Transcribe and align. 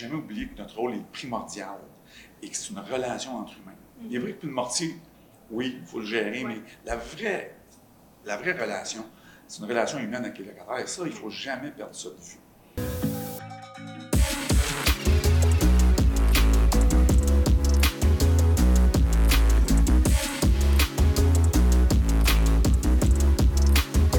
jamais 0.00 0.14
oublier 0.14 0.48
que 0.48 0.56
notre 0.56 0.78
rôle 0.78 0.94
est 0.94 1.12
primordial 1.12 1.78
et 2.42 2.48
que 2.48 2.56
c'est 2.56 2.70
une 2.70 2.78
relation 2.78 3.36
entre 3.36 3.52
humains. 3.58 3.76
Il 4.02 4.16
est 4.16 4.18
vrai 4.18 4.32
que 4.32 4.46
le 4.46 4.52
mortier, 4.52 4.94
oui, 5.50 5.76
il 5.78 5.86
faut 5.86 5.98
le 5.98 6.06
gérer, 6.06 6.42
mais 6.42 6.60
la 6.86 6.96
vraie, 6.96 7.54
la 8.24 8.38
vraie 8.38 8.52
relation, 8.52 9.04
c'est 9.46 9.60
une 9.60 9.68
relation 9.68 9.98
humaine 9.98 10.24
avec 10.24 10.38
les 10.38 10.46
locataires. 10.46 10.78
Et 10.78 10.86
ça, 10.86 11.02
il 11.04 11.10
ne 11.10 11.14
faut 11.14 11.28
jamais 11.28 11.70
perdre 11.70 11.94
ça 11.94 12.08
de 12.08 12.14
vue. 12.14 12.38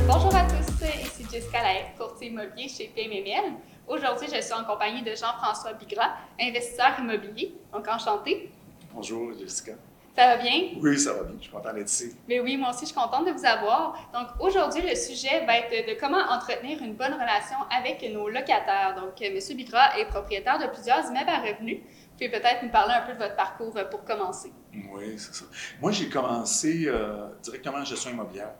Bonjour 0.05 0.35
à 0.35 0.45
tous, 0.45 0.85
ici 1.03 1.25
Jessica 1.31 1.63
Laet, 1.63 1.95
courtier 1.97 2.27
immobilier 2.27 2.67
chez 2.67 2.91
PMML. 2.95 3.55
Aujourd'hui, 3.91 4.29
je 4.33 4.39
suis 4.39 4.53
en 4.53 4.63
compagnie 4.63 5.01
de 5.01 5.13
Jean-François 5.13 5.73
Bigras, 5.73 6.15
investisseur 6.39 6.97
immobilier. 6.97 7.53
Donc, 7.73 7.85
enchanté. 7.89 8.49
Bonjour, 8.93 9.33
Jessica. 9.37 9.73
Ça 10.15 10.27
va 10.27 10.37
bien? 10.37 10.69
Oui, 10.81 10.97
ça 10.97 11.11
va 11.11 11.23
bien. 11.23 11.35
Je 11.37 11.43
suis 11.43 11.51
content 11.51 11.73
d'être 11.73 11.91
ici. 11.91 12.15
Mais 12.25 12.39
oui, 12.39 12.55
moi 12.55 12.69
aussi, 12.69 12.85
je 12.85 12.85
suis 12.85 12.95
contente 12.95 13.25
de 13.27 13.31
vous 13.31 13.45
avoir. 13.45 14.09
Donc, 14.13 14.27
aujourd'hui, 14.39 14.81
le 14.81 14.95
sujet 14.95 15.45
va 15.45 15.57
être 15.57 15.89
de 15.89 15.99
comment 15.99 16.19
entretenir 16.19 16.81
une 16.81 16.93
bonne 16.93 17.15
relation 17.15 17.57
avec 17.69 18.01
nos 18.13 18.29
locataires. 18.29 18.95
Donc, 18.95 19.21
M. 19.21 19.37
Bigras 19.57 19.97
est 19.97 20.05
propriétaire 20.05 20.57
de 20.57 20.67
plusieurs 20.67 21.05
immeubles 21.09 21.29
à 21.29 21.41
revenus. 21.41 21.79
Vous 21.81 22.13
pouvez 22.13 22.29
peut-être 22.29 22.63
nous 22.63 22.71
parler 22.71 22.93
un 22.93 23.01
peu 23.01 23.11
de 23.11 23.17
votre 23.17 23.35
parcours 23.35 23.75
euh, 23.75 23.83
pour 23.83 24.05
commencer. 24.05 24.53
Oui, 24.93 25.15
c'est 25.17 25.35
ça. 25.35 25.43
Moi, 25.81 25.91
j'ai 25.91 26.07
commencé 26.07 26.85
euh, 26.87 27.27
directement 27.43 27.79
en 27.79 27.83
gestion 27.83 28.11
immobilière. 28.11 28.53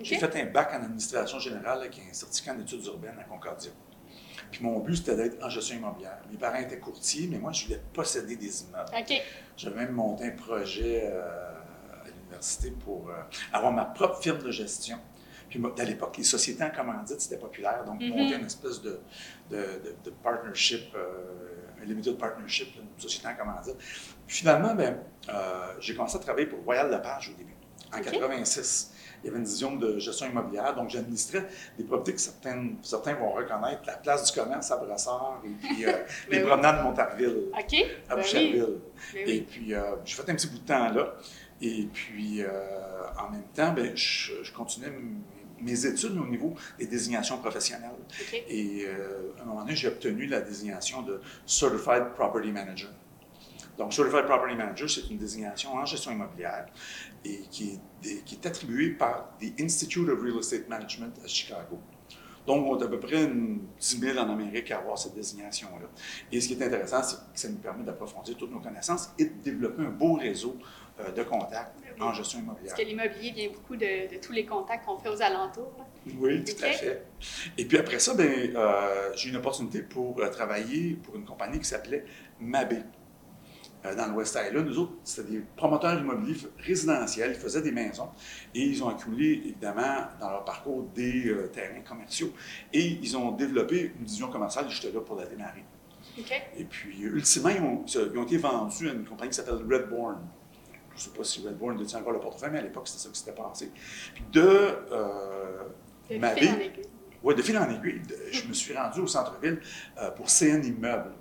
J'ai 0.00 0.16
fait 0.16 0.40
un 0.40 0.46
bac 0.46 0.70
en 0.74 0.84
administration 0.84 1.40
générale 1.40 1.80
avec 1.80 1.98
un 1.98 2.12
certificat 2.12 2.52
en 2.52 2.60
études 2.60 2.84
urbaines 2.84 3.18
à 3.18 3.24
Concordia. 3.24 3.72
Puis 4.50 4.62
mon 4.64 4.78
but, 4.80 4.96
c'était 4.96 5.16
d'être 5.16 5.44
en 5.44 5.48
gestion 5.48 5.76
immobilière. 5.76 6.18
Mes 6.30 6.36
parents 6.38 6.58
étaient 6.58 6.78
courtiers, 6.78 7.28
mais 7.30 7.38
moi, 7.38 7.52
je 7.52 7.64
voulais 7.66 7.80
posséder 7.92 8.36
des 8.36 8.62
immeubles. 8.62 8.90
J'avais 9.56 9.76
même 9.76 9.92
monté 9.92 10.24
un 10.24 10.30
projet 10.30 11.02
euh, 11.06 11.52
à 12.04 12.06
l'université 12.08 12.70
pour 12.70 13.08
euh, 13.10 13.14
avoir 13.52 13.72
ma 13.72 13.84
propre 13.84 14.20
firme 14.20 14.38
de 14.38 14.50
gestion. 14.50 14.98
Puis 15.48 15.62
à 15.78 15.84
l'époque, 15.84 16.16
les 16.18 16.24
sociétés 16.24 16.64
en 16.64 16.70
commandite, 16.70 17.20
c'était 17.20 17.38
populaire. 17.38 17.84
Donc, 17.84 18.00
Mhm. 18.00 18.08
monter 18.08 18.34
une 18.34 18.46
espèce 18.46 18.82
de, 18.82 19.00
de, 19.50 19.56
de- 19.56 19.96
de 20.04 20.10
partnership, 20.10 20.92
euh, 20.94 21.80
un 21.80 21.84
limited 21.84 22.18
partnership, 22.18 22.74
une 22.76 23.00
société 23.00 23.28
en 23.28 23.34
commandite. 23.36 23.76
Puis 24.26 24.38
finalement, 24.38 24.74
ben, 24.74 24.98
euh, 25.28 25.72
j'ai 25.80 25.94
commencé 25.94 26.16
à 26.16 26.20
travailler 26.20 26.46
pour 26.46 26.58
Royal 26.64 26.90
Lepage 26.90 27.30
au 27.30 27.38
début, 27.38 27.54
en 27.94 27.98
Ok. 27.98 28.04
86. 28.04 28.92
Il 29.26 29.30
y 29.30 29.32
avait 29.32 29.38
une 29.38 29.44
division 29.44 29.74
de 29.74 29.98
gestion 29.98 30.30
immobilière, 30.30 30.72
donc 30.76 30.88
j'administrais 30.88 31.48
des 31.76 31.82
propriétés 31.82 32.14
que 32.14 32.20
certaines- 32.20 32.76
certains 32.82 33.14
vont 33.14 33.32
reconnaître, 33.32 33.82
la 33.84 33.96
place 33.96 34.30
du 34.32 34.38
commerce 34.40 34.70
à 34.70 34.76
Brassard 34.76 35.42
et 35.44 35.48
puis 35.48 35.84
euh, 35.84 35.90
les 36.30 36.38
Ben 36.38 36.42
oui. 36.44 36.48
promenades 36.48 36.78
de 36.78 36.82
Montarville 36.84 37.36
à 37.52 38.14
Ben 38.14 38.16
Boucherville. 38.22 38.64
oui. 38.68 38.78
Ben 39.14 39.20
Et 39.28 39.32
oui. 39.32 39.46
puis, 39.50 39.74
euh, 39.74 39.82
j'ai 40.04 40.14
fait 40.14 40.30
un 40.30 40.34
petit 40.36 40.46
bout 40.46 40.58
de 40.58 40.64
temps 40.66 40.92
là. 40.92 41.14
Et 41.60 41.88
puis, 41.92 42.40
euh, 42.40 42.48
en 43.18 43.30
même 43.32 43.42
temps, 43.52 43.72
ben, 43.72 43.96
je, 43.96 44.44
je 44.44 44.52
continuais 44.52 44.92
mes 45.60 45.86
études 45.86 46.16
au 46.16 46.26
niveau 46.26 46.54
des 46.78 46.86
désignations 46.86 47.38
professionnelles. 47.38 47.90
Et 48.48 48.84
euh, 48.86 49.32
à 49.40 49.42
un 49.42 49.44
moment 49.46 49.62
donné, 49.62 49.74
j'ai 49.74 49.88
obtenu 49.88 50.26
la 50.26 50.40
désignation 50.40 51.02
de 51.02 51.20
Certified 51.46 52.10
Property 52.14 52.52
Manager. 52.52 52.90
Donc, 53.76 53.92
Certified 53.92 54.26
Property 54.26 54.54
Manager, 54.54 54.88
c'est 54.88 55.10
une 55.10 55.18
désignation 55.18 55.74
en 55.74 55.84
gestion 55.84 56.12
immobilière 56.12 56.66
et 57.26 57.40
qui 57.50 57.80
est, 58.04 58.24
qui 58.24 58.34
est 58.36 58.46
attribuée 58.46 58.90
par 58.90 59.36
the 59.40 59.60
Institute 59.60 60.08
of 60.08 60.20
Real 60.22 60.38
Estate 60.38 60.68
Management 60.68 61.14
à 61.24 61.26
Chicago. 61.26 61.78
Donc, 62.46 62.64
on 62.64 62.78
est 62.78 62.84
à 62.84 62.88
peu 62.88 63.00
près 63.00 63.24
une 63.24 63.60
10 63.80 63.98
000 63.98 64.18
en 64.18 64.30
Amérique 64.30 64.70
à 64.70 64.78
avoir 64.78 64.96
cette 64.96 65.14
désignation-là. 65.14 65.88
Et 66.30 66.40
ce 66.40 66.46
qui 66.46 66.54
est 66.54 66.64
intéressant, 66.64 67.02
c'est 67.02 67.16
que 67.16 67.40
ça 67.40 67.48
nous 67.48 67.56
permet 67.56 67.82
d'approfondir 67.82 68.36
toutes 68.36 68.52
nos 68.52 68.60
connaissances 68.60 69.10
et 69.18 69.24
de 69.24 69.42
développer 69.42 69.82
un 69.82 69.90
beau 69.90 70.14
réseau 70.14 70.56
euh, 71.00 71.10
de 71.10 71.24
contacts 71.24 71.76
en 72.00 72.12
gestion 72.12 72.38
immobilière. 72.38 72.74
Parce 72.74 72.80
que 72.80 72.86
l'immobilier 72.86 73.32
vient 73.32 73.48
beaucoup 73.50 73.74
de, 73.74 74.14
de 74.14 74.20
tous 74.20 74.32
les 74.32 74.46
contacts 74.46 74.86
qu'on 74.86 74.98
fait 74.98 75.08
aux 75.08 75.20
alentours. 75.20 75.72
Oui, 76.18 76.44
tout 76.44 76.62
à 76.62 76.68
fait. 76.68 77.06
Et 77.58 77.64
puis 77.64 77.78
après 77.78 77.98
ça, 77.98 78.14
ben, 78.14 78.54
euh, 78.54 79.10
j'ai 79.16 79.28
eu 79.28 79.32
une 79.32 79.38
opportunité 79.38 79.82
pour 79.82 80.20
euh, 80.20 80.28
travailler 80.28 80.94
pour 81.02 81.16
une 81.16 81.24
compagnie 81.24 81.58
qui 81.58 81.64
s'appelait 81.64 82.04
Mabé. 82.38 82.78
Euh, 83.86 83.94
dans 83.94 84.06
le 84.06 84.12
West 84.14 84.38
Island. 84.46 84.66
Nous 84.66 84.78
autres, 84.78 84.92
c'était 85.04 85.30
des 85.30 85.42
promoteurs 85.56 85.98
immobiliers 85.98 86.36
résidentiels. 86.58 87.32
Ils 87.34 87.40
faisaient 87.40 87.62
des 87.62 87.72
maisons 87.72 88.08
et 88.54 88.60
ils 88.60 88.82
ont 88.84 88.88
accumulé, 88.88 89.32
évidemment, 89.44 90.06
dans 90.20 90.30
leur 90.30 90.44
parcours, 90.44 90.82
des 90.94 91.28
euh, 91.28 91.46
terrains 91.48 91.80
commerciaux. 91.80 92.32
Et 92.72 92.84
ils 93.02 93.16
ont 93.16 93.32
développé 93.32 93.92
une 93.98 94.04
vision 94.04 94.28
commerciale. 94.30 94.66
J'étais 94.68 94.92
là 94.92 95.00
pour 95.00 95.16
la 95.16 95.26
démarrer. 95.26 95.64
Et 96.56 96.64
puis, 96.64 97.04
euh, 97.04 97.16
ultimement, 97.16 97.50
ils 97.50 97.60
ont, 97.62 97.84
ils 97.86 98.18
ont 98.18 98.22
été 98.24 98.38
vendus 98.38 98.88
à 98.88 98.92
une 98.92 99.04
compagnie 99.04 99.30
qui 99.30 99.36
s'appelle 99.36 99.54
Redbourne. 99.56 100.18
Je 100.90 100.94
ne 100.94 101.00
sais 101.00 101.10
pas 101.18 101.24
si 101.24 101.46
Redbourne 101.46 101.76
détient 101.76 101.98
encore 102.00 102.12
le 102.12 102.20
portefeuille, 102.20 102.50
mais 102.52 102.60
à 102.60 102.62
l'époque, 102.62 102.88
c'était 102.88 103.02
ça 103.02 103.08
qui 103.10 103.18
s'était 103.18 103.32
passé. 103.32 103.70
Puis 104.14 104.24
de 104.32 104.40
euh, 104.40 105.64
fil 106.08 106.48
en 106.48 106.58
aiguille. 106.60 106.82
Ouais, 107.22 107.34
de 107.34 107.42
fil 107.42 107.58
en 107.58 107.68
aiguille, 107.68 108.00
de- 108.00 108.16
je 108.30 108.46
me 108.48 108.52
suis 108.54 108.74
rendu 108.74 109.00
au 109.00 109.06
centre-ville 109.06 109.60
euh, 110.00 110.10
pour 110.12 110.30
CN 110.30 110.62
Immeubles. 110.64 111.12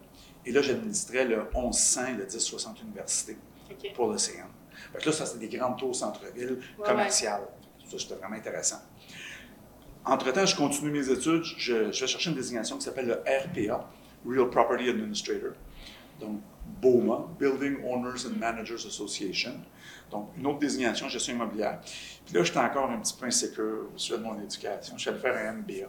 Et 0.46 0.52
là, 0.52 0.62
j'administrais 0.62 1.26
le 1.26 1.48
1100 1.54 2.06
et 2.08 2.12
le 2.14 2.24
1060 2.26 2.82
Université 2.84 3.38
pour 3.96 4.12
le 4.12 4.18
CN. 4.18 4.46
Fait 4.94 5.00
que 5.00 5.06
là, 5.08 5.12
ça, 5.12 5.26
c'était 5.26 5.48
des 5.48 5.58
grandes 5.58 5.78
tours 5.78 5.96
centre-ville 5.96 6.60
Ouais, 6.78 6.86
commerciales. 6.86 7.48
Ça, 7.90 7.98
c'était 7.98 8.16
vraiment 8.16 8.36
intéressant. 8.36 8.78
Entre-temps, 10.06 10.46
je 10.46 10.56
continue 10.56 10.92
mes 10.92 11.10
études. 11.10 11.44
Je, 11.44 11.92
je 11.92 12.02
vais 12.02 12.08
chercher 12.08 12.30
une 12.30 12.36
désignation 12.36 12.78
qui 12.78 12.84
s'appelle 12.84 13.08
le 13.08 13.14
RPA, 13.16 13.90
Real 14.28 14.50
Property 14.50 14.90
Administrator. 14.90 15.54
Donc, 16.20 16.42
BOMA, 16.82 17.28
Building 17.40 17.78
Owners 17.84 18.26
and 18.28 18.38
Managers 18.38 18.86
Association. 18.88 19.54
Donc, 20.12 20.30
une 20.38 20.46
autre 20.46 20.60
désignation, 20.60 21.10
gestion 21.10 21.34
immobilière. 21.36 21.80
Puis 22.26 22.36
là, 22.36 22.44
j'étais 22.44 22.60
encore 22.60 22.90
un 22.90 23.00
petit 23.00 23.16
peu 23.20 23.26
insécure 23.26 23.88
au 23.94 23.98
sujet 23.98 24.20
de 24.20 24.24
mon 24.24 24.40
éducation. 24.40 24.96
Je 24.98 25.02
suis 25.02 25.10
allé 25.10 25.20
faire 25.20 25.36
un 25.36 25.54
MBA 25.54 25.88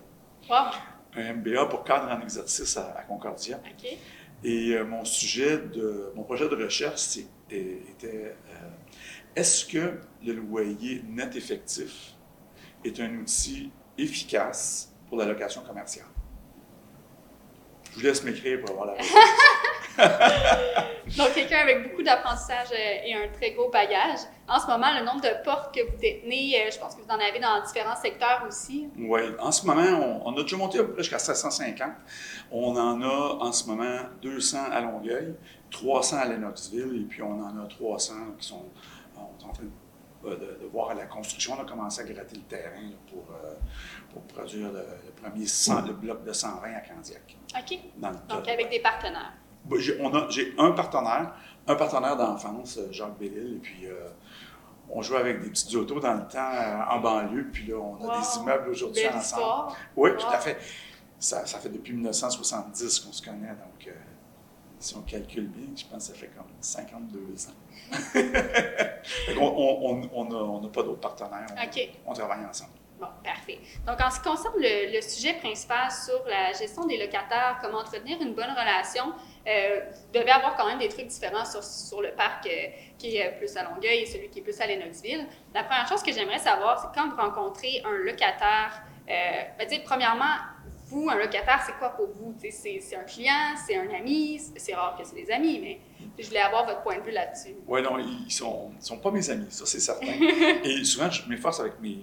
Wow. 0.48 0.70
un 1.16 1.32
MBA 1.34 1.66
pour 1.66 1.82
cadre 1.84 2.10
en 2.10 2.20
exercice 2.22 2.76
à, 2.76 2.94
à 2.98 3.02
Concordia. 3.02 3.58
Et 4.44 4.74
euh, 4.74 4.84
mon 4.84 5.04
sujet 5.04 5.58
de 5.58 6.12
mon 6.14 6.22
projet 6.22 6.48
de 6.48 6.54
recherche 6.56 7.18
é- 7.50 7.82
était 7.90 8.36
euh, 8.50 8.68
est-ce 9.34 9.64
que 9.66 9.98
le 10.24 10.32
loyer 10.34 11.02
net 11.08 11.34
effectif 11.36 12.14
est 12.84 13.00
un 13.00 13.14
outil 13.16 13.70
efficace 13.98 14.92
pour 15.08 15.18
la 15.18 15.24
location 15.26 15.62
commerciale? 15.62 16.06
Je 17.90 17.96
vous 17.96 18.02
laisse 18.02 18.22
m'écrire 18.22 18.60
pour 18.60 18.70
avoir 18.70 18.86
la 18.86 18.92
réponse. 18.92 19.08
Donc, 21.16 21.32
quelqu'un 21.34 21.58
avec 21.60 21.88
beaucoup 21.88 22.02
d'apprentissage 22.02 22.68
euh, 22.72 23.04
et 23.06 23.14
un 23.14 23.28
très 23.28 23.52
gros 23.52 23.70
bagage. 23.70 24.18
En 24.48 24.58
ce 24.58 24.66
moment, 24.66 24.88
le 24.98 25.04
nombre 25.04 25.20
de 25.20 25.42
portes 25.44 25.72
que 25.74 25.80
vous 25.88 25.96
détenez, 25.98 26.60
euh, 26.66 26.70
je 26.72 26.78
pense 26.78 26.96
que 26.96 27.00
vous 27.00 27.08
en 27.08 27.14
avez 27.18 27.38
dans 27.38 27.62
différents 27.64 27.94
secteurs 27.96 28.44
aussi. 28.46 28.88
Oui, 28.98 29.20
en 29.38 29.52
ce 29.52 29.64
moment, 29.66 29.82
on, 29.82 30.22
on 30.26 30.36
a 30.36 30.42
déjà 30.42 30.56
monté 30.56 30.78
à 30.80 30.82
peu 30.84 30.92
près 30.92 31.02
jusqu'à 31.04 31.18
750. 31.20 31.90
On 32.50 32.76
en 32.76 33.00
a 33.02 33.36
en 33.40 33.52
ce 33.52 33.66
moment 33.68 34.00
200 34.20 34.58
à 34.72 34.80
Longueuil, 34.80 35.34
300 35.70 36.16
à 36.18 36.24
Lennoxville, 36.26 37.02
et 37.02 37.04
puis 37.08 37.22
on 37.22 37.40
en 37.40 37.64
a 37.64 37.66
300 37.68 38.14
qui 38.40 38.48
sont, 38.48 38.64
en 39.16 39.48
train 39.52 39.62
de, 39.62 40.30
de- 40.30 40.58
de 40.62 40.66
voir 40.72 40.90
à 40.90 40.94
la 40.94 41.06
construction. 41.06 41.54
On 41.56 41.62
a 41.62 41.64
commencé 41.68 42.00
à 42.00 42.04
gratter 42.04 42.34
le 42.36 42.42
terrain 42.42 42.82
là, 42.82 42.96
pour, 43.12 43.24
euh, 43.44 43.54
pour 44.12 44.22
produire 44.22 44.72
le, 44.72 44.80
le 45.06 45.12
premier 45.22 45.46
100 45.46 45.82
le 45.86 45.92
bloc 45.92 46.24
de 46.24 46.32
120 46.32 46.62
à 46.74 46.80
Candiac. 46.80 47.36
OK. 47.56 47.78
Dans 47.96 48.10
le 48.10 48.16
Donc, 48.28 48.48
avec 48.48 48.68
des 48.70 48.80
partenaires. 48.80 49.32
Bon, 49.68 49.78
j'ai- 49.78 50.54
un 50.58 50.70
partenaire, 50.72 51.34
un 51.66 51.74
partenaire 51.74 52.16
d'enfance, 52.16 52.78
euh, 52.78 52.88
Jacques 52.92 53.18
Bellil, 53.18 53.56
et 53.56 53.58
puis 53.58 53.86
euh, 53.86 54.08
on 54.88 55.02
jouait 55.02 55.18
avec 55.18 55.40
des 55.42 55.48
petites 55.50 55.74
autos 55.74 55.98
dans 56.00 56.14
le 56.14 56.26
temps 56.28 56.52
euh, 56.54 56.76
en 56.90 57.00
banlieue, 57.00 57.48
puis 57.52 57.66
là, 57.66 57.76
on 57.76 57.96
a 57.96 58.06
Wow. 58.16 58.20
des 58.20 58.38
immeubles 58.38 58.68
aujourd'hui 58.70 59.06
ensemble. 59.08 59.22
histoire. 59.22 59.76
Oui, 59.96 60.10
Wow. 60.10 60.16
tout 60.18 60.26
à 60.32 60.38
fait. 60.38 60.58
Ça, 61.18 61.44
ça 61.46 61.58
fait 61.58 61.70
depuis 61.70 61.94
1970 61.94 63.00
qu'on 63.00 63.12
se 63.12 63.22
connaît, 63.22 63.48
donc 63.48 63.86
euh, 63.88 63.90
si 64.78 64.94
on 64.96 65.00
calcule 65.00 65.48
bien, 65.48 65.68
je 65.74 65.84
pense 65.86 66.08
que 66.08 66.12
ça 66.14 66.18
fait 66.20 66.28
comme 66.36 66.44
52 66.60 67.48
ans. 67.48 67.52
On 69.40 70.60
n'a 70.62 70.68
pas 70.68 70.82
d'autres 70.82 71.00
partenaires, 71.00 71.46
on 72.06 72.12
travaille 72.12 72.44
ensemble. 72.44 72.70
Bon, 72.98 73.08
parfait. 73.22 73.58
Donc, 73.86 74.00
en 74.00 74.10
ce 74.10 74.20
qui 74.20 74.28
concerne 74.28 74.54
le, 74.58 74.94
le 74.94 75.02
sujet 75.02 75.34
principal 75.34 75.90
sur 75.90 76.24
la 76.26 76.52
gestion 76.52 76.86
des 76.86 76.96
locataires, 76.96 77.58
comment 77.62 77.78
entretenir 77.78 78.20
une 78.22 78.34
bonne 78.34 78.50
relation, 78.50 79.12
euh, 79.46 79.80
vous 79.90 80.18
devez 80.18 80.30
avoir 80.30 80.56
quand 80.56 80.66
même 80.66 80.78
des 80.78 80.88
trucs 80.88 81.06
différents 81.06 81.44
sur, 81.44 81.62
sur 81.62 82.00
le 82.00 82.12
parc 82.12 82.46
euh, 82.46 82.68
qui 82.98 83.16
est 83.16 83.30
plus 83.38 83.54
à 83.56 83.64
Longueuil 83.64 83.98
et 83.98 84.06
celui 84.06 84.28
qui 84.28 84.40
est 84.40 84.42
plus 84.42 84.58
à 84.60 84.66
Lennoxville. 84.66 85.26
La 85.54 85.62
première 85.64 85.86
chose 85.86 86.02
que 86.02 86.12
j'aimerais 86.12 86.38
savoir, 86.38 86.80
c'est 86.80 86.98
quand 86.98 87.08
vous 87.08 87.16
rencontrez 87.16 87.82
un 87.84 87.96
locataire, 87.98 88.82
euh, 89.08 89.42
ben, 89.58 89.68
premièrement, 89.84 90.34
vous, 90.86 91.08
un 91.10 91.16
locataire, 91.16 91.62
c'est 91.66 91.76
quoi 91.78 91.90
pour 91.90 92.06
vous? 92.06 92.34
C'est, 92.38 92.80
c'est 92.80 92.96
un 92.96 93.02
client, 93.02 93.54
c'est 93.66 93.76
un 93.76 93.90
ami, 93.90 94.40
c'est 94.56 94.74
rare 94.74 94.96
que 94.96 95.04
c'est 95.04 95.16
des 95.16 95.30
amis, 95.30 95.58
mais 95.60 95.80
je 96.18 96.26
voulais 96.26 96.40
avoir 96.40 96.64
votre 96.64 96.82
point 96.82 96.98
de 96.98 97.02
vue 97.02 97.10
là-dessus. 97.10 97.56
Oui, 97.66 97.82
non, 97.82 97.98
ils 97.98 98.30
sont, 98.30 98.72
sont 98.80 98.98
pas 98.98 99.10
mes 99.10 99.28
amis, 99.28 99.48
ça 99.50 99.66
c'est 99.66 99.80
certain. 99.80 100.06
Et 100.64 100.84
souvent, 100.84 101.10
je 101.10 101.28
m'efforce 101.28 101.60
avec 101.60 101.80
mes, 101.80 101.98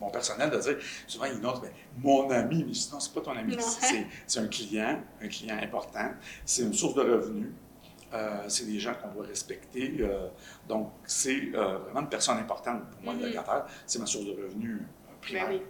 mon 0.00 0.10
personnel 0.10 0.50
de 0.50 0.58
dire, 0.58 0.76
souvent 1.06 1.26
ils 1.26 1.38
notent, 1.38 1.64
mon 1.98 2.30
ami, 2.30 2.64
mais 2.66 2.74
sinon, 2.74 3.00
c'est 3.00 3.12
pas 3.12 3.20
ton 3.20 3.36
ami, 3.36 3.56
c'est, 3.58 4.06
c'est 4.26 4.40
un 4.40 4.48
client, 4.48 5.00
un 5.22 5.28
client 5.28 5.56
important, 5.62 6.10
c'est 6.44 6.62
une 6.62 6.74
source 6.74 6.94
de 6.94 7.02
revenus. 7.02 7.52
Euh, 8.14 8.44
c'est 8.48 8.66
des 8.66 8.78
gens 8.78 8.94
qu'on 8.94 9.08
doit 9.08 9.26
respecter. 9.26 9.96
Euh, 10.00 10.28
donc, 10.68 10.92
c'est 11.04 11.50
euh, 11.54 11.78
vraiment 11.78 12.00
une 12.00 12.08
personne 12.08 12.38
importante 12.38 12.88
pour 12.90 13.02
moi, 13.02 13.14
le 13.14 13.20
mm-hmm. 13.20 13.34
locataire. 13.34 13.66
C'est 13.84 13.98
ma 13.98 14.06
source 14.06 14.26
de 14.26 14.30
revenus 14.30 14.80
primaire. 15.20 15.48
Ben 15.48 15.60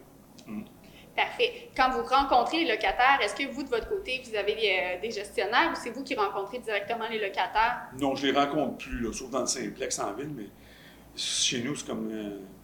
oui. 0.46 0.52
Mm. 0.52 0.64
Parfait. 1.16 1.70
Quand 1.74 1.90
vous 1.90 2.04
rencontrez 2.04 2.64
les 2.64 2.72
locataires, 2.72 3.18
est-ce 3.22 3.34
que 3.34 3.50
vous, 3.50 3.62
de 3.62 3.70
votre 3.70 3.88
côté, 3.88 4.22
vous 4.22 4.36
avez 4.36 4.98
des, 5.00 5.10
gestionnaires 5.10 5.72
ou 5.72 5.74
c'est 5.82 5.90
vous 5.90 6.04
qui 6.04 6.14
rencontrez 6.14 6.58
directement 6.58 7.08
les 7.08 7.18
locataires? 7.18 7.88
Non, 7.98 8.14
je 8.14 8.26
ne 8.26 8.32
les 8.32 8.38
rencontre 8.38 8.76
plus, 8.76 9.00
là, 9.00 9.12
sauf 9.14 9.30
dans 9.30 9.40
le 9.40 9.46
simplex 9.46 9.98
en 9.98 10.12
ville, 10.12 10.30
mais 10.36 10.48
chez 11.16 11.62
nous, 11.62 11.74
c'est 11.74 11.86
comme 11.86 12.10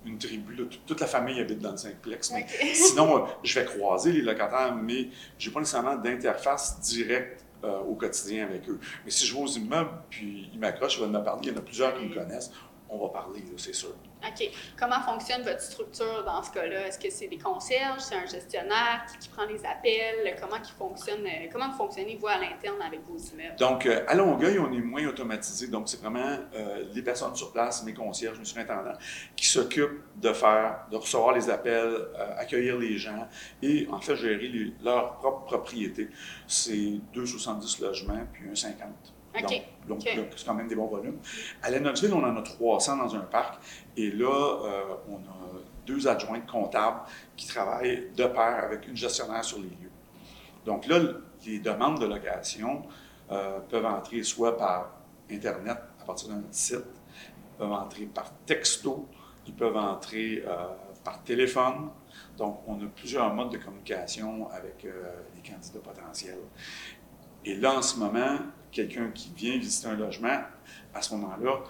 une 0.04 0.19
tribu. 0.19 0.69
Toute 0.87 1.00
la 1.00 1.06
famille 1.06 1.40
habite 1.40 1.60
dans 1.60 1.72
le 1.72 1.76
simplex. 1.76 2.32
sinon, 2.75 3.26
je 3.43 3.58
vais 3.58 3.64
croiser 3.64 4.12
les 4.12 4.22
locataires, 4.22 4.75
mais 4.75 5.08
je 5.38 5.49
n'ai 5.49 5.54
pas 5.54 5.60
nécessairement 5.60 5.96
d'interface 5.96 6.81
directe 6.81 7.44
euh, 7.64 7.78
au 7.81 7.94
quotidien 7.94 8.44
avec 8.44 8.69
eux. 8.69 8.78
Mais 9.04 9.10
si 9.10 9.26
je 9.26 9.34
vais 9.34 9.40
aux 9.40 9.46
immeubles, 9.46 9.93
puis 10.10 10.50
ils 10.52 10.58
m'accrochent, 10.58 10.96
ils 10.96 11.04
vont 11.04 11.08
me 11.08 11.22
parler, 11.22 11.40
il 11.44 11.52
y 11.52 11.54
en 11.54 11.58
a 11.58 11.62
plusieurs 11.62 11.96
qui 11.96 12.04
me 12.06 12.14
connaissent, 12.14 12.50
on 12.88 12.99
va 12.99 13.08
parler, 13.08 13.43
c'est 13.56 13.75
sûr. 13.75 13.94
OK. 14.26 14.50
Comment 14.78 15.00
fonctionne 15.00 15.42
votre 15.42 15.60
structure 15.60 16.24
dans 16.24 16.42
ce 16.42 16.50
cas-là? 16.52 16.86
Est-ce 16.86 16.98
que 16.98 17.10
c'est 17.10 17.28
des 17.28 17.38
concierges, 17.38 18.00
c'est 18.00 18.14
un 18.14 18.26
gestionnaire? 18.26 19.04
Qui, 19.20 19.28
prend 19.28 19.44
les 19.46 19.64
appels? 19.64 20.36
Comment, 20.40 20.62
fonctionnez, 20.78 21.50
euh, 21.54 22.16
vous, 22.19 22.26
à 22.26 22.38
l'interne 22.38 22.80
avec 22.86 23.00
vos 23.06 23.16
immeubles? 23.16 23.56
Donc, 23.58 23.86
euh, 23.86 24.04
à 24.06 24.14
Longueuil, 24.14 24.58
on 24.58 24.72
est 24.72 24.80
moins 24.80 25.06
automatisé. 25.06 25.69
Donc, 25.69 25.88
c'est 25.88 26.00
vraiment 26.00 26.38
euh, 26.54 26.84
les 26.92 27.02
personnes 27.02 27.34
sur 27.34 27.52
place, 27.52 27.82
mes 27.84 27.94
concierges, 27.94 28.38
mes 28.38 28.44
surintendants, 28.44 28.96
qui 29.34 29.46
s'occupent 29.46 30.02
de 30.16 30.32
faire, 30.32 30.86
de 30.90 30.96
recevoir 30.96 31.34
les 31.34 31.50
appels, 31.50 31.96
accueillir 32.38 32.78
les 32.78 32.98
gens 32.98 33.28
et, 33.62 33.88
en 33.90 34.00
fait, 34.00 34.16
gérer 34.16 34.48
les, 34.48 34.72
leur 34.82 35.19
propre 35.19 35.44
propriété. 35.44 36.08
C'est 36.46 37.00
2,70 37.14 37.82
logements, 37.82 38.26
puis 38.32 38.48
1,50 38.50 39.11
Okay. 39.34 39.62
Donc, 39.88 40.02
c'est 40.05 40.46
quand 40.46 40.55
même 40.55 40.69
des 40.69 40.75
bons 40.75 40.87
volumes. 40.87 41.19
À 41.62 41.70
Lennonville, 41.70 42.12
on 42.12 42.23
en 42.23 42.37
a 42.37 42.43
300 42.43 42.96
dans 42.99 43.14
un 43.14 43.20
parc. 43.20 43.61
Et 43.96 44.11
là, 44.11 44.61
euh, 44.64 44.94
on 45.08 45.17
a 45.17 45.61
deux 45.87 46.06
adjointes 46.06 46.46
comptables 46.46 47.00
qui 47.37 47.46
travaillent 47.46 48.11
de 48.14 48.25
pair 48.25 48.64
avec 48.64 48.87
une 48.87 48.96
gestionnaire 48.96 49.44
sur 49.44 49.58
les 49.58 49.69
lieux. 49.69 49.90
Donc 50.64 50.87
là, 50.87 51.00
les 51.44 51.58
demandes 51.58 52.00
de 52.00 52.06
location 52.06 52.82
euh, 53.31 53.58
peuvent 53.69 53.87
entrer 53.87 54.23
soit 54.23 54.56
par 54.56 54.93
Internet 55.31 55.79
à 56.00 56.05
partir 56.05 56.29
d'un 56.29 56.43
site, 56.50 56.84
peuvent 57.58 57.73
entrer 57.73 58.05
par 58.06 58.31
texto, 58.46 59.08
ils 59.46 59.55
peuvent 59.55 59.76
entrer 59.76 60.44
euh, 60.46 60.67
par 61.02 61.23
téléphone. 61.25 61.90
Donc, 62.37 62.61
on 62.67 62.75
a 62.75 62.87
plusieurs 62.94 63.32
modes 63.34 63.50
de 63.50 63.58
communication 63.58 64.49
avec 64.50 64.84
les 64.84 65.50
candidats 65.50 65.81
potentiels. 65.81 66.38
Et 67.44 67.56
là, 67.56 67.75
en 67.75 67.82
ce 67.82 67.99
moment, 67.99 68.38
quelqu'un 68.72 69.10
qui 69.10 69.30
vient 69.36 69.56
visiter 69.58 69.88
un 69.88 69.96
logement, 69.96 70.40
à 70.94 71.02
ce 71.02 71.14
moment-là, 71.14 71.62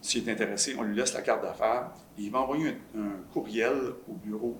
s'il 0.00 0.28
est 0.28 0.32
intéressé, 0.32 0.76
on 0.78 0.82
lui 0.82 0.94
laisse 0.94 1.14
la 1.14 1.22
carte 1.22 1.42
d'affaires 1.42 1.90
et 2.18 2.22
il 2.22 2.30
va 2.30 2.40
envoyer 2.40 2.76
un, 2.96 3.22
courriel 3.32 3.94
au 4.08 4.12
bureau. 4.12 4.56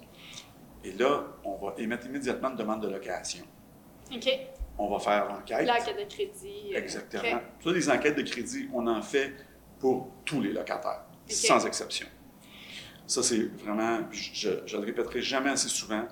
Et 0.82 0.93
là, 0.93 1.25
on 1.44 1.56
va 1.56 1.75
émettre 1.78 2.06
immédiatement 2.06 2.50
une 2.50 2.56
demande 2.56 2.82
de 2.82 2.88
location. 2.88 3.44
OK. 4.12 4.28
On 4.78 4.88
va 4.88 4.99
faire 4.99 5.28
l'enquête. 5.28 5.67
L'enquête 5.67 5.99
de 5.99 6.12
crédit. 6.12 6.75
Euh, 6.75 6.78
Exactement. 6.78 7.40
Okay. 7.61 7.73
les 7.73 7.90
enquêtes 7.90 8.17
de 8.17 8.23
crédit, 8.23 8.69
on 8.73 8.87
en 8.87 9.02
fait 9.02 9.34
pour 9.78 10.08
tous 10.25 10.40
les 10.40 10.52
locataires, 10.52 11.05
sans 11.28 11.64
exception. 11.67 12.06
Ça, 13.06 13.23
c'est 13.23 13.44
vraiment, 13.62 14.00
je 14.11 14.49
ne 14.49 14.81
le 14.81 14.87
répéterai 14.87 15.23
jamais 15.23 15.50
assez 15.50 15.69
souvent, 15.69 16.06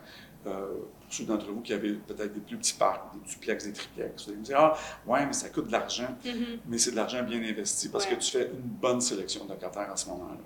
euh, 0.47 0.67
ceux 1.15 1.25
d'entre 1.25 1.47
vous 1.47 1.61
qui 1.61 1.73
avaient 1.73 1.93
peut-être 1.93 2.33
des 2.33 2.41
plus 2.41 2.57
petits 2.57 2.75
parcs, 2.75 3.15
des 3.15 3.31
duplex, 3.31 3.65
des 3.65 3.73
triplex, 3.73 4.25
vous 4.25 4.31
allez 4.31 4.39
me 4.41 4.45
dire 4.45 4.59
Ah, 4.59 4.77
ouais, 5.07 5.25
mais 5.27 5.33
ça 5.33 5.49
coûte 5.49 5.69
de 5.69 5.73
l'argent, 5.73 6.09
mm-hmm. 6.25 6.59
mais 6.67 6.79
c'est 6.79 6.91
de 6.91 6.97
l'argent 6.97 7.23
bien 7.23 7.43
investi 7.43 7.89
parce 7.89 8.07
que 8.07 8.15
tu 8.15 8.31
fais 8.31 8.51
une 8.53 8.61
bonne 8.61 9.01
sélection 9.01 9.45
de 9.45 9.51
locataires 9.51 9.91
à 9.93 9.97
ce 9.97 10.09
moment-là. 10.11 10.39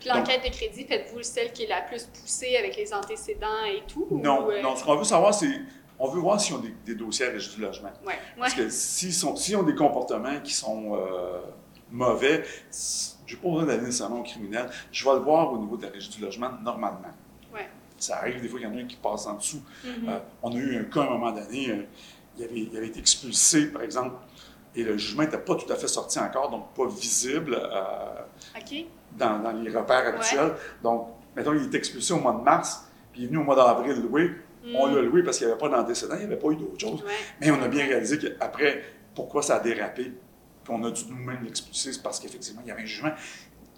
Puis 0.00 0.08
l'enquête 0.10 0.44
de 0.44 0.50
crédit, 0.50 0.84
faites-vous 0.84 1.22
celle 1.22 1.52
qui 1.52 1.64
est 1.64 1.68
la 1.68 1.82
plus 1.82 2.04
poussée 2.04 2.56
avec 2.56 2.76
les 2.76 2.92
antécédents 2.92 3.64
et 3.66 3.82
tout? 3.86 4.06
Non, 4.10 4.50
euh? 4.50 4.62
non. 4.62 4.76
Ce 4.76 4.84
qu'on 4.84 4.96
veut 4.96 5.04
savoir, 5.04 5.32
c'est 5.32 5.60
on 5.98 6.08
veut 6.08 6.20
voir 6.20 6.38
s'ils 6.40 6.54
ont 6.54 6.62
des, 6.84 6.94
dossiers 6.94 7.26
à 7.26 7.30
régime 7.30 7.54
du 7.54 7.60
logement. 7.62 7.92
Ouais. 8.06 8.18
Parce 8.38 8.54
que 8.54 8.68
s'ils 8.68 9.56
ont 9.56 9.62
des 9.62 9.74
comportements 9.74 10.40
qui 10.40 10.52
sont 10.52 10.94
euh, 10.94 11.40
mauvais, 11.90 12.44
je 13.26 13.34
n'ai 13.34 13.40
pas 13.40 13.48
besoin 13.48 13.64
d'aller 13.64 13.82
nécessairement 13.82 14.20
au 14.20 14.22
criminel. 14.22 14.68
Je 14.92 15.04
vais 15.04 15.14
le 15.14 15.20
voir 15.20 15.52
au 15.52 15.58
niveau 15.58 15.76
de 15.76 15.84
la 15.84 15.90
régie 15.90 16.10
du 16.10 16.20
logement 16.20 16.50
normalement. 16.62 17.14
Ça 17.98 18.18
arrive 18.18 18.40
des 18.40 18.48
fois 18.48 18.58
qu'il 18.58 18.68
y 18.68 18.70
en 18.70 18.76
a 18.76 18.80
un 18.80 18.86
qui 18.86 18.96
passe 18.96 19.26
en 19.26 19.34
dessous. 19.34 19.62
Mm-hmm. 19.84 20.08
Euh, 20.08 20.18
on 20.42 20.52
a 20.52 20.56
eu 20.56 20.78
un 20.78 20.84
cas 20.84 21.00
à 21.00 21.04
un 21.04 21.10
moment 21.10 21.32
donné, 21.32 21.70
euh, 21.70 21.82
il, 22.36 22.44
avait, 22.44 22.60
il, 22.60 22.76
avait, 22.76 22.88
été 22.88 22.98
expulsé, 22.98 23.66
par 23.66 23.82
exemple, 23.82 24.16
et 24.74 24.82
le 24.82 24.98
jugement 24.98 25.22
n'était 25.22 25.38
pas 25.38 25.54
tout 25.54 25.72
à 25.72 25.76
fait 25.76 25.88
sorti 25.88 26.18
encore, 26.18 26.50
donc 26.50 26.74
pas 26.74 26.86
visible 26.86 27.58
euh, 27.58 28.74
dans, 29.12 29.38
dans, 29.38 29.52
les 29.52 29.70
repères 29.70 30.06
habituels. 30.06 30.52
Donc, 30.82 31.08
mettons, 31.34 31.54
il 31.54 31.62
est 31.62 31.74
expulsé 31.74 32.12
au 32.12 32.20
mois 32.20 32.32
de 32.32 32.42
mars, 32.42 32.86
puis 33.12 33.22
il 33.22 33.24
est 33.24 33.28
venu 33.28 33.38
au 33.38 33.44
mois 33.44 33.56
d'avril 33.56 34.02
louer. 34.02 34.32
On 34.74 34.86
l'a 34.86 35.00
mm. 35.00 35.06
loué 35.06 35.22
parce 35.22 35.38
qu'il 35.38 35.46
n'y 35.46 35.52
avait 35.52 35.60
pas 35.60 35.68
d'antécédent, 35.68 36.14
il 36.16 36.20
n'y 36.20 36.24
avait 36.24 36.36
pas 36.36 36.48
eu 36.48 36.56
d'autre 36.56 36.78
chose. 36.78 37.04
Mais 37.40 37.50
on 37.50 37.62
a 37.62 37.68
bien 37.68 37.86
réalisé 37.86 38.18
qu'après, 38.18 38.82
pourquoi 39.14 39.42
ça 39.42 39.56
a 39.56 39.60
dérapé, 39.60 40.12
puis 40.64 40.74
on 40.74 40.82
a 40.84 40.90
dû 40.90 41.04
nous-mêmes 41.08 41.44
l'expulser, 41.44 41.92
c'est 41.92 42.02
parce 42.02 42.18
qu'effectivement, 42.18 42.60
il 42.64 42.68
y 42.68 42.72
avait 42.72 42.82
un 42.82 42.86
jugement 42.86 43.12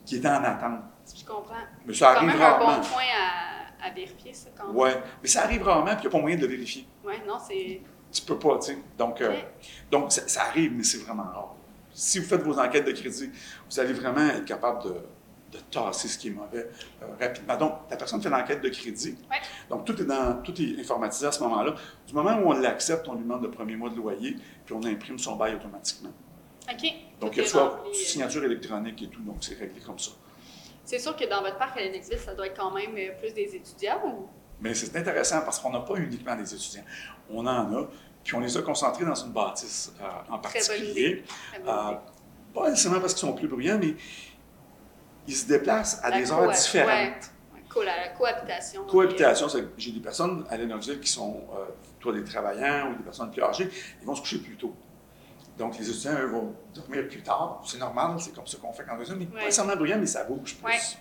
qui 0.04 0.16
était 0.16 0.28
en 0.28 0.42
attente. 0.42 0.80
Je 1.14 1.24
comprends. 1.24 1.54
Mais 1.86 1.94
ça 1.94 2.10
arrive 2.10 2.32
quand 2.32 2.38
même 2.38 2.42
un 2.42 2.58
bon 2.58 2.80
point 2.80 3.02
à 3.02 3.57
à 3.82 3.90
vérifier 3.90 4.32
ça 4.32 4.48
quand 4.56 4.68
même. 4.68 4.76
Oui, 4.76 4.90
mais 5.22 5.28
ça 5.28 5.44
arrive 5.44 5.62
rarement, 5.62 5.94
puis 5.96 5.96
il 5.96 6.00
n'y 6.02 6.06
a 6.08 6.10
pas 6.10 6.20
moyen 6.20 6.36
de 6.36 6.42
le 6.42 6.48
vérifier. 6.48 6.86
Oui, 7.04 7.14
non, 7.26 7.38
c'est. 7.38 7.80
Tu 8.10 8.22
peux 8.22 8.38
pas, 8.38 8.58
tu 8.58 8.72
sais. 8.72 8.78
Donc, 8.96 9.20
euh, 9.20 9.34
donc 9.90 10.10
ça, 10.12 10.42
arrive, 10.42 10.72
mais 10.72 10.82
c'est 10.82 10.98
vraiment 10.98 11.24
rare. 11.24 11.54
Si 11.92 12.18
vous 12.18 12.26
faites 12.26 12.42
vos 12.42 12.58
enquêtes 12.58 12.86
de 12.86 12.92
crédit, 12.92 13.30
vous 13.68 13.80
allez 13.80 13.92
vraiment 13.92 14.26
être 14.28 14.44
capable 14.44 14.84
de, 14.84 14.94
de 15.52 15.58
tasser 15.70 16.08
ce 16.08 16.18
qui 16.18 16.28
est 16.28 16.30
mauvais 16.30 16.68
euh, 17.02 17.06
rapidement. 17.20 17.56
Donc, 17.56 17.72
la 17.90 17.96
personne 17.96 18.22
fait 18.22 18.30
l'enquête 18.30 18.62
de 18.62 18.68
crédit. 18.68 19.16
Donc, 19.68 19.84
tout 19.84 20.00
est, 20.00 20.04
dans, 20.04 20.40
tout 20.42 20.54
est 20.60 20.80
informatisé 20.80 21.26
à 21.26 21.32
ce 21.32 21.42
moment-là. 21.42 21.74
Du 22.06 22.14
moment 22.14 22.38
où 22.38 22.50
on 22.50 22.52
l'accepte, 22.52 23.06
on 23.08 23.14
lui 23.14 23.22
demande 23.22 23.42
le 23.42 23.50
premier 23.50 23.76
mois 23.76 23.90
de 23.90 23.96
loyer, 23.96 24.36
puis 24.64 24.74
on 24.74 24.82
imprime 24.84 25.18
son 25.18 25.36
bail 25.36 25.54
automatiquement. 25.54 26.12
OK. 26.70 26.92
Donc, 27.20 27.36
il 27.36 27.42
y 27.42 27.46
a 27.46 27.48
soit 27.48 27.84
signature 27.92 28.44
électronique 28.44 29.02
et 29.02 29.08
tout, 29.08 29.22
donc 29.22 29.36
c'est 29.40 29.58
réglé 29.58 29.80
comme 29.80 29.98
ça. 29.98 30.12
C'est 30.88 30.98
sûr 30.98 31.14
que 31.14 31.28
dans 31.28 31.42
votre 31.42 31.58
parc 31.58 31.76
à 31.76 31.82
Lennoxville, 31.82 32.18
ça 32.18 32.32
doit 32.32 32.46
être 32.46 32.56
quand 32.56 32.70
même 32.70 32.96
euh, 32.96 33.10
plus 33.20 33.34
des 33.34 33.54
étudiants 33.54 34.00
ou? 34.06 34.26
Mais 34.58 34.72
c'est 34.72 34.96
intéressant 34.96 35.42
parce 35.42 35.58
qu'on 35.58 35.70
n'a 35.70 35.80
pas 35.80 35.96
uniquement 35.96 36.34
des 36.34 36.54
étudiants. 36.54 36.84
On 37.28 37.46
en 37.46 37.76
a, 37.76 37.88
puis 38.24 38.34
on 38.34 38.40
les 38.40 38.56
a 38.56 38.62
concentrés 38.62 39.04
dans 39.04 39.14
une 39.14 39.30
bâtisse 39.30 39.92
euh, 40.00 40.32
en 40.32 40.38
particulier. 40.38 41.24
Très 41.52 41.58
bonne 41.58 41.68
euh, 41.68 41.92
pas 42.54 42.70
nécessairement 42.70 43.00
parce 43.00 43.12
qu'ils 43.12 43.28
sont 43.28 43.34
plus 43.34 43.48
bruyants, 43.48 43.78
mais 43.78 43.96
ils 45.26 45.36
se 45.36 45.46
déplacent 45.46 46.00
à 46.02 46.10
des 46.10 46.32
heures 46.32 46.50
différentes. 46.50 47.32
Ouais. 47.76 47.84
la 47.84 48.08
cohabitation. 48.16 48.86
Cohabitation, 48.86 49.46
j'ai 49.76 49.92
des 49.92 50.00
personnes 50.00 50.46
à 50.48 50.56
Lennoxville 50.56 51.00
qui 51.00 51.12
sont, 51.12 51.42
toi, 52.00 52.14
des 52.14 52.24
travailleurs 52.24 52.88
ou 52.88 52.94
des 52.94 53.04
personnes 53.04 53.30
plus 53.30 53.42
âgées, 53.42 53.68
ils 54.00 54.06
vont 54.06 54.14
se 54.14 54.22
coucher 54.22 54.38
plus 54.38 54.56
tôt. 54.56 54.74
Donc, 55.58 55.78
les 55.78 55.90
étudiants, 55.90 56.18
eux, 56.20 56.26
vont 56.26 56.54
dormir 56.74 57.08
plus 57.08 57.22
tard. 57.22 57.60
C'est 57.64 57.78
normal, 57.78 58.16
c'est 58.18 58.34
comme 58.34 58.46
ça 58.46 58.58
qu'on 58.58 58.72
fait 58.72 58.84
quand 58.84 58.94
on 58.94 58.98
résume. 58.98 59.18
Mais 59.18 59.26
pas 59.26 59.44
nécessairement 59.44 59.76
bruyant, 59.76 59.98
mais 59.98 60.06
ça 60.06 60.24
bouge 60.24 60.56
plus. 60.56 60.98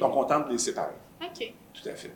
Donc, 0.00 0.16
on 0.16 0.24
tente 0.24 0.46
de 0.46 0.52
les 0.52 0.58
séparer. 0.58 0.94
OK. 1.20 1.52
Tout 1.74 1.88
à 1.88 1.94
fait. 1.94 2.12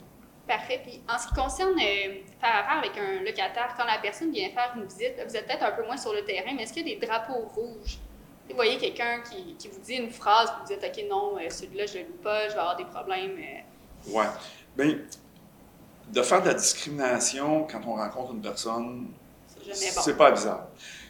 Parfait. 0.46 0.80
Puis, 0.82 1.02
en 1.08 1.18
ce 1.18 1.28
qui 1.28 1.34
concerne 1.34 1.72
euh, 1.72 2.22
faire 2.40 2.56
affaire 2.56 2.78
avec 2.78 2.92
un 2.96 3.22
locataire, 3.22 3.74
quand 3.76 3.84
la 3.84 3.98
personne 3.98 4.32
vient 4.32 4.48
faire 4.50 4.72
une 4.76 4.84
visite, 4.84 5.14
vous 5.26 5.36
êtes 5.36 5.46
peut-être 5.46 5.64
un 5.64 5.72
peu 5.72 5.84
moins 5.84 5.96
sur 5.96 6.12
le 6.14 6.24
terrain, 6.24 6.52
mais 6.56 6.62
est-ce 6.62 6.72
qu'il 6.72 6.88
y 6.88 6.92
a 6.92 6.98
des 6.98 7.06
drapeaux 7.06 7.48
rouges? 7.54 7.98
Vous 8.48 8.54
voyez 8.54 8.78
quelqu'un 8.78 9.20
qui, 9.20 9.54
qui, 9.56 9.68
vous 9.68 9.80
dit 9.80 9.96
une 9.96 10.10
phrase, 10.10 10.50
vous 10.58 10.74
dites, 10.74 10.82
OK, 10.82 11.04
non, 11.10 11.36
euh, 11.36 11.50
celui-là, 11.50 11.84
je 11.84 11.98
ne 11.98 12.02
le 12.04 12.08
loue 12.08 12.16
pas, 12.22 12.48
je 12.48 12.54
vais 12.54 12.60
avoir 12.60 12.76
des 12.76 12.86
problèmes. 12.86 13.36
Euh. 13.36 14.10
Ouais. 14.10 14.26
Bien, 14.74 14.96
de 16.10 16.22
faire 16.22 16.40
de 16.40 16.48
la 16.48 16.54
discrimination 16.54 17.66
quand 17.70 17.80
on 17.86 17.94
rencontre 17.94 18.32
une 18.32 18.40
personne, 18.40 19.08
c'est 19.72 20.16
pas 20.16 20.30
bizarre. 20.30 20.68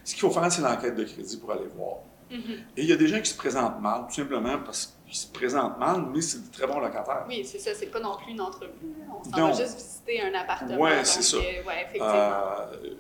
Ce 0.09 0.15
qu'il 0.15 0.23
faut 0.23 0.31
faire, 0.31 0.50
c'est 0.50 0.62
l'enquête 0.62 0.95
de 0.95 1.05
crédit 1.05 1.37
pour 1.37 1.53
aller 1.53 1.67
voir. 1.77 1.97
Mm-hmm. 2.33 2.59
Et 2.79 2.83
il 2.83 2.88
y 2.88 2.95
a 2.95 2.97
des 2.97 3.09
gens 3.09 3.21
qui 3.21 3.29
se 3.29 3.37
présentent 3.37 3.79
mal, 3.79 4.07
tout 4.09 4.15
simplement 4.15 4.59
parce 4.65 4.97
qu'ils 5.05 5.15
se 5.15 5.27
présentent 5.27 5.79
mal, 5.79 6.07
mais 6.11 6.23
c'est 6.23 6.49
de 6.49 6.50
très 6.50 6.67
bons 6.67 6.81
locataires. 6.81 7.27
Oui, 7.29 7.45
c'est 7.45 7.59
ça. 7.59 7.73
C'est 7.75 7.88
pas 7.88 8.00
non 8.00 8.17
plus 8.17 8.33
une 8.33 8.41
entrevue. 8.41 8.73
On 9.07 9.23
s'en 9.23 9.49
va 9.49 9.53
juste 9.53 9.77
visiter 9.77 10.23
un 10.23 10.33
appartement. 10.33 10.77
Oui, 10.79 10.93
c'est 11.05 11.21
ça. 11.21 11.37
Euh, 11.37 11.41
ouais, 11.41 11.83
effectivement. 11.83 12.09
Euh, 12.09 12.95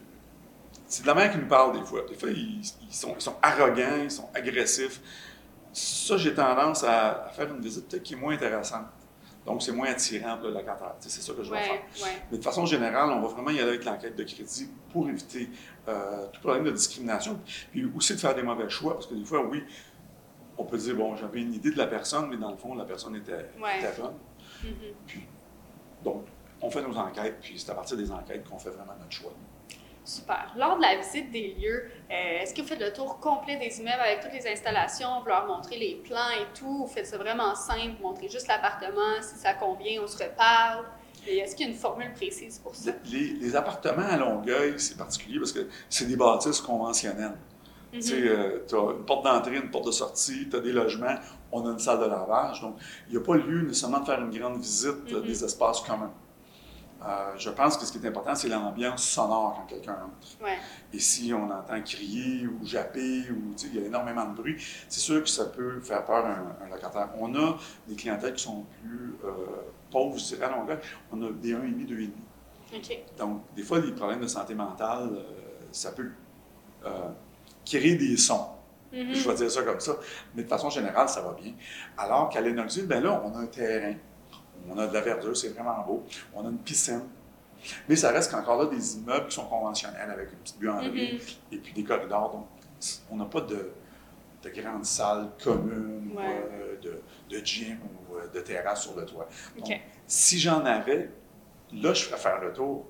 c'est 0.86 1.00
de 1.02 1.06
la 1.06 1.14
mère 1.14 1.32
qui 1.32 1.38
nous 1.38 1.48
parle 1.48 1.80
des 1.80 1.86
fois. 1.86 2.02
Des 2.06 2.14
fois, 2.14 2.28
ils, 2.28 2.62
sont, 2.90 3.14
ils 3.16 3.22
sont, 3.22 3.36
arrogants, 3.40 4.02
ils 4.02 4.10
sont 4.10 4.28
agressifs. 4.34 5.00
Ça, 5.72 6.18
j'ai 6.18 6.34
tendance 6.34 6.84
à, 6.84 7.30
faire 7.34 7.48
une 7.48 7.62
visite 7.62 7.88
peut-être 7.88 8.02
qui 8.02 8.12
est 8.12 8.18
moins 8.18 8.34
intéressante. 8.34 8.84
Donc, 9.46 9.62
c'est 9.62 9.72
moins 9.72 9.88
attirant 9.88 10.36
pour 10.36 10.48
le 10.48 10.52
locataire. 10.52 10.94
C'est 11.00 11.22
ça 11.22 11.32
que 11.32 11.42
je 11.42 11.50
vais 11.50 11.56
Ouais, 11.56 11.62
faire. 11.62 12.04
ouais. 12.04 12.22
Mais 12.30 12.36
de 12.36 12.44
façon 12.44 12.66
générale, 12.66 13.08
on 13.12 13.22
va 13.22 13.28
vraiment 13.28 13.48
y 13.48 13.60
aller 13.60 13.70
avec 13.70 13.84
l'enquête 13.86 14.14
de 14.14 14.24
crédit 14.24 14.68
pour 14.92 15.08
éviter 15.08 15.48
euh, 15.88 16.26
tout 16.32 16.40
problème 16.40 16.64
de 16.64 16.70
discrimination. 16.70 17.38
Puis 17.72 17.84
aussi 17.96 18.14
de 18.14 18.20
faire 18.20 18.34
des 18.34 18.42
mauvais 18.42 18.68
choix, 18.68 18.94
parce 18.94 19.06
que 19.06 19.14
des 19.14 19.24
fois, 19.24 19.42
oui, 19.46 19.64
on 20.56 20.64
peut 20.64 20.78
dire, 20.78 20.94
bon, 20.96 21.16
j'avais 21.16 21.40
une 21.40 21.54
idée 21.54 21.70
de 21.70 21.78
la 21.78 21.86
personne, 21.86 22.28
mais 22.28 22.36
dans 22.36 22.50
le 22.50 22.56
fond, 22.56 22.74
la 22.74 22.84
personne 22.84 23.16
était, 23.16 23.48
Ouais. 23.60 23.78
était 23.78 24.00
bonne. 24.00 24.14
Mhm. 24.64 25.22
Donc, 26.04 26.26
on 26.60 26.70
fait 26.70 26.82
nos 26.82 26.96
enquêtes, 26.96 27.38
puis 27.40 27.58
c'est 27.58 27.70
à 27.70 27.74
partir 27.74 27.96
des 27.96 28.10
enquêtes 28.10 28.48
qu'on 28.48 28.58
fait 28.58 28.70
vraiment 28.70 28.94
notre 28.98 29.12
choix. 29.12 29.32
Super. 30.04 30.52
Lors 30.56 30.76
de 30.78 30.82
la 30.82 30.96
visite 30.96 31.30
des 31.30 31.54
lieux, 31.54 31.90
euh, 32.10 32.40
est-ce 32.40 32.54
que 32.54 32.62
vous 32.62 32.66
faites 32.68 32.80
le 32.80 32.92
tour 32.92 33.20
complet 33.20 33.56
des 33.56 33.78
immeubles 33.78 34.00
avec 34.00 34.20
toutes 34.20 34.32
les 34.32 34.48
installations, 34.50 35.20
vous 35.20 35.26
leur 35.28 35.46
montrez 35.46 35.76
les 35.76 35.96
plans 35.96 36.30
et 36.30 36.46
tout, 36.58 36.78
vous 36.78 36.86
faites 36.86 37.06
ça 37.06 37.18
vraiment 37.18 37.54
simple, 37.54 37.96
vous 38.00 38.08
montrez 38.08 38.28
juste 38.28 38.48
l'appartement, 38.48 39.20
si 39.20 39.36
ça 39.36 39.52
convient, 39.54 40.00
on 40.02 40.06
se 40.06 40.16
reparle? 40.24 40.86
Et 41.26 41.38
est-ce 41.38 41.54
qu'il 41.56 41.66
y 41.66 41.68
a 41.68 41.72
une 41.72 41.78
formule 41.78 42.12
précise 42.14 42.58
pour 42.58 42.74
ça? 42.74 42.92
Les, 43.10 43.34
les 43.34 43.56
appartements 43.56 44.06
à 44.08 44.16
Longueuil, 44.16 44.74
c'est 44.78 44.96
particulier 44.96 45.38
parce 45.38 45.52
que 45.52 45.66
c'est 45.88 46.06
des 46.06 46.16
bâtisses 46.16 46.60
conventionnelles. 46.60 47.36
Mhm. 47.92 48.00
Tu 48.00 48.30
tu 48.68 48.74
as 48.74 48.90
une 48.92 49.04
porte 49.06 49.24
d'entrée, 49.24 49.56
une 49.56 49.70
porte 49.70 49.86
de 49.86 49.90
sortie, 49.92 50.48
tu 50.50 50.56
as 50.56 50.60
des 50.60 50.72
logements, 50.72 51.14
on 51.52 51.66
a 51.66 51.72
une 51.72 51.78
salle 51.78 52.00
de 52.00 52.04
lavage. 52.04 52.60
Donc, 52.60 52.76
il 53.08 53.16
n'y 53.16 53.22
a 53.22 53.24
pas 53.24 53.36
lieu 53.36 53.62
nécessairement 53.62 54.00
de 54.00 54.04
faire 54.06 54.20
une 54.20 54.30
grande 54.38 54.60
visite 54.60 55.10
euh, 55.12 55.20
Mhm. 55.20 55.26
des 55.26 55.44
espaces 55.44 55.80
communs. 55.80 56.12
Euh, 57.08 57.32
je 57.36 57.50
pense 57.50 57.78
que 57.78 57.86
ce 57.86 57.92
qui 57.92 57.98
est 57.98 58.08
important, 58.08 58.34
c'est 58.34 58.48
l'ambiance 58.48 59.02
sonore 59.02 59.54
quand 59.56 59.74
quelqu'un 59.74 59.94
entre. 59.94 60.44
Ouais. 60.44 60.58
Et 60.92 60.98
si 60.98 61.32
on 61.32 61.50
entend 61.50 61.80
crier 61.82 62.46
ou 62.46 62.64
japper 62.66 63.30
ou 63.30 63.54
il 63.64 63.80
y 63.80 63.82
a 63.82 63.86
énormément 63.86 64.26
de 64.26 64.34
bruit, 64.34 64.56
c'est 64.88 65.00
sûr 65.00 65.22
que 65.22 65.28
ça 65.28 65.46
peut 65.46 65.80
faire 65.80 66.04
peur 66.04 66.26
à 66.26 66.30
un, 66.30 66.66
un 66.66 66.68
locataire. 66.68 67.08
On 67.18 67.34
a 67.34 67.56
des 67.86 67.94
clientèles 67.96 68.34
qui 68.34 68.44
sont 68.44 68.66
plus 68.82 69.14
euh, 69.24 69.30
pauvres, 69.90 70.18
je 70.18 70.34
dirais, 70.34 70.46
à. 70.46 70.78
On 71.12 71.22
a 71.22 71.30
des 71.30 71.54
1,5, 71.54 71.86
2,5. 71.86 72.10
OK. 72.76 72.98
Donc, 73.16 73.42
des 73.56 73.62
fois, 73.62 73.78
les 73.78 73.92
problèmes 73.92 74.20
de 74.20 74.26
santé 74.26 74.54
mentale, 74.54 75.08
euh, 75.12 75.22
ça 75.72 75.92
peut 75.92 76.10
créer 77.64 77.96
des 77.96 78.16
sons. 78.16 78.46
Mhm. 78.92 79.14
Je 79.14 79.28
vais 79.28 79.34
dire 79.34 79.50
ça 79.50 79.62
comme 79.62 79.80
ça. 79.80 79.96
Mais 80.34 80.42
de 80.42 80.48
façon 80.48 80.70
générale, 80.70 81.08
ça 81.08 81.20
va 81.20 81.32
bien. 81.32 81.52
Alors 81.96 82.28
qu'à 82.28 82.40
Lennoxville, 82.40 82.86
ben 82.86 83.02
là, 83.02 83.22
on 83.24 83.34
a 83.36 83.40
un 83.40 83.46
terrain. 83.46 83.94
On 84.70 84.78
a 84.78 84.86
de 84.86 84.94
la 84.94 85.00
verdure, 85.00 85.36
c'est 85.36 85.48
vraiment 85.50 85.82
beau. 85.86 86.04
On 86.34 86.44
a 86.46 86.48
une 86.50 86.58
piscine. 86.58 87.02
Mais 87.88 87.96
ça 87.96 88.10
reste 88.12 88.30
qu'encore 88.30 88.62
là 88.62 88.68
des 88.70 88.96
immeubles 88.96 89.26
qui 89.28 89.34
sont 89.34 89.46
conventionnels 89.46 90.10
avec 90.10 90.30
une 90.32 90.38
petite 90.38 90.58
buanderie 90.58 91.14
Mhm. 91.14 91.20
et 91.52 91.56
puis 91.58 91.72
des 91.72 91.84
corridors. 91.84 92.30
Donc, 92.30 92.46
on 93.10 93.16
n'a 93.16 93.24
pas 93.24 93.40
de, 93.40 93.70
de 94.42 94.48
grandes 94.50 94.84
salles 94.84 95.28
communes, 95.42 96.12
Ouais. 96.16 96.24
euh, 96.52 96.80
de, 96.80 97.02
de 97.36 97.44
gym 97.44 97.78
ou 98.10 98.14
euh, 98.16 98.28
de 98.28 98.40
terrasse 98.40 98.82
sur 98.82 98.96
le 98.96 99.04
toit. 99.04 99.28
Donc, 99.58 99.80
si 100.06 100.38
j'en 100.38 100.64
avais, 100.64 101.10
là, 101.72 101.92
je 101.92 102.04
ferais 102.04 102.18
faire 102.18 102.40
le 102.40 102.52
tour, 102.52 102.86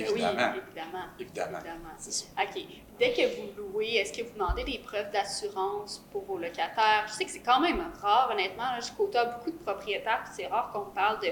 évidemment. 0.00 0.52
Oui, 0.54 0.60
évidemment. 0.66 1.04
Évidemment. 1.18 1.58
Évidemment. 1.58 1.88
Ça. 1.98 2.24
OK. 2.42 2.62
Dès 2.98 3.12
que 3.12 3.36
vous 3.36 3.72
louez, 3.72 3.96
est-ce 3.96 4.12
que 4.12 4.22
vous 4.22 4.34
demandez 4.34 4.64
des 4.64 4.78
preuves 4.78 5.10
d'assurance 5.10 6.06
pour 6.10 6.24
vos 6.24 6.38
locataires? 6.38 7.04
Je 7.08 7.12
sais 7.12 7.24
que 7.24 7.30
c'est 7.30 7.40
quand 7.40 7.60
même 7.60 7.82
rare, 8.00 8.30
honnêtement. 8.32 8.64
Là, 8.64 8.80
je 8.80 8.92
côtoie 8.92 9.24
beaucoup 9.24 9.50
de 9.50 9.56
propriétaires, 9.56 10.22
puis 10.24 10.32
c'est 10.36 10.46
rare 10.46 10.70
qu'on 10.72 10.90
parle 10.92 11.20
de 11.20 11.28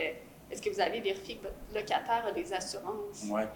est-ce 0.50 0.60
que 0.60 0.70
vous 0.70 0.80
avez 0.80 1.00
vérifié 1.00 1.36
que 1.36 1.42
votre 1.44 1.54
locataire 1.72 2.24
a 2.26 2.32
des 2.32 2.52
assurances? 2.52 3.22
Ouais. 3.28 3.48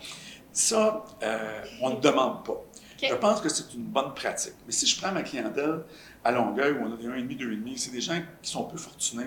Ça, 0.53 1.05
euh, 1.23 1.65
on 1.81 1.91
ne 1.91 2.01
demande 2.01 2.45
pas. 2.45 2.63
Je 3.03 3.15
pense 3.15 3.41
que 3.41 3.49
c'est 3.49 3.75
une 3.75 3.85
bonne 3.85 4.15
pratique. 4.15 4.55
Mais 4.65 4.73
si 4.73 4.87
je 4.87 5.01
prends 5.01 5.13
ma 5.13 5.23
clientèle 5.23 5.85
à 6.23 6.31
Longueuil, 6.31 6.73
où 6.73 6.85
on 6.85 6.95
a 6.95 6.97
des 6.97 7.07
1,5, 7.07 7.37
2,5, 7.37 7.77
c'est 7.77 7.91
des 7.91 8.01
gens 8.01 8.21
qui 8.41 8.51
sont 8.51 8.65
peu 8.65 8.79
fortunés. 8.79 9.27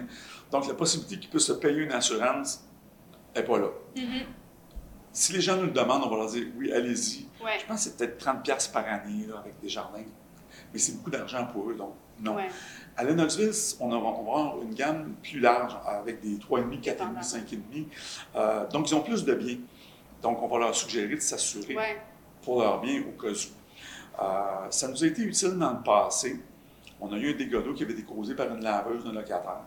Donc, 0.49 0.67
la 0.67 0.73
possibilité 0.73 1.19
qu'ils 1.19 1.29
puissent 1.29 1.45
se 1.47 1.53
payer 1.53 1.81
une 1.81 1.91
assurance 1.91 2.63
n'est 3.35 3.43
pas 3.43 3.59
là. 3.59 3.67
Mhm. 3.95 4.23
Si 5.17 5.33
les 5.33 5.41
gens 5.41 5.55
nous 5.57 5.63
le 5.63 5.71
demandent, 5.71 6.03
on 6.05 6.09
va 6.09 6.17
leur 6.17 6.29
dire 6.29 6.45
oui, 6.57 6.71
allez-y. 6.71 7.25
Ouais. 7.43 7.57
Je 7.59 7.65
pense 7.65 7.77
que 7.85 7.89
c'est 7.89 7.97
peut-être 7.97 8.23
30$ 8.23 8.43
piastres 8.43 8.71
par 8.71 8.85
année 8.85 9.25
là, 9.27 9.39
avec 9.39 9.59
des 9.59 9.67
jardins. 9.67 10.03
Mais 10.71 10.77
c'est 10.77 10.91
beaucoup 10.95 11.09
d'argent 11.09 11.47
pour 11.47 11.71
eux, 11.71 11.73
donc 11.75 11.93
non. 12.19 12.35
Ouais. 12.35 12.49
À 12.95 13.03
Lennoxville, 13.03 13.49
on, 13.79 13.91
on 13.91 13.99
va 14.11 14.19
avoir 14.19 14.61
une 14.61 14.75
gamme 14.75 15.15
plus 15.23 15.39
large 15.39 15.75
avec 15.87 16.21
des 16.21 16.35
3,5, 16.37 16.81
4,5, 16.81 16.83
Dépendamment. 16.83 17.19
5,5. 17.21 17.85
Euh, 18.35 18.67
donc, 18.67 18.91
ils 18.91 18.95
ont 18.95 19.01
plus 19.01 19.25
de 19.25 19.33
biens. 19.33 19.57
Donc, 20.21 20.39
on 20.41 20.47
va 20.47 20.59
leur 20.59 20.75
suggérer 20.75 21.15
de 21.15 21.19
s'assurer 21.21 21.75
Ouais. 21.75 21.99
pour 22.43 22.61
leur 22.61 22.79
bien 22.79 23.01
au 23.01 23.19
cas 23.19 23.29
où. 23.29 24.21
Euh, 24.23 24.67
ça 24.69 24.87
nous 24.87 25.03
a 25.03 25.07
été 25.07 25.23
utile 25.23 25.57
dans 25.57 25.73
le 25.73 25.81
passé. 25.83 26.39
On 26.99 27.11
a 27.11 27.17
eu 27.17 27.33
un 27.33 27.37
dégât 27.37 27.61
d'eau 27.61 27.73
qui 27.73 27.83
avait 27.83 27.93
été 27.93 28.03
causé 28.03 28.35
par 28.35 28.47
une 28.53 28.63
laveuse 28.63 29.03
d'un 29.03 29.13
locataire. 29.13 29.61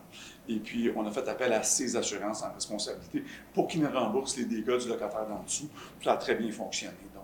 Et 0.53 0.59
puis, 0.59 0.91
on 0.97 1.07
a 1.07 1.13
fait 1.13 1.29
appel 1.29 1.53
à 1.53 1.63
ses 1.63 1.95
assurances 1.97 2.43
en 2.43 2.53
responsabilité 2.53 3.23
pour 3.55 3.69
qu'ils 3.69 3.83
nous 3.83 3.91
remboursent 3.91 4.37
les 4.37 4.47
dégâts 4.47 4.79
du 4.79 4.89
locataire 4.89 5.27
d'en 5.29 5.43
dessous. 5.45 5.69
Ça 6.03 6.15
a 6.15 6.17
très 6.17 6.35
bien 6.35 6.51
fonctionné. 6.51 6.97
Donc, 7.15 7.23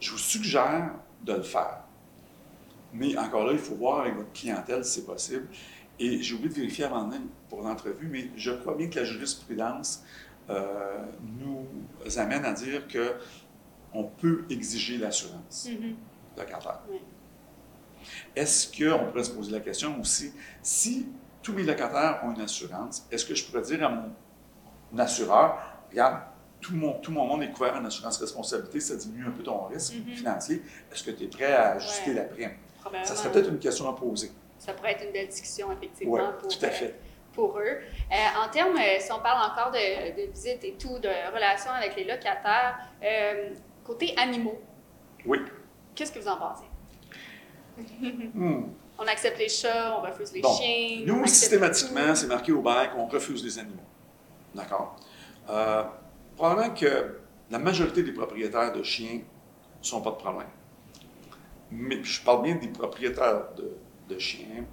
je 0.00 0.10
vous 0.10 0.18
suggère 0.18 0.90
de 1.22 1.32
le 1.34 1.42
faire. 1.42 1.84
Mais 2.92 3.16
encore 3.16 3.46
là, 3.46 3.52
il 3.52 3.58
faut 3.58 3.76
voir 3.76 4.00
avec 4.00 4.16
votre 4.16 4.32
clientèle 4.32 4.84
si 4.84 5.00
c'est 5.00 5.06
possible. 5.06 5.46
Et 6.00 6.20
j'ai 6.22 6.34
oublié 6.34 6.48
de 6.50 6.54
vérifier 6.54 6.84
avant 6.84 7.06
même 7.06 7.28
pour 7.48 7.62
l'entrevue, 7.62 8.08
mais 8.10 8.30
je 8.36 8.50
crois 8.50 8.74
bien 8.74 8.88
que 8.88 8.96
la 8.98 9.04
jurisprudence 9.04 10.02
euh, 10.50 11.04
nous 11.38 11.66
amène 12.16 12.44
à 12.44 12.52
dire 12.52 12.88
que 12.88 13.12
on 13.92 14.02
peut 14.04 14.44
exiger 14.50 14.98
l'assurance 14.98 15.68
Mhm. 15.70 15.94
locataire. 16.36 16.80
Oui. 16.90 16.98
Est-ce 18.34 18.66
qu'on 18.76 19.06
pourrait 19.06 19.22
se 19.24 19.30
poser 19.30 19.52
la 19.52 19.60
question 19.60 20.00
aussi, 20.00 20.32
si 20.62 21.06
tous 21.44 21.52
mes 21.52 21.62
locataires 21.62 22.20
ont 22.24 22.32
une 22.34 22.40
assurance, 22.40 23.06
est-ce 23.12 23.24
que 23.24 23.34
je 23.36 23.44
pourrais 23.44 23.62
dire 23.62 23.84
à 23.86 23.90
mon 23.90 24.98
assureur, 24.98 25.58
regarde, 25.90 26.22
tout 26.60 26.74
mon, 26.74 26.94
tout 26.94 27.12
mon 27.12 27.26
monde 27.26 27.42
est 27.42 27.50
couvert 27.52 27.76
en 27.76 27.84
assurance 27.84 28.18
responsabilité, 28.18 28.80
ça 28.80 28.96
diminue 28.96 29.26
un 29.26 29.30
peu 29.30 29.42
ton 29.42 29.66
risque 29.66 29.94
Mhm. 29.94 30.14
financier, 30.14 30.62
est-ce 30.90 31.04
que 31.04 31.10
tu 31.12 31.24
es 31.24 31.28
prêt 31.28 31.52
à 31.52 31.72
ajuster 31.72 32.10
Ouais. 32.10 32.16
la 32.16 32.22
prime? 32.24 32.50
Ça 33.04 33.14
serait 33.14 33.30
peut-être 33.30 33.50
une 33.50 33.58
question 33.58 33.88
à 33.88 33.94
poser. 33.94 34.32
Ça 34.58 34.72
pourrait 34.72 34.92
être 34.92 35.04
une 35.04 35.12
belle 35.12 35.28
discussion, 35.28 35.70
effectivement, 35.72 36.14
Oui, 36.14 36.20
pour, 36.40 36.48
tout 36.48 36.64
à 36.64 36.68
euh, 36.68 36.70
fait. 36.70 36.94
pour 37.34 37.58
eux. 37.58 37.62
Euh, 37.62 38.14
en 38.42 38.48
termes, 38.50 38.76
euh, 38.76 38.98
si 38.98 39.12
on 39.12 39.20
parle 39.20 39.50
encore 39.52 39.70
de, 39.70 40.16
de 40.26 40.30
visites 40.32 40.64
et 40.64 40.74
tout, 40.78 40.98
de 40.98 41.08
relations 41.34 41.70
avec 41.72 41.94
les 41.96 42.04
locataires, 42.04 42.78
euh, 43.02 43.50
côté 43.84 44.14
animaux, 44.16 44.58
Oui. 45.26 45.38
qu'est-ce 45.94 46.12
que 46.12 46.18
vous 46.18 46.28
en 46.28 46.36
pensez? 46.38 46.64
Hmm. 48.34 48.68
On 48.98 49.06
accepte 49.06 49.38
les 49.38 49.48
chats, 49.48 49.98
on 49.98 50.02
refuse 50.02 50.32
les 50.32 50.40
Bon, 50.40 50.54
chiens. 50.54 51.02
Nous, 51.04 51.26
systématiquement, 51.26 52.14
c'est 52.14 52.26
marqué 52.28 52.52
au 52.52 52.62
bail 52.62 52.90
qu'on 52.90 53.06
refuse 53.06 53.44
les 53.44 53.58
animaux. 53.58 53.82
D'accord? 54.54 54.96
Euh, 55.50 55.82
probablement 56.36 56.74
que 56.74 57.18
la 57.50 57.58
majorité 57.58 58.02
des 58.02 58.12
propriétaires 58.12 58.72
de 58.72 58.82
chiens 58.82 59.16
ne 59.80 59.84
sont 59.84 60.00
pas 60.00 60.10
de 60.10 60.16
problème. 60.16 60.48
Mais 61.70 62.02
je 62.04 62.22
parle 62.22 62.42
bien 62.42 62.54
des 62.54 62.68
propriétaires 62.68 63.52
de, 63.56 63.76
de 64.08 64.18
chiens. 64.18 64.64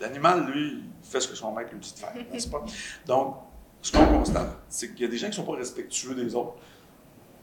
L'animal, 0.00 0.46
lui, 0.46 0.84
fait 1.02 1.20
ce 1.20 1.28
que 1.28 1.34
son 1.34 1.52
maître 1.52 1.72
lui 1.72 1.80
dit 1.80 1.92
de 1.92 1.98
faire, 1.98 2.14
n'est-ce 2.32 2.48
pas? 2.48 2.64
Donc, 3.06 3.36
ce 3.82 3.92
qu'on 3.92 4.06
constate, 4.06 4.56
c'est 4.68 4.92
qu'il 4.94 5.02
y 5.02 5.04
a 5.04 5.08
des 5.08 5.18
gens 5.18 5.26
qui 5.26 5.38
ne 5.38 5.44
sont 5.44 5.50
pas 5.52 5.58
respectueux 5.58 6.14
des 6.14 6.34
autres 6.34 6.54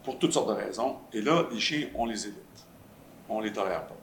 pour 0.02 0.18
toutes 0.18 0.32
sortes 0.32 0.48
de 0.48 0.54
raisons. 0.54 0.96
Et 1.12 1.20
là, 1.20 1.46
les 1.52 1.60
chiens, 1.60 1.88
on 1.94 2.06
les 2.06 2.26
évite. 2.26 2.38
On 3.28 3.40
ne 3.40 3.44
les 3.44 3.52
tolère 3.52 3.86
pas. 3.86 3.96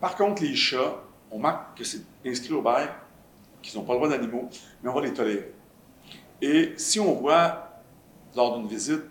Par 0.00 0.16
contre, 0.16 0.42
les 0.42 0.54
chats, 0.54 1.02
on 1.32 1.38
marque 1.38 1.78
que 1.78 1.84
c'est 1.84 2.02
inscrit 2.24 2.52
au 2.52 2.62
bail 2.62 2.88
qu'ils 3.62 3.78
n'ont 3.78 3.84
pas 3.86 3.94
le 3.94 3.98
droit 4.00 4.08
d'animaux, 4.08 4.48
mais 4.82 4.90
on 4.90 4.94
va 4.94 5.00
les 5.00 5.12
tolérer. 5.14 5.52
Et 6.40 6.74
si 6.76 7.00
on 7.00 7.14
voit, 7.14 7.80
lors 8.36 8.58
d'une 8.58 8.68
visite, 8.68 9.02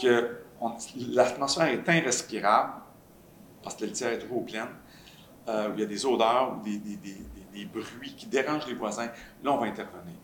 que 0.00 0.38
on- 0.60 0.72
l'atmosphère 1.10 1.66
est 1.66 1.86
irrespirable, 1.98 2.72
parce 3.62 3.74
que 3.76 3.82
la 3.82 3.86
litière 3.88 4.10
est 4.12 4.18
trop 4.18 4.40
pleine, 4.40 4.68
euh, 5.48 5.70
où 5.70 5.74
il 5.74 5.80
y 5.80 5.82
a 5.82 5.86
des 5.86 6.06
odeurs 6.06 6.56
ou 6.58 6.62
des, 6.64 6.78
des- 6.78 6.96
des- 6.96 7.12
des- 7.14 7.58
des 7.58 7.64
bruits 7.66 8.14
qui 8.16 8.26
dérangent 8.26 8.66
les 8.66 8.74
voisins, 8.74 9.10
là, 9.42 9.52
on 9.52 9.58
va 9.58 9.66
intervenir. 9.66 10.14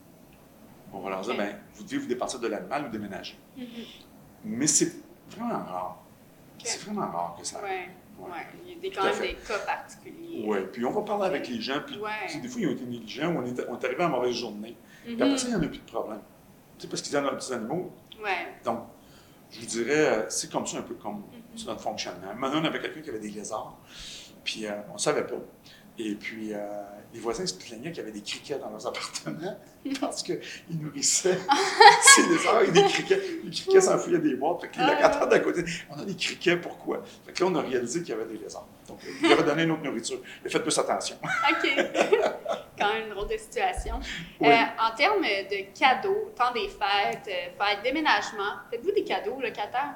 On 0.91 0.99
va 1.01 1.09
leur 1.09 1.21
dire, 1.21 1.35
ben, 1.35 1.57
vous 1.75 1.83
devez 1.83 1.97
vous 1.97 2.07
départir 2.07 2.39
de 2.39 2.47
l'animal 2.47 2.85
ou 2.85 2.89
déménager? 2.89 3.37
Mhm. 3.57 3.65
Mais 4.45 4.67
c'est 4.67 4.93
vraiment 5.29 5.63
rare. 5.63 5.97
C'est 6.63 6.81
vraiment 6.83 7.07
rare 7.09 7.35
que 7.39 7.45
ça 7.45 7.57
arrive. 7.59 7.71
Ouais, 7.71 7.89
Il 8.65 8.89
y 8.89 8.91
a 8.91 8.95
quand 8.95 9.03
même 9.05 9.19
des 9.21 9.33
cas 9.35 9.59
particuliers. 9.59 10.43
Oui, 10.45 10.57
puis 10.71 10.85
on 10.85 10.91
va 10.91 11.01
parler 11.01 11.25
avec 11.25 11.47
les 11.47 11.61
gens, 11.61 11.79
puis 11.85 11.97
Ouais. 11.97 12.39
des 12.41 12.47
fois, 12.47 12.61
ils 12.61 12.67
ont 12.67 12.71
été 12.71 12.85
négligents 12.85 13.33
ou 13.33 13.37
on 13.39 13.45
est, 13.45 13.67
on 13.69 13.79
est 13.79 13.85
arrivé 13.85 14.03
à 14.03 14.07
mauvaise 14.09 14.35
journée. 14.35 14.75
Mhm. 15.07 15.15
Puis 15.15 15.23
après 15.23 15.37
ça, 15.37 15.47
il 15.47 15.49
n'y 15.51 15.55
en 15.55 15.63
a 15.63 15.67
plus 15.67 15.79
de 15.79 15.83
problème. 15.91 16.21
Tu 16.77 16.83
sais, 16.83 16.87
parce 16.89 17.01
qu'ils 17.01 17.17
ont 17.17 17.21
leurs 17.21 17.37
petits 17.37 17.53
animaux. 17.53 17.91
Ouais. 18.21 18.47
Donc, 18.65 18.79
je 19.51 19.59
vous 19.61 19.65
dirais, 19.65 19.91
euh, 20.07 20.29
c'est 20.29 20.51
comme 20.51 20.65
ça 20.67 20.77
un 20.79 20.81
peu 20.81 20.95
comme 20.95 21.17
Mhm. 21.17 21.23
c'est 21.55 21.67
notre 21.67 21.81
fonctionnement. 21.81 22.33
Maintenant, 22.35 22.61
on 22.61 22.65
avait 22.65 22.81
quelqu'un 22.81 23.01
qui 23.01 23.09
avait 23.09 23.19
des 23.19 23.29
lézards, 23.31 23.77
puis 24.43 24.65
euh, 24.65 24.71
on 24.89 24.93
ne 24.93 24.97
savait 24.99 25.25
pas. 25.25 25.35
Et 25.99 26.15
puis, 26.15 26.53
euh, 26.53 26.57
les 27.13 27.19
voisins 27.19 27.45
se 27.45 27.53
plaignaient 27.53 27.91
qu'il 27.91 27.97
y 27.97 28.01
avait 28.01 28.11
des 28.11 28.21
criquets 28.21 28.57
dans 28.57 28.69
leurs 28.71 28.87
appartements 28.87 29.55
parce 30.01 30.23
qu'ils 30.23 30.39
nourrissaient 30.71 31.37
ces 32.01 32.27
lézards 32.27 32.63
des 32.71 32.83
criquets. 32.85 33.21
Les 33.43 33.51
criquets 33.51 33.81
s'enfuyaient 33.81 34.17
des 34.17 34.33
boîtes. 34.35 34.61
Fait 34.61 34.67
que 34.69 34.77
les 34.77 34.83
Ah. 34.83 34.93
locataires 34.95 35.27
d'à 35.27 35.39
côté, 35.39 35.63
on 35.91 35.99
a 35.99 36.05
des 36.05 36.15
criquets, 36.15 36.57
pourquoi? 36.57 37.03
Fait 37.25 37.31
que 37.33 37.43
là, 37.43 37.49
on 37.51 37.55
a 37.55 37.61
réalisé 37.61 37.99
qu'il 38.01 38.09
y 38.09 38.13
avait 38.19 38.25
des 38.25 38.39
lézards. 38.39 38.65
Donc, 38.87 38.99
il 39.21 39.29
leur 39.29 39.39
a 39.39 39.43
donné 39.43 39.63
une 39.63 39.71
autre 39.71 39.83
nourriture. 39.83 40.19
Mais 40.43 40.49
faites 40.49 40.63
plus 40.63 40.77
attention. 40.79 41.15
OK. 41.23 41.69
Quand 42.79 42.91
même 42.93 43.03
une 43.03 43.13
drôle 43.13 43.29
de 43.29 43.37
situation. 43.37 43.99
Oui. 44.41 44.47
Euh, 44.49 44.55
en 44.81 44.95
termes 44.95 45.21
de 45.21 45.77
cadeaux, 45.79 46.31
temps 46.35 46.51
des 46.53 46.67
fêtes, 46.69 47.27
euh, 47.27 47.63
fêtes, 47.63 47.83
déménagement, 47.83 48.55
faites-vous 48.71 48.91
des 48.91 49.03
cadeaux 49.03 49.39
locataires? 49.39 49.93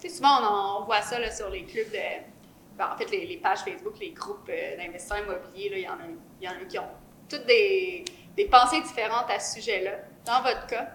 Tu 0.00 0.08
sais, 0.10 0.16
souvent, 0.16 0.38
on, 0.42 0.44
en- 0.44 0.84
voit 0.84 1.00
ça 1.00 1.18
là, 1.18 1.30
sur 1.30 1.48
les 1.48 1.64
clubs 1.64 1.90
de. 1.90 2.33
Ben, 2.76 2.88
en 2.92 2.96
fait, 2.96 3.10
les, 3.10 3.26
les 3.26 3.36
pages 3.38 3.60
Facebook, 3.60 3.94
les 4.00 4.10
groupes 4.10 4.48
euh, 4.48 4.76
d'investisseurs 4.76 5.18
immobiliers, 5.18 5.70
il 5.72 5.78
y, 5.80 5.88
en 5.88 5.92
a, 5.92 6.06
y 6.40 6.48
en 6.48 6.52
a 6.52 6.64
qui 6.68 6.78
ont 6.78 6.88
toutes 7.28 7.46
des, 7.46 8.04
des 8.36 8.46
pensées 8.46 8.80
différentes 8.82 9.30
à 9.30 9.38
ce 9.38 9.54
sujet-là. 9.60 9.92
Dans 10.26 10.42
votre 10.42 10.66
cas. 10.66 10.88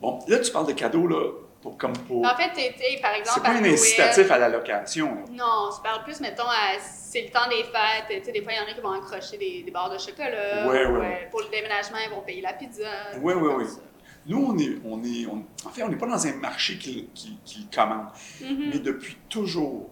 Bon, 0.00 0.18
là, 0.28 0.38
tu 0.38 0.50
parles 0.52 0.66
de 0.66 0.72
cadeaux, 0.72 1.06
là, 1.06 1.30
pour, 1.62 1.76
comme 1.78 1.92
pour. 2.06 2.24
En 2.24 2.34
fait, 2.36 2.50
tu 2.54 2.60
sais, 2.60 3.00
par 3.00 3.12
exemple, 3.14 3.40
C'est 3.42 3.42
pas 3.42 3.50
un 3.58 3.64
incitatif 3.64 4.30
à 4.30 4.38
la 4.38 4.48
location. 4.48 5.06
là. 5.14 5.20
Non, 5.30 5.70
je 5.76 5.82
parle 5.82 6.04
plus, 6.04 6.20
mettons, 6.20 6.44
à 6.48 6.78
c'est 6.80 7.22
le 7.22 7.30
temps 7.30 7.48
des 7.48 7.62
fêtes. 7.64 8.18
Tu 8.20 8.24
sais, 8.26 8.32
des 8.32 8.42
fois, 8.42 8.52
il 8.52 8.56
y 8.56 8.60
en 8.60 8.70
a 8.70 8.74
qui 8.74 8.80
vont 8.80 8.92
accrocher 8.92 9.38
des, 9.38 9.62
des 9.62 9.70
barres 9.70 9.90
de 9.90 9.98
chocolat. 9.98 10.66
Ouais, 10.68 10.84
ou, 10.86 10.90
ouais, 10.92 10.96
euh, 10.96 11.00
ouais. 11.00 11.28
Pour 11.30 11.40
le 11.40 11.48
déménagement, 11.48 11.98
ils 12.04 12.10
vont 12.10 12.22
payer 12.22 12.42
la 12.42 12.52
pizza. 12.54 12.84
comme 13.14 13.22
ouais. 13.24 13.64
ça. 13.64 13.80
Nous, 14.26 14.38
on 14.42 14.58
est, 14.58 14.78
on 14.86 15.02
est, 15.04 15.26
on- 15.26 15.44
en 15.66 15.70
fait, 15.70 15.82
on 15.82 15.88
n'est 15.88 15.96
pas 15.96 16.06
dans 16.06 16.26
un 16.26 16.32
marché 16.36 16.78
qui, 16.78 17.08
qui, 17.14 17.38
qui 17.44 17.66
commande. 17.68 18.06
Mhm. 18.40 18.70
Mais 18.72 18.78
depuis 18.78 19.16
toujours, 19.28 19.90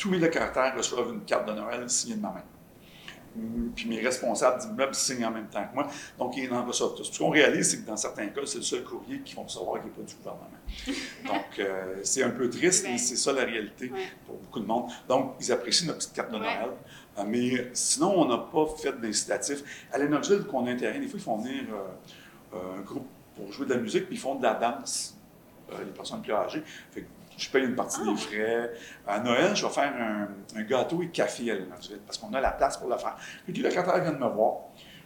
tous 0.00 0.10
mes 0.10 0.18
locataires 0.18 0.74
reçoivent 0.76 1.12
une 1.12 1.24
carte 1.24 1.46
de 1.46 1.52
Noël 1.52 1.88
signée 1.90 2.14
de 2.16 2.20
ma 2.22 2.30
main. 2.30 2.42
Hum, 3.36 3.70
Puis 3.76 3.86
mes 3.88 4.00
responsables 4.00 4.60
d'immeubles 4.60 4.94
signent 4.94 5.26
en 5.26 5.30
même 5.30 5.46
temps 5.48 5.62
que 5.64 5.74
moi. 5.74 5.86
Donc, 6.18 6.36
ils 6.36 6.52
en 6.52 6.64
reçoivent 6.64 6.94
tous. 6.96 7.04
Ce 7.04 7.18
qu'on 7.18 7.30
réalise, 7.30 7.70
c'est 7.70 7.82
que 7.82 7.86
dans 7.86 7.96
certains 7.96 8.26
cas, 8.28 8.40
c'est 8.44 8.58
le 8.58 8.64
seul 8.64 8.82
courrier 8.82 9.20
qu'ils 9.20 9.36
vont 9.36 9.44
recevoir 9.44 9.80
qui 9.80 9.86
n'est 9.86 9.92
pas 9.92 10.02
du 10.02 10.14
gouvernement. 10.16 10.50
Donc, 11.26 11.58
euh, 11.60 12.00
c'est 12.02 12.22
un 12.24 12.30
peu 12.30 12.48
triste, 12.50 12.86
mais 12.88 12.98
c'est 12.98 13.14
ça 13.16 13.32
la 13.32 13.44
réalité 13.44 13.88
Ouais. 13.90 14.06
pour 14.26 14.36
beaucoup 14.38 14.58
de 14.60 14.66
monde. 14.66 14.90
Donc, 15.08 15.34
ils 15.40 15.52
apprécient 15.52 15.86
notre 15.86 15.98
petite 15.98 16.14
carte 16.14 16.30
de 16.30 16.36
Ouais. 16.38 16.40
Noël. 16.40 16.70
Euh, 17.18 17.24
Mais 17.28 17.70
sinon, 17.74 18.14
on 18.20 18.24
n'a 18.26 18.38
pas 18.38 18.66
fait 18.76 18.98
d'incitatif. 19.00 19.62
À 19.92 19.98
Lennoxville, 19.98 20.44
qu'on 20.44 20.66
a 20.66 20.70
intérêt, 20.70 20.98
des 20.98 21.06
fois, 21.06 21.18
ils 21.20 21.22
font 21.22 21.36
venir 21.36 21.62
euh, 22.54 22.78
un 22.78 22.80
groupe 22.80 23.06
pour 23.36 23.52
jouer 23.52 23.66
de 23.66 23.74
la 23.74 23.80
musique, 23.80 24.06
puis 24.06 24.16
ils 24.16 24.20
font 24.20 24.34
de 24.36 24.42
la 24.42 24.54
danse, 24.54 25.16
les 25.78 25.92
personnes 25.92 26.20
plus 26.20 26.32
âgées. 26.32 26.62
Fait 26.90 27.02
que 27.02 27.06
je 27.40 27.50
paye 27.50 27.64
une 27.64 27.74
partie 27.74 27.98
Ah, 28.02 28.04
des 28.04 28.10
ouais. 28.10 28.16
frais. 28.16 28.70
À 29.06 29.18
Noël, 29.20 29.56
je 29.56 29.66
vais 29.66 29.72
faire 29.72 29.92
un, 29.98 30.28
un 30.58 30.62
gâteau 30.62 31.02
et 31.02 31.08
café 31.08 31.50
à 31.52 31.54
parce 32.06 32.18
qu'on 32.18 32.32
a 32.34 32.40
la 32.40 32.50
place 32.52 32.76
pour 32.76 32.88
le 32.88 32.96
faire. 32.98 33.16
Puis 33.44 33.52
les 33.54 33.62
locataires 33.62 34.00
viennent 34.02 34.18
me 34.18 34.28
voir. 34.28 34.56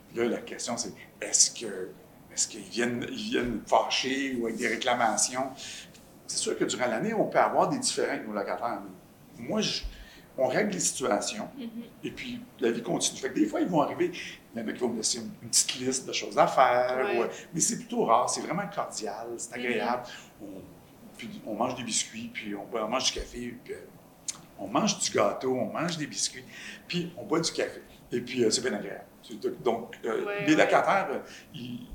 Puis 0.08 0.18
là, 0.18 0.24
la 0.28 0.38
question, 0.38 0.76
c'est 0.76 0.92
est-ce 1.20 1.50
que 1.60 1.90
est-ce 2.32 2.48
qu'ils 2.48 2.62
viennent, 2.62 3.06
ils 3.10 3.30
viennent 3.30 3.60
fâchés 3.64 4.36
ou 4.40 4.46
avec 4.46 4.56
des 4.58 4.66
réclamations? 4.66 5.50
C'est 6.26 6.38
sûr 6.38 6.58
que 6.58 6.64
durant 6.64 6.86
l'année, 6.88 7.14
on 7.14 7.26
peut 7.26 7.38
avoir 7.38 7.68
des 7.68 7.78
différends 7.78 8.12
avec 8.12 8.26
nos 8.26 8.32
locataires. 8.34 8.80
mais 9.38 9.48
moi, 9.48 9.60
je- 9.60 9.82
on 10.36 10.48
règle 10.48 10.72
les 10.72 10.80
situations 10.80 11.48
Mhm. 11.56 11.68
et 12.02 12.10
puis 12.10 12.40
la 12.58 12.72
vie 12.72 12.82
continue. 12.82 13.20
Fait 13.20 13.28
que 13.30 13.34
des 13.38 13.46
fois, 13.46 13.60
ils 13.60 13.68
vont 13.68 13.82
arriver, 13.82 14.10
il 14.54 14.60
y 14.60 14.64
en 14.64 14.66
a 14.66 14.72
qui 14.72 14.78
vont 14.80 14.88
me 14.88 14.96
laisser 14.96 15.18
une, 15.18 15.30
une 15.42 15.48
petite 15.48 15.76
liste 15.76 16.08
de 16.08 16.12
choses 16.12 16.36
à 16.36 16.48
faire, 16.48 16.96
Ouais. 17.04 17.20
ou- 17.20 17.28
mais 17.54 17.60
c'est 17.60 17.76
plutôt 17.76 18.04
rare, 18.04 18.28
c'est 18.28 18.40
vraiment 18.40 18.64
cordial, 18.74 19.28
c'est 19.36 19.56
Mhm. 19.56 19.64
agréable. 19.64 20.02
on, 20.42 20.46
puis 21.26 21.42
on 21.46 21.54
mange 21.54 21.74
des 21.76 21.82
biscuits, 21.82 22.30
puis 22.32 22.54
on, 22.54 22.88
mange 22.88 23.12
du 23.12 23.20
café, 23.20 23.54
puis 23.64 23.74
euh, 23.74 23.78
on 24.58 24.66
mange 24.68 24.98
du 24.98 25.10
gâteau, 25.10 25.54
on 25.56 25.72
mange 25.72 25.96
des 25.96 26.06
biscuits, 26.06 26.44
puis 26.88 27.12
on 27.16 27.24
boit 27.24 27.40
du 27.40 27.52
café. 27.52 27.82
Et 28.12 28.20
puis 28.20 28.44
euh, 28.44 28.50
c'est 28.50 28.60
bien 28.62 28.74
agréable. 28.74 29.04
Donc, 29.62 29.96
euh, 30.04 30.24
Ouais, 30.24 30.46
les 30.46 30.54
locataires, 30.54 31.08
ils- 31.54 31.86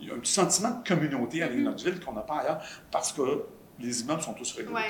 il 0.00 0.08
y 0.08 0.10
a 0.10 0.14
un 0.14 0.18
petit 0.18 0.32
sentiment 0.32 0.70
de 0.70 0.86
communauté 0.86 1.42
à 1.42 1.48
Mhm. 1.48 1.56
Lennoxville 1.58 2.00
qu'on 2.00 2.12
n'a 2.12 2.22
pas 2.22 2.40
ailleurs 2.40 2.62
parce 2.90 3.12
que 3.12 3.44
les 3.78 4.02
immeubles 4.02 4.20
sont 4.22 4.34
tous 4.34 4.52
regroupés. 4.56 4.80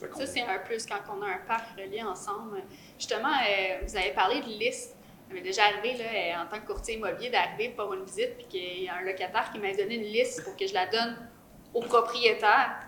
Fait 0.00 0.08
qu'on- 0.08 0.18
Ça, 0.20 0.26
c'est 0.26 0.40
un 0.42 0.58
plus 0.58 0.84
quand 0.86 0.98
on 1.16 1.22
a 1.22 1.26
un 1.26 1.38
parc 1.46 1.78
relié 1.78 2.02
ensemble. 2.02 2.62
Justement, 2.98 3.28
euh, 3.28 3.78
vous 3.86 3.96
avez 3.96 4.10
parlé 4.12 4.40
de 4.40 4.46
liste. 4.46 4.96
Ça 5.28 5.34
m'est 5.34 5.40
déjà 5.42 5.62
arrivé, 5.66 5.96
là, 5.98 6.42
en 6.42 6.46
tant 6.46 6.60
que 6.60 6.66
courtier 6.66 6.96
immobilier, 6.96 7.30
d'arriver 7.30 7.70
pour 7.76 7.94
une 7.94 8.04
visite, 8.04 8.36
puis 8.38 8.46
qu'il 8.48 8.82
y 8.84 8.88
a 8.88 8.96
un 8.96 9.02
locataire 9.02 9.50
qui 9.52 9.58
m'a 9.60 9.72
donné 9.72 9.94
une 9.96 10.12
liste 10.12 10.42
pour 10.44 10.56
que 10.56 10.66
je 10.66 10.74
la 10.74 10.86
donne 10.88 11.16
au 11.74 11.80
propriétaire. 11.80 12.78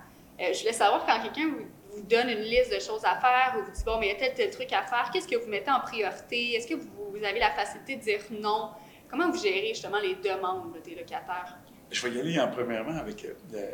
Euh, 0.41 0.53
je 0.53 0.61
voulais 0.61 0.73
savoir 0.73 1.05
quand 1.07 1.23
quelqu'un 1.23 1.49
vous, 1.49 1.67
vous 1.97 2.03
donne 2.03 2.29
une 2.29 2.41
liste 2.41 2.73
de 2.75 2.81
choses 2.81 3.05
à 3.05 3.17
faire, 3.21 3.55
ou 3.57 3.65
vous 3.65 3.71
dit, 3.71 3.85
bon, 3.85 3.99
mais 3.99 4.09
il 4.09 4.13
y 4.13 4.17
a 4.17 4.19
tel, 4.19 4.35
tel 4.35 4.51
truc 4.51 4.73
à 4.73 4.83
faire, 4.83 5.11
qu'est-ce 5.13 5.29
que 5.29 5.37
vous 5.37 5.49
mettez 5.49 5.71
en 5.71 5.81
priorité? 5.81 6.55
Est-ce 6.55 6.67
que 6.67 6.75
vous, 6.75 6.89
vous 7.13 7.25
avez 7.25 7.39
la 7.39 7.51
facilité 7.51 7.97
de 7.97 8.03
dire 8.03 8.21
non? 8.31 8.71
Comment 9.09 9.31
vous 9.31 9.41
gérez 9.41 9.69
justement 9.69 10.01
les 10.01 10.17
demandes 10.17 10.77
des 10.85 10.95
locataires? 10.97 11.57
Je 11.91 12.07
vais 12.07 12.17
y 12.17 12.21
aller 12.21 12.41
en 12.41 12.49
premièrement 12.49 12.97
avec 12.99 13.25
euh, 13.25 13.71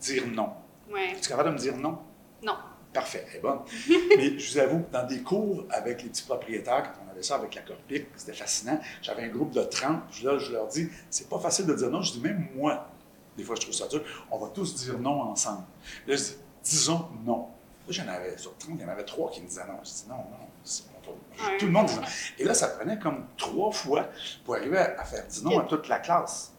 dire 0.00 0.26
non. 0.28 0.50
Ouais. 0.90 1.12
Es-tu 1.12 1.28
capable 1.28 1.50
de 1.50 1.54
me 1.54 1.58
dire 1.58 1.76
non? 1.76 1.98
Non. 2.42 2.56
Parfait, 2.92 3.26
elle 3.28 3.36
est 3.36 3.40
bonne. 3.40 3.60
Mais 4.16 4.38
je 4.38 4.52
vous 4.52 4.58
avoue, 4.58 4.84
dans 4.90 5.06
des 5.06 5.20
cours 5.20 5.66
avec 5.68 6.02
les 6.02 6.08
petits 6.08 6.22
propriétaires, 6.22 6.84
quand 6.84 7.00
on 7.06 7.10
avait 7.10 7.22
ça 7.22 7.34
avec 7.34 7.54
la 7.54 7.60
Corpic, 7.60 8.06
c'était 8.16 8.32
fascinant. 8.32 8.80
J'avais 9.02 9.24
un 9.24 9.28
groupe 9.28 9.50
de 9.50 9.62
30, 9.62 10.04
puis 10.10 10.24
là, 10.24 10.38
je 10.38 10.52
leur 10.52 10.66
dis, 10.68 10.88
c'est 11.10 11.28
pas 11.28 11.38
facile 11.38 11.66
de 11.66 11.74
dire 11.74 11.90
non. 11.90 12.00
Je 12.00 12.12
dis, 12.12 12.20
même 12.20 12.48
moi, 12.54 12.88
des 13.36 13.44
fois, 13.44 13.54
je 13.56 13.60
trouve 13.62 13.74
ça 13.74 13.86
dur. 13.88 14.02
On 14.30 14.38
va 14.38 14.48
tous 14.48 14.74
dire 14.74 14.98
non 14.98 15.20
ensemble. 15.22 15.64
Là, 16.06 16.16
je 16.16 16.22
dis, 16.22 16.36
disons 16.64 17.08
non. 17.24 17.48
Là, 17.86 17.92
j'en 17.92 18.08
avais, 18.08 18.36
sur 18.38 18.56
30, 18.56 18.72
il 18.76 18.80
y 18.80 18.84
en 18.84 18.88
avait 18.88 19.04
trois 19.04 19.30
qui 19.30 19.40
me 19.42 19.46
disaient 19.46 19.66
non. 19.66 19.78
Je 19.84 19.90
dis, 19.90 20.04
non, 20.08 20.16
non, 20.16 20.46
c'est 20.64 20.84
mon 20.92 21.00
tour. 21.00 21.16
Ouais. 21.38 21.56
Tout 21.58 21.66
le 21.66 21.72
monde 21.72 21.88
non. 21.90 22.02
Et 22.38 22.44
là, 22.44 22.54
ça 22.54 22.68
prenait 22.68 22.98
comme 22.98 23.26
trois 23.36 23.70
fois 23.70 24.08
pour 24.44 24.56
arriver 24.56 24.78
à, 24.78 25.00
à 25.00 25.04
faire 25.04 25.26
dire 25.26 25.44
non 25.44 25.60
à 25.60 25.64
toute 25.64 25.88
la 25.88 25.98
classe. 25.98 26.52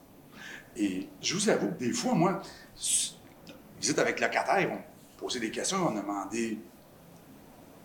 Et 0.75 1.09
je 1.21 1.33
vous 1.33 1.49
avoue 1.49 1.69
que 1.69 1.79
des 1.79 1.91
fois, 1.91 2.13
moi, 2.13 2.41
visite 3.79 3.99
avec 3.99 4.19
locataires, 4.19 4.59
ils 4.59 4.67
vont 4.67 4.81
poser 5.17 5.39
des 5.39 5.51
questions, 5.51 5.77
ils 5.77 5.83
vont 5.83 6.01
demander 6.01 6.59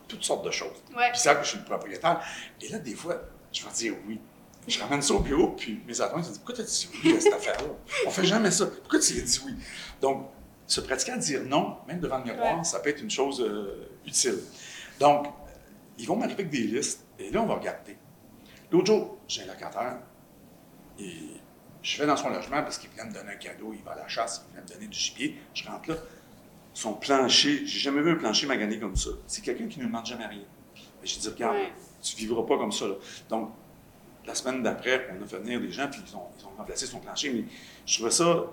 toutes 0.07 0.23
sortes 0.25 0.45
de 0.45 0.51
choses. 0.51 0.83
Ouais. 0.95 1.11
Puis 1.13 1.23
que 1.23 1.43
je 1.43 1.49
suis 1.49 1.59
le 1.59 1.65
propriétaire. 1.65 2.23
Et 2.61 2.69
là, 2.69 2.79
des 2.79 2.95
fois, 2.95 3.17
je 3.51 3.65
vais 3.65 3.73
dire 3.73 3.95
oui. 4.07 4.21
Je 4.69 4.79
ramène 4.81 5.03
ça 5.03 5.15
au 5.15 5.21
bureau, 5.21 5.49
puis 5.49 5.81
mes 5.87 6.01
adjoints 6.01 6.21
ils 6.21 6.29
disent 6.29 6.39
Pourquoi 6.39 6.55
tu 6.55 6.61
as 6.61 6.65
dit 6.65 6.89
oui 7.05 7.17
à 7.17 7.21
cette 7.21 7.33
affaire-là? 7.35 7.69
On 8.07 8.11
fait 8.11 8.25
jamais 8.25 8.51
ça. 8.51 8.67
Pourquoi 8.67 9.01
tu 9.01 9.19
as 9.19 9.21
dit 9.23 9.41
oui? 9.45 9.55
Donc, 10.01 10.29
se 10.67 10.81
pratiquer 10.81 11.13
à 11.13 11.17
dire 11.19 11.43
non, 11.45 11.77
même 11.89 11.99
devant 12.01 12.19
le 12.19 12.25
miroir, 12.25 12.59
Ouais. 12.59 12.65
ça 12.65 12.79
peut 12.81 12.91
être 12.91 13.03
une 13.03 13.11
chose 13.11 13.41
euh, 13.41 13.89
utile. 14.07 14.39
Donc, 15.01 15.27
ils 15.99 16.07
vont 16.07 16.15
m'arriver 16.17 16.43
avec 16.43 16.51
des 16.51 16.61
listes, 16.63 17.05
et 17.19 17.31
là, 17.31 17.43
on 17.43 17.47
va 17.47 17.55
regarder. 17.57 17.97
L'autre 18.71 18.87
jour, 18.87 19.19
j'ai 19.29 19.43
un 19.43 19.47
locataire, 19.47 19.99
et 20.99 21.13
je 21.83 21.99
vais 22.01 22.07
dans 22.07 22.17
son 22.17 22.31
logement 22.31 22.63
parce 22.63 22.79
qu'il 22.79 22.91
vient 22.91 23.05
me 23.05 23.13
donner 23.13 23.33
un 23.33 23.37
cadeau, 23.37 23.73
il 23.77 23.83
va 23.83 23.93
à 23.93 23.97
la 23.97 24.09
chasse, 24.09 24.45
il 24.49 24.53
vient 24.55 24.63
me 24.63 24.69
donner 24.69 24.87
du 24.87 24.97
gibier. 24.99 25.37
Je 25.55 25.65
rentre 25.67 25.91
là. 25.91 25.97
Son 26.75 26.95
plancher, 26.95 27.67
j'ai 27.67 27.79
jamais 27.81 28.01
vu 28.01 28.13
un 28.13 28.17
plancher 28.17 28.47
magané 28.47 28.79
comme 28.79 28.97
ça. 28.97 29.11
C'est 29.27 29.43
quelqu'un 29.43 29.67
qui 29.67 29.79
ne 29.81 29.85
demande 29.87 30.07
jamais 30.07 30.27
rien. 30.27 30.45
Et 31.03 31.07
je 31.07 31.19
dis, 31.19 31.29
regarde, 31.29 31.57
Ouais. 31.57 31.73
tu 32.01 32.17
vivras 32.17 32.45
pas 32.45 32.57
comme 32.57 32.73
ça. 32.73 32.87
là. 32.87 32.95
Donc, 33.29 33.51
la 34.27 34.35
semaine 34.35 34.63
d'après, 34.63 35.09
on 35.19 35.23
a 35.23 35.27
fait 35.27 35.39
venir 35.39 35.61
des 35.61 35.71
gens, 35.71 35.89
puis 35.91 36.01
ils 36.07 36.17
ont, 36.17 36.23
ils 36.39 36.45
ont 36.47 36.51
remplacé 36.57 36.87
son 36.87 37.01
plancher, 37.01 37.33
mais 37.33 37.45
je 37.87 37.95
trouvais 37.97 38.11
ça 38.11 38.45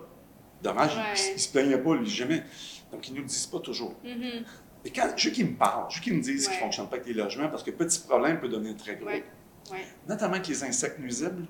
dommage. 0.63 0.95
Ouais. 0.95 1.03
Il, 1.15 1.33
il 1.35 1.39
se 1.39 1.51
plaignait 1.51 1.77
pas, 1.77 1.95
lui, 1.95 2.09
jamais. 2.09 2.43
Donc, 2.91 3.07
ils 3.07 3.13
nous 3.13 3.21
le 3.21 3.27
disent 3.27 3.45
pas 3.47 3.59
toujours. 3.59 3.95
Mhm. 4.03 4.43
Et 4.85 4.91
quand, 4.91 5.07
je 5.15 5.27
veux 5.29 5.33
qu'ils 5.35 5.45
me 5.45 5.55
parlent, 5.55 5.85
je 5.89 5.97
veux 5.97 6.03
qu'ils 6.03 6.13
me 6.15 6.21
disent 6.21 6.43
qu'ils 6.47 6.51
Ouais. 6.51 6.55
ne 6.57 6.61
fonctionnent 6.61 6.87
pas 6.89 6.95
avec 6.95 7.07
les 7.07 7.13
logements, 7.13 7.49
parce 7.49 7.63
que 7.63 7.71
petit 7.71 7.99
problème 7.99 8.39
peut 8.39 8.49
devenir 8.49 8.75
très 8.77 8.95
gros. 8.95 9.07
Ouais. 9.07 9.23
Notamment 10.07 10.35
avec 10.35 10.47
les 10.47 10.63
insectes 10.63 10.99
nuisibles, 10.99 11.45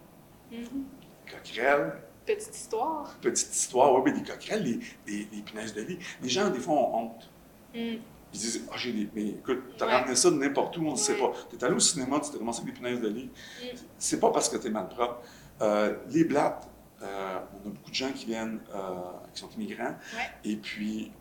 Mhm. 0.51 0.83
coquerelles, 1.31 1.93
Petite 2.25 2.55
histoire. 2.55 3.15
petite 3.21 3.55
histoire, 3.55 3.93
oui, 3.95 4.01
mais 4.05 4.11
des 4.19 4.23
coquerelles, 4.29 4.63
les, 4.63 4.79
les, 5.07 5.27
les 5.31 5.41
punaises 5.41 5.73
de 5.73 5.81
lit. 5.81 5.99
Les 6.21 6.29
gens, 6.29 6.49
des 6.49 6.59
fois, 6.59 6.73
ont 6.73 6.95
honte. 7.05 7.29
Mhm. 7.73 7.99
Ils 8.33 8.39
disent 8.39 8.61
Ah, 8.71 8.75
j'ai 8.77 8.93
des. 8.93 9.09
Mais 9.15 9.27
écoute, 9.29 9.61
tu 9.77 9.83
as 9.83 9.87
Ouais. 9.87 9.93
ramené 9.95 10.15
ça 10.15 10.29
de 10.29 10.35
n'importe 10.35 10.77
où, 10.77 10.85
on 10.87 10.91
ne 10.91 10.95
sait 10.97 11.15
pas. 11.15 11.31
Tu 11.49 11.55
es 11.55 11.63
allé 11.63 11.75
au 11.75 11.79
cinéma, 11.79 12.19
tu 12.19 12.31
t'es 12.31 12.37
commencé 12.37 12.61
avec 12.61 12.73
des 12.73 12.79
punaises 12.79 13.01
de 13.01 13.07
lit. 13.07 13.25
Mm. 13.61 13.65
C'est 13.97 14.19
pas 14.19 14.31
parce 14.31 14.49
que 14.49 14.57
tu 14.57 14.67
es 14.67 14.69
mal 14.69 14.87
propre. 14.87 15.21
Euh, 15.61 15.95
les 16.09 16.23
blattes, 16.25 16.69
euh, 17.01 17.39
on 17.63 17.67
a 17.69 17.71
beaucoup 17.71 17.89
de 17.89 17.95
gens 17.95 18.11
qui 18.11 18.25
viennent, 18.27 18.59
euh, 18.73 18.91
qui 19.33 19.41
sont 19.41 19.49
immigrants, 19.57 19.95
Ouais. 20.15 20.29
et 20.43 20.55
puis 20.57 21.11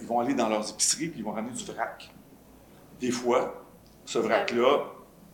ils 0.00 0.06
vont 0.06 0.20
aller 0.20 0.34
dans 0.34 0.48
leurs 0.50 0.68
épiceries, 0.70 1.08
puis 1.08 1.20
ils 1.20 1.24
vont 1.24 1.32
ramener 1.32 1.54
du 1.54 1.64
vrac. 1.64 2.10
Des 3.00 3.10
fois, 3.10 3.64
ce 4.04 4.18
vrac-là 4.18 4.84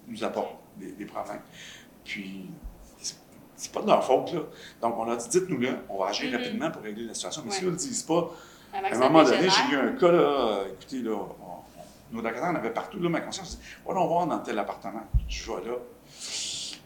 nous 0.06 0.22
apporte 0.24 0.54
des, 0.76 0.92
des 0.92 1.06
problèmes. 1.06 1.40
Puis, 2.04 2.48
c'est- 3.56 3.72
pas 3.72 3.82
de 3.82 3.88
leur 3.88 4.04
faute, 4.04 4.32
là. 4.32 4.40
Donc, 4.80 4.96
on 4.96 5.04
leur 5.04 5.16
dit, 5.16 5.28
dites-nous-le, 5.28 5.70
on 5.88 5.98
va 5.98 6.10
agir 6.10 6.30
Mhm. 6.30 6.36
rapidement 6.36 6.70
pour 6.70 6.82
régler 6.82 7.04
la 7.04 7.14
situation. 7.14 7.42
Mais 7.44 7.50
Ouais. 7.50 7.56
si 7.56 7.62
ils 7.62 7.66
ne 7.66 7.70
le 7.72 7.76
disent 7.76 8.02
pas, 8.04 8.30
à 8.72 8.94
un 8.94 8.98
moment 8.98 9.24
donné, 9.24 9.48
j'ai 9.48 9.74
eu 9.74 9.78
un 9.78 9.92
cas, 9.92 10.10
là, 10.12 10.62
écoutez, 10.72 11.00
là, 11.02 11.12
on- 11.12 11.22
on- 11.44 12.16
nos 12.16 12.22
locataires 12.22 12.50
en 12.50 12.54
avaient 12.54 12.70
partout, 12.72 12.98
là, 13.00 13.08
ma 13.08 13.20
conscience, 13.20 13.58
dis, 13.58 13.64
allons 13.88 14.06
voir 14.06 14.26
dans 14.26 14.38
tel 14.38 14.58
appartement. 14.58 15.02
Je 15.28 15.52
vais 15.52 15.64
là, 15.68 15.74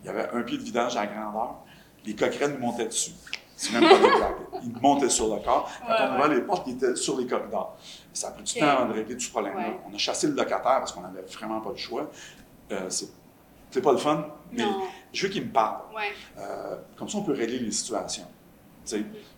il 0.03 0.07
y 0.07 0.09
avait 0.09 0.29
un 0.33 0.42
pied 0.42 0.59
de 0.59 0.62
vidange 0.62 0.97
à 0.97 1.07
grandeur, 1.07 1.57
les 2.05 2.14
coquerelles 2.16 2.55
nous 2.55 2.66
montaient 2.66 2.87
dessus. 2.87 3.12
C'est 3.57 3.73
même 3.79 3.88
pas 3.88 3.95
des 3.97 4.01
blagues. 4.16 4.35
Ils 4.64 4.81
montaient 4.83 5.09
sur 5.09 5.33
le 5.33 5.40
corps. 5.40 5.71
Quand 5.81 5.88
Ouais, 5.88 5.97
on 6.01 6.11
ouais. 6.14 6.16
ouvrait 6.25 6.35
les 6.35 6.40
portes, 6.40 6.66
ils 6.66 6.75
étaient 6.75 6.97
sur 6.97 7.16
les 7.16 7.29
corridors. 7.29 7.77
Ça 8.12 8.29
a 8.29 8.31
pris 8.33 8.42
du 8.42 8.55
temps 8.59 8.66
avant 8.66 8.87
de 8.87 8.92
régler 8.92 9.14
tout 9.14 9.21
ce 9.21 9.31
problème-là. 9.31 9.61
Ouais. 9.68 9.81
On 9.88 9.95
a 9.95 9.99
chassé 9.99 10.27
le 10.27 10.33
locataire 10.35 10.81
parce 10.81 10.90
qu'on 10.90 11.03
n'avait 11.03 11.23
vraiment 11.23 11.61
pas 11.61 11.71
de 11.71 11.77
choix. 11.79 12.11
Euh, 12.73 12.90
c'est 12.90 13.81
pas 13.81 13.92
le 13.92 13.99
fun, 13.99 14.27
mais 14.51 14.64
Non. 14.64 14.83
je 15.12 15.27
veux 15.27 15.33
qu'ils 15.33 15.45
me. 15.45 15.49
Ouais. 15.55 16.12
Euh, 16.38 16.77
comme 16.99 17.09
ça, 17.09 17.18
on 17.18 17.23
peut 17.23 17.33
régler 17.35 17.61
les 17.61 17.71
situations. 17.71 18.27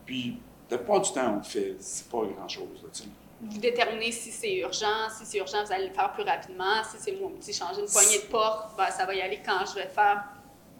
Puis, 0.06 0.40
la 0.70 0.78
plupart 0.78 1.00
du 1.00 1.12
temps, 1.12 1.32
on 1.34 1.36
le 1.36 1.42
fait. 1.42 1.76
C'est 1.78 2.08
pas 2.08 2.18
grand-chose. 2.36 2.84
Vous 3.42 3.58
déterminez 3.58 4.10
si 4.12 4.30
c'est 4.30 4.54
urgent. 4.56 5.08
Si 5.18 5.24
c'est 5.26 5.38
urgent, 5.38 5.64
vous 5.64 5.72
allez 5.72 5.88
le 5.88 5.94
faire 5.94 6.12
plus 6.12 6.22
rapidement. 6.22 6.82
Si 6.90 6.96
c'est 6.98 7.12
moi, 7.20 7.30
si 7.40 7.52
changer 7.52 7.80
une 7.80 7.88
poignée 7.88 8.18
de 8.18 8.30
porte, 8.30 8.76
ben, 8.76 8.86
ça 8.90 9.04
va 9.04 9.14
y 9.14 9.20
aller 9.20 9.40
quand 9.44 9.64
je 9.66 9.74
vais 9.74 9.88
faire. 9.88 10.24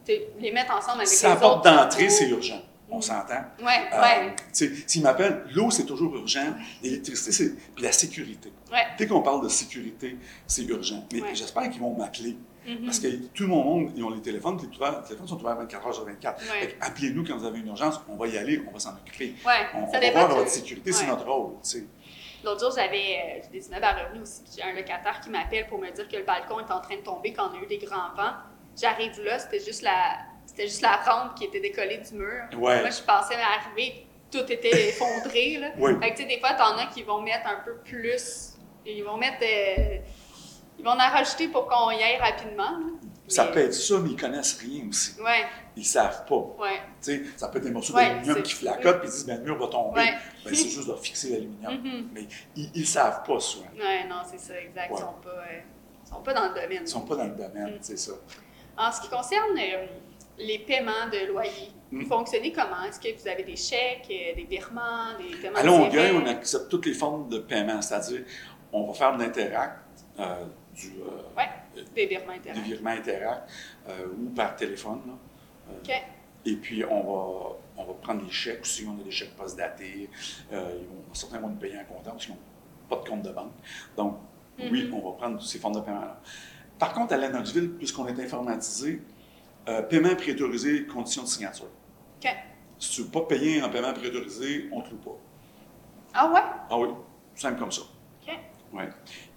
Les 0.07 0.53
mettre 0.53 0.75
ensemble 0.75 0.99
avec 0.99 1.09
Si 1.09 1.23
les 1.25 1.31
la 1.31 1.37
porte 1.37 1.67
autres. 1.67 1.77
d'entrée, 1.77 2.09
c'est 2.11 2.29
urgent. 2.29 2.61
On 2.91 3.01
s'entend. 3.01 3.43
Ouais, 3.63 3.89
Euh, 3.93 4.01
ouais, 4.03 4.37
S'ils 4.53 5.03
m'appellent, 5.03 5.45
l'eau, 5.55 5.71
c'est 5.71 5.87
toujours 5.87 6.15
urgent. 6.15 6.53
L'électricité, 6.83 7.33
c'est. 7.33 7.55
Puis 7.75 7.83
la 7.83 7.91
sécurité. 7.93 8.53
ouais. 8.71 8.87
Dès 8.99 9.07
qu'on 9.07 9.23
parle 9.23 9.43
de 9.43 9.49
sécurité, 9.49 10.19
c'est 10.47 10.63
urgent. 10.65 11.05
Mais 11.13 11.23
Ouais. 11.23 11.35
j'espère 11.35 11.71
qu'ils 11.71 11.81
vont 11.81 11.97
m'appeler. 11.97 12.37
Mhm. 12.67 12.85
Parce 12.87 12.99
que 13.01 13.09
tout 13.35 13.47
mon 13.47 13.63
monde, 13.63 13.93
ils 13.97 14.03
ont 14.05 14.11
les 14.11 14.21
téléphones, 14.23 14.59
les 14.61 14.69
téléphones 15.09 15.29
sont 15.29 15.41
ouverts 15.41 15.57
24 15.57 15.87
heures 15.87 15.95
sur 15.95 16.05
24. 16.05 16.41
Ouais. 16.43 16.61
Fait 16.61 16.67
que 16.69 16.85
Appelez-nous 16.85 17.25
quand 17.25 17.37
vous 17.37 17.45
avez 17.47 17.59
une 17.61 17.69
urgence, 17.69 18.01
on 18.09 18.17
va 18.17 18.27
y 18.27 18.39
aller, 18.39 18.63
on 18.69 18.73
va 18.73 18.79
s'en 18.79 18.91
occuper. 18.95 19.35
Ouais, 19.47 19.53
On, 19.75 19.83
on 19.85 19.93
ça 19.93 20.01
va 20.01 20.11
voir 20.11 20.29
de- 20.29 20.35
votre 20.35 20.49
sécurité, 20.51 20.93
c'est 20.93 21.07
notre 21.07 21.27
rôle. 21.27 21.55
tu 21.63 21.69
sais. 21.71 21.85
L'autre 22.45 22.61
jour, 22.61 22.73
j'avais 22.77 23.43
euh, 23.43 23.49
des 23.53 23.67
immeubles 23.69 23.85
à 23.85 23.93
revenus 24.05 24.23
aussi. 24.23 24.43
J'ai 24.55 24.63
un 24.63 24.73
locataire 24.75 25.19
qui 25.23 25.31
m'appelle 25.31 25.67
pour 25.67 25.79
me 25.79 25.91
dire 25.91 26.07
que 26.07 26.17
le 26.17 26.25
balcon 26.25 26.61
est 26.61 26.71
en 26.71 26.81
train 26.81 26.97
de 26.97 27.01
tomber 27.03 27.33
quand 27.33 27.51
on 27.55 27.59
a 27.59 27.63
eu 27.63 27.67
des 27.67 27.79
grands 27.79 28.15
vents. 28.17 28.33
J'arrive 28.79 29.19
là, 29.23 29.39
c'était 29.39 29.61
juste 29.65 29.83
la 29.83 30.19
c'était 30.47 30.65
juste 30.67 30.83
la 30.83 30.97
rampe 30.97 31.35
qui 31.37 31.45
était 31.45 31.61
décollée 31.61 31.99
du 31.99 32.15
mur. 32.17 32.43
Ouais. 32.59 32.81
Moi, 32.83 32.91
je 32.91 33.01
pensais 33.03 33.35
m'arriver, 33.37 34.07
tout 34.31 34.45
était 34.53 34.89
effondré. 34.89 35.57
Là. 35.59 35.69
Oui. 35.79 35.93
Fait 36.03 36.11
que, 36.11 36.17
tu 36.17 36.23
sais, 36.23 36.29
des 36.29 36.39
fois, 36.39 36.53
t'en 36.53 36.77
as 36.77 36.87
qui 36.93 37.03
vont 37.03 37.23
mettre 37.23 37.47
un 37.49 37.61
peu 37.65 37.77
plus. 37.79 38.53
Ils 38.85 39.03
vont 39.03 39.17
mettre. 39.17 39.39
euh, 39.43 39.99
vont 40.85 40.91
en 40.93 40.97
rajouter 40.97 41.49
pour 41.49 41.67
qu'on 41.67 41.91
y 41.91 42.03
aille 42.03 42.19
rapidement. 42.19 42.71
là. 42.71 42.87
Ça 43.27 43.47
Mais- 43.47 43.53
peut 43.53 43.59
être 43.61 43.75
ça, 43.75 43.95
mais 44.01 44.11
ils 44.11 44.17
connaissent 44.21 44.59
rien 44.61 44.85
aussi. 44.89 45.19
Ouais, 45.21 45.45
Ils 45.77 45.85
savent 45.87 46.27
pas. 46.27 46.37
ouais. 46.63 47.23
Ça 47.37 47.49
peut 47.49 47.57
être 47.59 47.65
des 47.65 47.71
morceaux 47.71 47.95
Ouais, 47.95 48.07
d'aluminium 48.11 48.43
qui 48.43 48.53
flacotent, 48.53 48.99
puis 49.01 49.09
ils 49.09 49.13
disent, 49.13 49.27
ben, 49.27 49.39
le 49.39 49.45
mur 49.45 49.59
va 49.59 49.67
tomber. 49.69 50.01
Ouais. 50.03 50.15
Ben, 50.45 50.55
c'est 50.55 50.69
juste 50.69 50.89
de 50.89 50.95
fixer 50.97 51.31
l'aluminium. 51.31 51.73
Mhm. 51.83 52.09
Mais 52.13 52.27
ils 52.55 52.81
ne 52.81 52.85
savent 52.85 53.23
pas 53.25 53.41
souvent. 53.41 53.65
Ouais, 53.79 54.05
non, 54.09 54.17
c'est 54.31 54.39
ça, 54.39 54.61
exact. 54.61 54.91
Ils 54.93 54.99
sont 54.99 55.15
pas, 55.23 55.31
euh, 55.31 55.61
sont 56.09 56.21
pas 56.21 56.35
dans 56.35 56.49
le 56.49 56.55
domaine. 56.55 56.71
Ils 56.73 56.81
ne 56.83 56.87
sont 56.87 57.01
pas 57.01 57.17
dans 57.17 57.25
le 57.25 57.31
domaine, 57.35 57.75
Mm. 57.77 57.79
c'est 57.81 57.99
ça. 57.99 58.13
En 58.77 58.93
ce 58.93 59.01
qui 59.01 59.09
concerne 59.09 59.57
euh, 59.59 59.87
les 60.39 60.59
paiements 60.59 61.09
de 61.11 61.27
loyer, 61.33 61.71
Mm. 61.91 62.03
vous 62.03 62.09
fonctionnez 62.09 62.53
comment? 62.53 62.85
Est-ce 62.87 63.01
que 63.01 63.19
vous 63.19 63.27
avez 63.27 63.43
des 63.45 63.57
chèques, 63.57 64.07
euh, 64.11 64.35
des 64.37 64.47
virements, 64.51 65.17
des 65.19 65.35
paiements 65.37 65.59
À 65.59 65.63
Longueuil, 65.63 66.13
on 66.13 66.27
accepte 66.27 66.69
toutes 66.69 66.85
les 66.87 66.93
formes 66.95 67.31
de 67.31 67.39
paiement, 67.39 67.81
c'est-à-dire, 67.81 68.21
on 68.71 68.87
va 68.89 68.93
faire 68.93 69.17
de 69.17 69.23
l'interact, 69.23 69.79
euh, 70.21 70.45
du, 70.75 70.93
euh, 71.01 71.37
Ouais, 71.37 71.49
des 71.95 72.07
virements 72.07 72.33
des 72.33 72.39
intéressants. 72.51 72.63
virements 72.63 72.91
interact, 72.91 73.51
euh, 73.89 74.07
ou 74.19 74.31
par 74.31 74.57
téléphone. 74.57 75.01
là. 75.07 75.13
Euh. 75.71 75.95
Et 76.47 76.57
puis, 76.57 76.85
on 76.85 77.01
va, 77.01 77.57
on 77.79 77.85
va 77.85 77.93
prendre 78.03 78.23
des 78.25 78.31
chèques 78.31 78.61
aussi. 78.63 78.87
On 78.87 79.01
a 79.01 79.03
des 79.05 79.11
chèques 79.11 79.35
post-datés. 79.35 80.11
Certains 81.15 81.39
vont 81.39 81.49
nous 81.49 81.57
payer 81.57 81.79
en 81.79 81.85
comptant 81.85 82.11
parce 82.11 82.27
qu'ils 82.27 82.35
n'ont 82.35 82.41
pas 82.89 82.97
de 83.03 83.09
compte 83.09 83.23
de 83.23 83.31
banque. 83.31 83.53
Donc, 83.97 84.19
oui, 84.59 84.85
Mhm. 84.85 84.95
on 84.95 85.11
va 85.11 85.17
prendre 85.17 85.41
ces 85.43 85.59
formes 85.59 85.75
de 85.75 85.81
paiement-là. 85.81 86.21
Par 86.79 86.93
contre, 86.93 87.15
à 87.15 87.17
Lennoxville, 87.17 87.71
puisqu'on 87.71 88.07
est 88.09 88.21
informatisé, 88.21 89.01
euh, 89.69 89.81
paiement 89.83 90.15
préautorisé, 90.17 90.85
conditions 90.87 91.23
de 91.23 91.29
signature. 91.29 91.65
OK. 92.23 92.31
Si 92.79 92.91
tu 92.91 93.01
ne 93.01 93.07
veux 93.07 93.13
pas 93.13 93.23
payer 93.23 93.63
en 93.63 93.71
paiement 93.71 93.95
préautorisé, 93.95 94.69
on 94.71 94.81
ne 94.81 94.85
te 94.85 94.91
loue 94.91 94.97
pas. 94.99 95.17
Ah 96.13 96.31
ouais? 96.31 96.41
Ah 96.69 96.79
oui, 96.79 96.89
simple 97.35 97.59
comme 97.59 97.73
ça. 97.73 97.83
Ouais. 98.75 98.89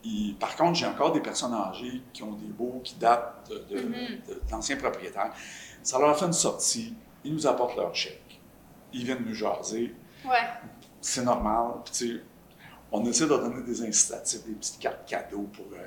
Et 0.05 0.33
par 0.39 0.55
contre, 0.55 0.79
j'ai 0.79 0.85
encore 0.87 1.11
des 1.11 1.19
personnes 1.21 1.53
âgées 1.53 2.01
qui 2.11 2.23
ont 2.23 2.33
des 2.33 2.47
baux 2.47 2.81
qui 2.83 2.95
datent 2.95 3.49
de, 3.49 3.75
de- 3.75 3.81
Mhm. 3.81 3.93
de- 4.27 4.33
de 4.33 4.41
l'ancien 4.51 4.77
propriétaire. 4.77 5.31
Ça 5.83 5.99
leur 5.99 6.17
fait 6.17 6.25
une 6.25 6.33
sortie, 6.33 6.95
ils 7.23 7.33
nous 7.33 7.45
apportent 7.47 7.75
leur 7.77 7.93
chèque, 7.93 8.39
ils 8.93 9.05
viennent 9.05 9.23
nous 9.25 9.33
jaser, 9.33 9.93
Ouais. 10.25 10.33
c'est 11.01 11.23
normal. 11.23 11.75
Puis, 11.93 12.19
on 12.91 13.05
essaie 13.05 13.25
de 13.25 13.29
leur 13.29 13.41
donner 13.41 13.61
des 13.63 13.81
incitatifs, 13.83 14.43
des 14.45 14.53
petites 14.53 14.79
cartes 14.79 15.05
cadeaux 15.07 15.47
pour, 15.53 15.65
euh, 15.73 15.85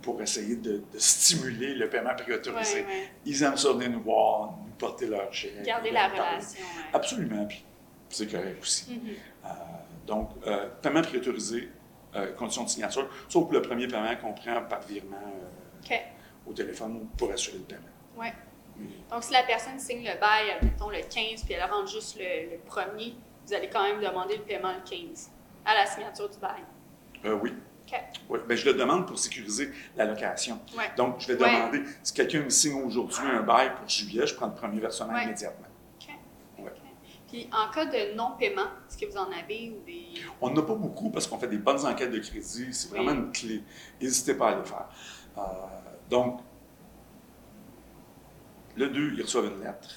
pour 0.00 0.22
essayer 0.22 0.56
de, 0.56 0.82
de 0.92 0.98
stimuler 0.98 1.74
le 1.74 1.88
paiement 1.90 2.14
préautorisé. 2.16 2.80
ouais, 2.82 2.86
ouais. 2.86 3.10
Ils 3.26 3.42
aiment 3.42 3.56
ça 3.56 3.72
venir 3.72 3.90
nous 3.90 4.02
voir, 4.02 4.54
nous 4.64 4.72
porter 4.78 5.06
leur 5.06 5.32
chèque. 5.32 5.62
Garder 5.64 5.90
la 5.90 6.08
parler. 6.08 6.20
relation. 6.36 6.64
Absolument, 6.94 7.44
puis 7.46 7.64
c'est 8.08 8.30
correct 8.30 8.58
aussi. 8.62 8.90
Mhm. 8.92 9.10
Euh, 9.44 9.48
donc, 10.06 10.30
euh, 10.46 10.68
paiement 10.80 11.02
préautorisé, 11.02 11.68
euh, 12.16 12.32
conditions 12.32 12.64
de 12.64 12.68
signature, 12.68 13.08
sauf 13.28 13.44
pour 13.44 13.52
le 13.52 13.62
premier 13.62 13.86
paiement 13.86 14.14
qu'on 14.16 14.32
prend 14.32 14.62
par 14.68 14.80
virement 14.82 15.16
euh, 15.90 15.96
au 16.46 16.52
téléphone 16.52 17.06
pour 17.16 17.30
assurer 17.30 17.58
le 17.58 17.64
paiement. 17.64 17.82
Ouais. 18.16 18.32
Mais, 18.78 18.86
Donc, 19.10 19.22
si 19.24 19.32
la 19.32 19.42
personne 19.44 19.78
signe 19.78 20.00
le 20.04 20.18
bail, 20.20 20.56
mettons 20.62 20.90
le 20.90 20.98
15, 20.98 21.44
puis 21.44 21.54
elle 21.54 21.70
rentre 21.70 21.88
juste 21.90 22.18
le, 22.18 22.50
le 22.52 22.58
premier, 22.66 23.14
vous 23.46 23.54
allez 23.54 23.68
quand 23.70 23.82
même 23.82 24.00
demander 24.00 24.36
le 24.36 24.42
paiement 24.42 24.72
le 24.72 24.88
15 24.88 25.30
à 25.64 25.74
la 25.74 25.86
signature 25.86 26.28
du 26.28 26.38
bail. 26.38 26.62
euh, 27.24 27.38
oui. 27.42 27.52
Oui. 28.28 28.40
Ben, 28.48 28.56
je 28.56 28.64
le 28.66 28.74
demande 28.74 29.06
pour 29.06 29.16
sécuriser 29.16 29.70
la 29.96 30.06
location. 30.06 30.58
Ouais. 30.76 30.90
Donc, 30.96 31.20
je 31.20 31.28
vais 31.32 31.40
Ouais. 31.42 31.52
demander, 31.54 31.82
si 32.02 32.12
quelqu'un 32.12 32.40
me 32.40 32.50
signe 32.50 32.82
aujourd'hui 32.82 33.24
un 33.28 33.42
bail 33.42 33.72
pour 33.76 33.88
juillet, 33.88 34.26
je 34.26 34.34
prends 34.34 34.46
le 34.48 34.54
premier 34.54 34.80
versement 34.80 35.12
Ouais. 35.14 35.22
immédiatement. 35.24 35.65
Puis, 37.28 37.48
en 37.52 37.70
cas 37.72 37.86
de 37.86 38.14
non-paiement, 38.14 38.62
est-ce 38.88 38.96
que 38.98 39.06
vous 39.10 39.16
en 39.18 39.30
avez 39.32 39.70
ou 39.70 39.84
des. 39.84 40.06
On 40.40 40.50
n'a 40.50 40.62
pas 40.62 40.74
beaucoup 40.76 41.10
parce 41.10 41.26
qu'on 41.26 41.38
fait 41.38 41.48
des 41.48 41.58
bonnes 41.58 41.84
enquêtes 41.84 42.12
de 42.12 42.18
crédit. 42.20 42.72
C'est 42.72 42.92
Oui. 42.92 43.04
vraiment 43.04 43.20
une 43.20 43.32
clé. 43.32 43.62
N'hésitez 44.00 44.34
pas 44.34 44.50
à 44.50 44.58
les 44.58 44.64
faire. 44.64 44.88
Euh, 45.36 45.42
donc, 46.08 46.40
le 48.76 48.88
2, 48.88 49.12
ils 49.14 49.22
reçoivent 49.22 49.46
une 49.46 49.60
lettre. 49.64 49.88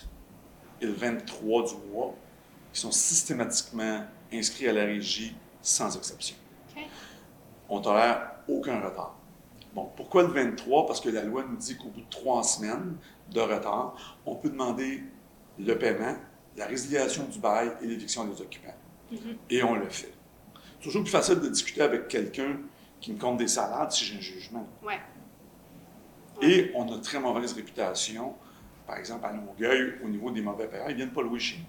Et 0.81 0.85
le 0.85 0.93
23 0.93 1.63
du 1.67 1.75
mois, 1.91 2.15
ils 2.73 2.77
sont 2.79 2.91
systématiquement 2.91 4.03
inscrits 4.33 4.67
à 4.69 4.73
la 4.73 4.85
régie 4.85 5.35
sans 5.61 5.95
exception. 5.97 6.35
On 7.67 7.79
tolère 7.81 8.31
aucun 8.47 8.79
retard. 8.81 9.15
Bon, 9.75 9.91
pourquoi 9.95 10.23
le 10.23 10.29
23? 10.29 10.87
Parce 10.87 10.99
que 11.01 11.09
la 11.09 11.21
loi 11.23 11.43
nous 11.47 11.57
dit 11.57 11.77
qu'au 11.77 11.89
bout 11.89 12.01
de 12.01 12.09
trois 12.09 12.41
semaines 12.41 12.97
de 13.31 13.39
retard, 13.41 14.19
on 14.25 14.35
peut 14.35 14.49
demander 14.49 15.03
le 15.59 15.77
paiement, 15.77 16.15
la 16.59 16.65
résiliation 16.67 17.23
du 17.25 17.39
bail 17.39 17.71
et 17.81 17.87
l'éviction 17.87 18.25
des 18.25 18.39
occupants. 18.41 18.75
Mhm. 19.11 19.37
Et 19.49 19.63
on 19.63 19.75
le 19.75 19.89
fait. 19.89 20.13
C'est 20.73 20.83
toujours 20.83 21.03
plus 21.03 21.11
facile 21.11 21.39
de 21.39 21.47
discuter 21.47 21.81
avec 21.81 22.07
quelqu'un 22.09 22.57
qui 22.99 23.13
me 23.13 23.17
compte 23.19 23.37
des 23.37 23.47
salades 23.47 23.91
si 23.91 24.03
j'ai 24.05 24.17
un 24.17 24.21
jugement. 24.21 24.67
Ouais. 24.85 24.99
Et 26.41 26.71
on 26.75 26.91
a 26.93 26.99
très 26.99 27.19
mauvaise 27.19 27.53
réputation, 27.53 28.35
par 28.85 28.97
exemple 28.97 29.25
à 29.25 29.31
Longueuil, 29.31 29.99
au 30.03 30.09
niveau 30.09 30.29
des 30.31 30.41
mauvais 30.41 30.67
payeurs, 30.67 30.89
ils 30.89 30.93
ne 30.93 30.97
viennent 30.97 31.11
pas 31.13 31.21
louer 31.21 31.39
chez 31.39 31.57
nous. 31.57 31.65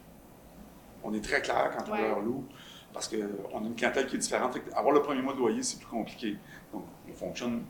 On 1.02 1.14
est 1.14 1.20
très 1.24 1.40
clair 1.40 1.72
quand 1.76 1.88
on 1.88 1.92
Ouais. 1.92 2.02
leur 2.08 2.20
loue, 2.20 2.44
parce 2.92 3.08
qu'on 3.08 3.62
a 3.64 3.66
une 3.66 3.74
clientèle 3.76 4.06
qui 4.06 4.16
est 4.16 4.18
différente. 4.18 4.58
Avoir 4.74 4.92
le 4.92 5.02
premier 5.02 5.22
mois 5.22 5.32
de 5.34 5.38
loyer, 5.38 5.62
c'est 5.62 5.78
plus 5.78 5.86
compliqué. 5.86 6.36
Donc, 6.72 6.84
on 7.08 7.12
fonctionne 7.14 7.62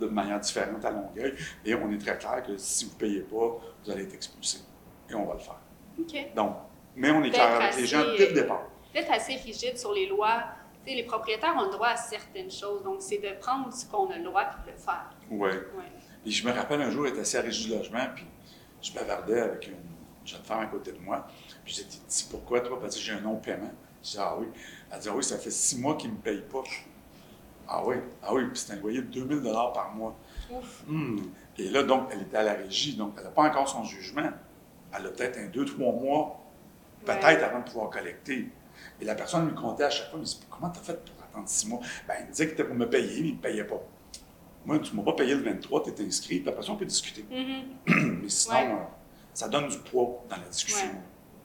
de 0.00 0.06
manière 0.06 0.40
différente 0.40 0.84
à 0.84 0.90
Longueuil, 0.90 1.34
et 1.64 1.74
on 1.74 1.90
est 1.92 1.98
très 1.98 2.16
clair 2.18 2.42
que 2.42 2.56
si 2.56 2.86
vous 2.86 2.92
ne 2.94 2.96
payez 2.98 3.20
pas, 3.20 3.60
vous 3.84 3.90
allez 3.90 4.04
être 4.04 4.14
expulsé. 4.14 4.58
Et 5.10 5.14
on 5.14 5.26
va 5.26 5.34
le 5.34 5.40
faire. 5.40 5.60
Donc, 6.34 6.56
mais 6.96 7.10
on 7.10 7.22
est 7.22 7.36
avec 7.38 7.76
les 7.76 7.86
gens 7.86 8.00
assez, 8.00 8.18
dès 8.18 8.26
le 8.26 8.38
euh, 8.38 8.42
départ. 8.42 8.62
Peut-être 8.92 9.12
assez 9.12 9.36
rigide 9.36 9.76
sur 9.78 9.92
les 9.92 10.06
lois. 10.06 10.44
Les 10.86 11.02
propriétaires 11.02 11.54
ont 11.56 11.64
le 11.64 11.70
droit 11.70 11.88
à 11.88 11.96
certaines 11.96 12.50
choses. 12.50 12.82
Donc, 12.82 12.96
c'est 13.00 13.18
de 13.18 13.38
prendre 13.40 13.72
ce 13.72 13.86
qu'on 13.86 14.10
a 14.10 14.18
le 14.18 14.24
droit 14.24 14.44
de 14.44 14.70
le 14.70 14.76
faire. 14.76 15.10
Ouais. 15.30 15.50
Ouais. 15.50 15.90
Et 16.26 16.30
je 16.30 16.46
me 16.46 16.52
rappelle 16.52 16.82
un 16.82 16.90
jour, 16.90 17.06
être 17.06 17.18
assis 17.18 17.36
à 17.36 17.40
la 17.40 17.46
régie 17.46 17.68
du 17.68 17.76
logement, 17.76 18.06
puis 18.14 18.24
je 18.82 18.92
bavardais 18.92 19.40
avec 19.40 19.66
une 19.66 19.74
jeune 20.24 20.42
femme 20.42 20.60
à 20.60 20.66
côté 20.66 20.92
de 20.92 20.98
moi. 20.98 21.26
Puis 21.64 21.74
j'ai 21.74 21.84
dit, 21.84 22.00
Dis 22.06 22.26
pourquoi 22.30 22.60
toi? 22.60 22.78
Elle 22.82 22.88
dit, 22.88 23.00
j'ai 23.00 23.12
un 23.12 23.20
non-paiement. 23.20 23.72
Je 24.02 24.10
dis, 24.10 24.16
ah 24.18 24.36
oui. 24.38 24.46
Elle 24.90 24.98
dit, 25.00 25.08
ah 25.10 25.16
oui, 25.16 25.24
ça 25.24 25.38
fait 25.38 25.50
six 25.50 25.78
mois 25.78 25.96
qu'ils 25.96 26.10
ne 26.10 26.16
me 26.16 26.20
payent 26.20 26.44
pas. 26.50 26.62
Ah 27.66 27.82
oui, 27.84 27.96
ah 28.22 28.34
oui, 28.34 28.46
puis 28.46 28.58
c'est 28.58 28.74
un 28.74 28.76
loyer 28.76 29.00
de 29.00 29.06
2000 29.06 29.42
par 29.72 29.92
mois. 29.94 30.14
Ouf. 30.50 30.84
Hmm. 30.86 31.18
Et 31.56 31.70
là, 31.70 31.82
donc, 31.82 32.08
elle 32.12 32.22
était 32.22 32.36
à 32.36 32.42
la 32.42 32.54
régie, 32.54 32.94
donc 32.94 33.14
elle 33.16 33.24
n'a 33.24 33.30
pas 33.30 33.44
encore 33.44 33.68
son 33.68 33.84
jugement. 33.84 34.30
Elle 34.96 35.06
a 35.06 35.10
peut-être 35.10 35.38
un 35.38 35.46
deux, 35.46 35.64
trois 35.64 35.92
mois, 35.92 36.40
peut-être 37.04 37.24
Ouais. 37.24 37.42
avant 37.42 37.60
de 37.60 37.64
pouvoir 37.64 37.90
collecter. 37.90 38.48
Et 39.00 39.04
la 39.04 39.14
personne 39.14 39.48
lui 39.48 39.54
comptait 39.54 39.84
à 39.84 39.90
chaque 39.90 40.06
fois, 40.10 40.14
elle 40.14 40.20
me 40.20 40.24
dit, 40.24 40.40
comment 40.50 40.70
tu 40.70 40.78
as 40.80 40.82
fait 40.82 41.04
pour 41.04 41.24
attendre 41.24 41.48
six 41.48 41.66
mois? 41.68 41.80
Ben, 42.08 42.14
il 42.20 42.26
me 42.26 42.30
disait 42.30 42.44
qu'il 42.46 42.54
était 42.54 42.64
pour 42.64 42.74
me 42.74 42.88
payer, 42.88 43.22
mais 43.22 43.28
il 43.28 43.32
ne 43.32 43.36
me 43.36 43.42
payait 43.42 43.64
pas. 43.64 43.80
Moi, 44.64 44.78
tu 44.78 44.92
ne 44.92 44.96
m'as 44.96 45.02
pas 45.04 45.12
payé 45.12 45.34
le 45.34 45.42
23, 45.42 45.82
tu 45.84 45.90
es 45.90 46.06
inscrit, 46.06 46.40
puis 46.40 46.48
après 46.48 46.62
ça, 46.62 46.72
on 46.72 46.76
peut 46.76 46.84
discuter. 46.86 47.24
Mhm. 47.30 48.20
Mais 48.22 48.28
sinon, 48.28 48.54
Ouais. 48.56 48.72
euh, 48.72 48.76
ça 49.34 49.48
donne 49.48 49.68
du 49.68 49.78
poids 49.78 50.24
dans 50.28 50.36
la 50.36 50.48
discussion. 50.48 50.88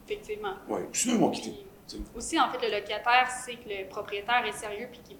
Effectivement. 0.05 0.53
Ouais. 0.67 0.87
Sinon, 0.93 1.15
ils 1.15 1.19
vont 1.19 1.31
quitter. 1.31 1.65
Puis, 1.87 2.01
aussi, 2.15 2.39
en 2.39 2.49
fait, 2.51 2.59
le 2.67 2.79
locataire 2.79 3.29
sait 3.29 3.55
que 3.55 3.67
le 3.67 3.87
propriétaire 3.89 4.45
est 4.45 4.53
sérieux 4.53 4.87
puis 4.91 5.01
qu'il 5.01 5.17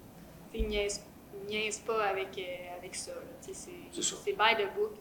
il 0.54 0.68
niaise, 0.68 1.80
pas 1.86 2.06
avec, 2.06 2.38
euh, 2.38 2.78
avec 2.78 2.96
ça. 2.96 3.12
C'est 3.42 3.54
ça. 3.54 3.70
C'est 4.24 4.34
by 4.34 4.56
the 4.56 4.74
book. 4.76 4.94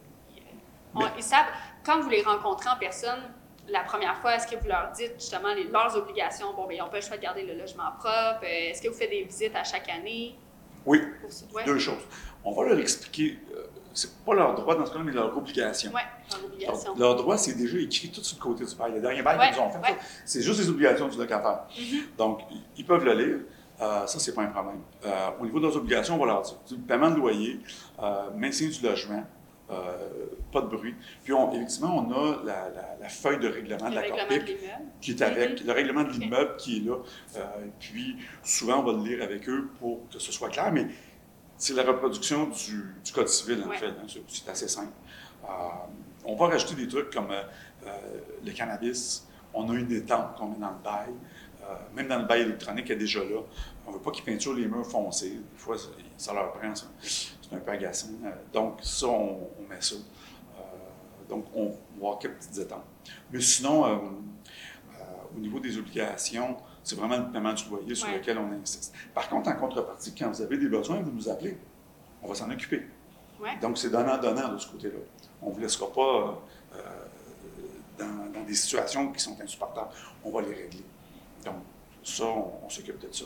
Ils, 0.95 0.99
on- 0.99 1.01
Mais- 1.05 1.11
ils 1.19 1.23
savent, 1.23 1.47
quand 1.85 2.01
vous 2.01 2.09
les 2.09 2.23
rencontrez 2.23 2.69
en 2.71 2.77
personne, 2.79 3.21
la 3.69 3.81
première 3.81 4.17
fois, 4.17 4.35
est-ce 4.37 4.47
que 4.47 4.57
vous 4.57 4.69
leur 4.69 4.91
dites 4.93 5.15
justement 5.19 5.53
les- 5.55 5.65
leurs 5.65 5.95
obligations? 5.97 6.55
Bon, 6.55 6.67
ben, 6.67 6.75
ils 6.77 6.79
n'ont 6.79 6.89
pas 6.89 6.97
le 6.97 7.03
choix 7.03 7.17
de 7.17 7.23
garder 7.23 7.43
le 7.45 7.55
logement 7.59 7.91
propre. 7.99 8.41
Euh, 8.45 8.71
Est-ce 8.71 8.81
que 8.83 8.89
vous 8.89 8.95
faites 8.95 9.11
des 9.11 9.25
visites 9.25 9.55
à 9.55 9.65
chaque 9.65 9.89
année? 9.91 10.37
Oui? 10.87 11.03
Ouais. 11.55 11.65
deux 11.65 11.79
choses. 11.79 12.03
On 12.45 12.53
va 12.55 12.69
leur 12.69 12.79
expliquer, 12.79 13.39
euh, 13.55 13.67
c'est 13.93 14.25
pas 14.25 14.33
leur 14.33 14.55
droit 14.55 14.75
dans 14.75 14.87
ce 14.87 14.93
cas-là, 14.93 15.05
mais 15.05 15.13
leur 15.13 15.37
obligation. 15.37 15.93
Ouais, 15.93 16.01
par 16.31 16.43
obligation. 16.45 16.91
Donc, 16.93 16.99
leur 16.99 17.17
droit, 17.17 17.37
c'est 17.37 17.55
déjà 17.55 17.77
écrit 17.79 18.11
tout 18.11 18.23
sur 18.23 18.39
le 18.39 18.43
côté 18.43 18.65
du 18.65 18.75
bail. 18.75 18.93
Le 18.93 19.01
dernier 19.01 19.21
bail 19.23 19.39
Ouais, 19.39 19.49
qu'ils 19.51 19.59
nous 19.61 19.65
ont 19.65 19.71
fait, 19.71 19.79
ouais. 19.93 19.99
c'est 20.25 20.41
juste 20.41 20.61
les 20.61 20.69
obligations 20.71 21.09
du 21.09 21.19
locataire. 21.19 21.65
Mhm. 21.77 22.01
Donc, 22.17 22.41
ils- 22.77 22.85
peuvent 22.87 23.05
le 23.05 23.13
lire. 23.13 23.39
Euh, 23.83 24.07
ça, 24.07 24.19
c'est 24.19 24.35
pas 24.35 24.43
un 24.43 24.47
problème. 24.47 24.81
Euh, 25.05 25.31
au 25.41 25.45
niveau 25.45 25.59
de 25.61 25.67
leurs 25.67 25.77
obligations, 25.77 26.15
on 26.15 26.19
va 26.19 26.27
leur 26.27 26.43
dire 26.43 26.55
du 26.69 26.77
paiement 26.79 27.11
de 27.11 27.17
loyer, 27.17 27.61
maintien 28.35 28.69
du 28.69 28.81
logement, 28.83 29.25
pas 30.53 30.61
de 30.63 30.67
bruit. 30.67 30.95
Puis, 31.25 31.33
on, 31.33 31.53
effectivement, 31.53 31.97
on 31.99 32.11
a 32.13 32.43
la, 32.45 32.71
la- 32.71 32.97
la 33.01 33.09
feuille 33.09 33.39
de 33.39 33.49
règlement 33.49 33.85
Le 33.87 33.91
de 33.91 33.95
la 33.97 34.09
Corpic 34.09 34.57
qui 35.01 35.11
est 35.13 35.23
avec, 35.23 35.63
le 35.65 35.73
règlement 35.73 36.05
de 36.05 36.11
l'immeuble 36.13 36.57
qui 36.57 36.79
est 36.79 36.81
là. 36.89 36.97
Euh, 37.37 37.41
puis, 37.79 38.17
souvent, 38.43 38.81
on 38.81 38.83
va 38.85 38.93
le 38.93 39.05
lire 39.09 39.23
avec 39.23 39.49
eux 39.49 39.69
pour 39.79 40.09
que 40.11 40.19
ce 40.19 40.33
soit 40.33 40.49
clair, 40.49 40.73
mais 40.73 40.87
c'est 41.57 41.75
la 41.75 41.83
reproduction 41.83 42.47
du, 42.47 42.95
du 43.05 43.13
Code 43.13 43.29
civil, 43.29 43.63
en 43.65 43.69
Ouais. 43.69 43.77
fait. 43.79 43.87
hein. 43.89 44.07
C'est- 44.29 44.49
assez 44.49 44.69
simple. 44.69 44.93
Euh, 45.45 45.49
on 46.25 46.35
va 46.37 46.47
rajouter 46.49 46.75
des 46.75 46.89
trucs 46.89 47.11
comme 47.11 47.31
euh, 47.31 47.43
euh, 47.87 47.91
le 48.45 48.53
cannabis. 48.53 49.27
On 49.55 49.69
a 49.71 49.75
une 49.75 49.87
détente 49.87 50.35
qu'on 50.37 50.49
met 50.49 50.59
dans 50.59 50.71
le 50.71 50.83
bail. 50.85 51.09
Euh, 51.63 51.75
même 51.95 52.09
dans 52.09 52.19
le 52.19 52.25
bail 52.27 52.43
électronique, 52.43 52.87
il 52.89 52.93
est 52.93 52.97
déjà 52.97 53.21
là. 53.21 53.41
On 53.89 53.93
ne 53.93 53.97
veut 53.97 54.03
pas 54.03 54.11
qu'ils 54.11 54.25
peinturent 54.25 54.53
les 54.55 54.67
murs 54.69 54.87
foncés. 54.87 55.31
Des 55.31 55.57
fois, 55.59 55.77
ça, 56.19 56.35
leur 56.35 56.53
prend, 56.53 56.75
ça. 56.75 56.87
C'est 57.01 57.55
un 57.55 57.59
peu 57.59 57.71
agaçant. 57.71 58.09
Euh, 58.25 58.31
donc, 58.53 58.81
ça, 58.83 59.07
on, 59.07 59.49
on 59.59 59.63
met 59.69 59.81
ça. 59.81 59.95
Euh, 59.95 60.61
donc, 61.29 61.47
on 61.55 61.71
va 61.71 61.75
avoir 61.97 62.19
quelques 62.19 62.35
petites 62.37 62.59
étampes. 62.59 62.85
Mais 63.33 63.41
sinon, 63.41 63.87
euh, 63.87 63.97
au 65.35 65.39
niveau 65.41 65.59
des 65.59 65.79
obligations, 65.79 66.57
c'est 66.85 66.97
vraiment 66.97 67.17
le 67.17 67.31
paiement 67.31 67.55
du 67.55 67.65
loyer 67.71 67.95
sur 67.95 68.09
Ouais. 68.09 68.19
lequel 68.19 68.37
on 68.39 68.53
insiste. 68.53 68.95
Par 69.15 69.29
contre, 69.31 69.49
en 69.49 69.57
contrepartie, 69.57 70.15
quand 70.15 70.29
vous 70.29 70.43
avez 70.43 70.59
des 70.59 70.69
besoins, 70.69 71.01
vous 71.01 71.11
nous 71.11 71.29
appelez. 71.29 71.57
On 72.23 72.29
va 72.29 72.35
s'en 72.35 72.51
occuper. 72.51 72.87
Ouais. 73.41 73.57
Donc, 73.63 73.79
c'est 73.79 73.91
donnant-donnant 73.91 74.53
de 74.53 74.59
ce 74.59 74.69
côté-là. 74.71 74.99
On 75.41 75.49
ne 75.49 75.55
vous 75.55 75.61
laissera 75.61 75.91
pas 75.91 76.43
euh, 76.75 76.81
dans, 77.99 78.33
dans 78.33 78.45
des 78.45 78.55
situations 78.55 79.11
qui 79.13 79.21
sont 79.21 79.37
insupportables. 79.41 79.91
On 80.25 80.31
va 80.31 80.43
les 80.43 80.53
régler. 80.55 80.85
Donc, 81.45 81.55
ça, 82.05 82.25
on, 82.27 82.53
on 82.67 82.69
s'occupe 82.69 82.99
de 82.99 83.09
ça. 83.13 83.25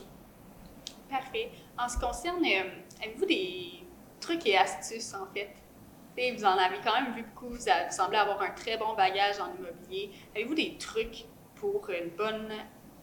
Parfait. 1.13 1.51
En 1.79 1.89
ce 1.89 1.97
qui 1.99 2.01
concerne, 2.05 2.43
euh, 2.43 3.05
avez-vous 3.05 3.27
des 3.27 3.85
trucs 4.19 4.47
et 4.47 4.57
astuces, 4.57 5.13
en 5.15 5.27
fait? 5.35 5.51
Vous 6.37 6.45
en 6.45 6.57
avez 6.59 6.77
quand 6.85 6.93
même 7.01 7.15
vu 7.15 7.23
beaucoup, 7.23 7.49
vous, 7.49 7.69
avez- 7.69 7.87
vous 7.89 7.95
semblez 7.95 8.17
avoir 8.19 8.41
un 8.43 8.51
très 8.51 8.77
bon 8.79 8.95
bagage 8.95 9.39
en 9.41 9.49
immobilier. 9.59 10.11
Avez-vous 10.35 10.55
des 10.55 10.77
trucs 10.79 11.25
pour 11.57 11.89
une 11.91 12.11
bonne 12.17 12.51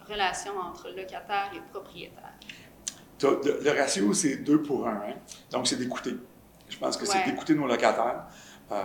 relation 0.08 0.54
entre 0.60 0.90
locataire 0.90 1.52
et 1.56 1.62
propriétaire? 1.72 2.34
Le, 3.22 3.80
ratio, 3.80 4.12
c'est 4.14 4.38
deux 4.38 4.62
pour 4.64 4.88
un. 4.88 5.02
hein. 5.08 5.14
Donc, 5.52 5.68
c'est 5.68 5.76
d'écouter. 5.76 6.16
Je 6.68 6.78
pense 6.78 6.98
que 6.98 7.06
c'est 7.06 7.26
d'écouter 7.26 7.54
nos 7.54 7.68
locataires. 7.68 8.26
Euh, 8.72 8.76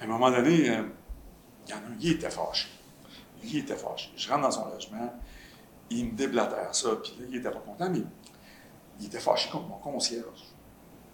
à 0.00 0.04
un 0.04 0.06
moment 0.06 0.30
donné, 0.30 0.70
euh, 0.70 0.82
il 1.66 1.70
y 1.70 1.74
en 1.74 1.76
a 1.76 1.80
un, 1.80 1.96
il 2.00 2.12
était 2.12 2.30
fâché. 2.30 2.68
Il 3.44 3.58
était 3.58 3.76
fâché. 3.76 4.10
Je 4.16 4.28
rentre 4.28 4.42
dans 4.42 4.50
son 4.50 4.68
logement, 4.68 5.12
il 5.90 6.06
me 6.06 6.12
déblatère 6.12 6.74
ça, 6.74 6.96
puis 7.02 7.14
là, 7.20 7.26
il 7.30 7.36
était 7.36 7.50
pas 7.50 7.60
content, 7.60 7.88
mais 7.90 8.02
il 9.00 9.06
était 9.06 9.20
fâché 9.20 9.50
contre 9.50 9.68
mon 9.68 9.78
concierge. 9.78 10.44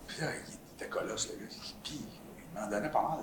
Puis 0.07 0.21
là, 0.21 0.29
il 0.49 0.55
était 0.75 0.89
colosse, 0.89 1.29
le 1.31 1.45
gars. 1.45 1.53
Puis 1.83 2.01
il 2.01 2.61
m'en 2.61 2.69
donnait 2.69 2.91
pas 2.91 3.03
mal. 3.03 3.19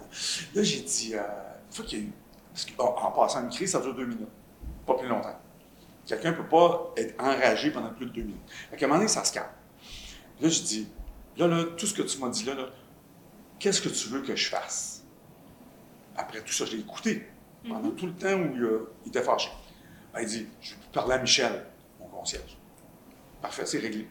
Là, 0.54 0.64
j'ai 0.64 0.82
dit, 0.82 1.12
euh, 1.16 1.20
une 1.68 1.74
fois 1.76 1.86
qu'il 1.86 2.00
y 2.00 2.02
a 2.02 2.06
eu. 2.06 2.12
Parce 2.54 2.66
qu'en 2.66 3.08
en 3.08 3.12
passant 3.12 3.42
une 3.44 3.50
crise, 3.50 3.72
ça 3.72 3.80
dure 3.80 3.96
deux 3.96 4.06
minutes, 4.06 4.28
pas 4.86 4.96
plus 4.96 5.08
longtemps. 5.08 5.38
Quelqu'un 6.06 6.32
ne 6.32 6.38
peut 6.38 6.48
pas 6.48 6.92
être 6.98 7.22
enragé 7.22 7.70
pendant 7.72 7.94
plus 7.94 8.08
de 8.08 8.12
deux 8.12 8.24
minutes. 8.24 8.42
Qu'à 8.76 8.86
un 8.86 8.88
moment 8.88 9.00
donné, 9.00 9.08
ça 9.08 9.24
se 9.24 9.32
calme. 9.32 9.50
Là, 10.42 10.50
je 10.50 10.62
dis, 10.62 10.88
là, 11.38 11.48
là, 11.48 11.64
tout 11.78 11.86
ce 11.86 11.94
que 11.94 12.02
tu 12.02 12.18
m'as 12.18 12.30
dit 12.30 12.44
là, 12.46 12.56
là 12.56 12.66
qu'est-ce 13.60 13.82
que 13.82 13.90
tu 13.90 14.10
veux 14.10 14.22
que 14.22 14.36
je 14.36 14.50
fasse? 14.50 15.04
Après 16.18 16.42
tout 16.42 16.52
ça, 16.54 16.66
je 16.66 16.74
l'ai 16.78 16.80
écouté 16.80 17.28
pendant 17.68 17.90
Mhm. 17.90 17.96
tout 17.96 18.06
le 18.08 18.14
temps 18.16 18.34
où 18.34 18.56
il, 18.56 18.64
euh, 18.64 18.92
il 19.06 19.10
était 19.10 19.22
fâché. 19.22 19.50
Ben, 20.14 20.22
il 20.22 20.28
dit, 20.28 20.48
je 20.62 20.72
vais 20.76 20.82
parler 20.92 21.14
à 21.16 21.18
Michel, 21.20 21.66
mon 22.00 22.08
concierge. 22.08 22.58
Parfait, 23.42 23.66
c'est 23.66 23.80
réglé. 23.80 24.08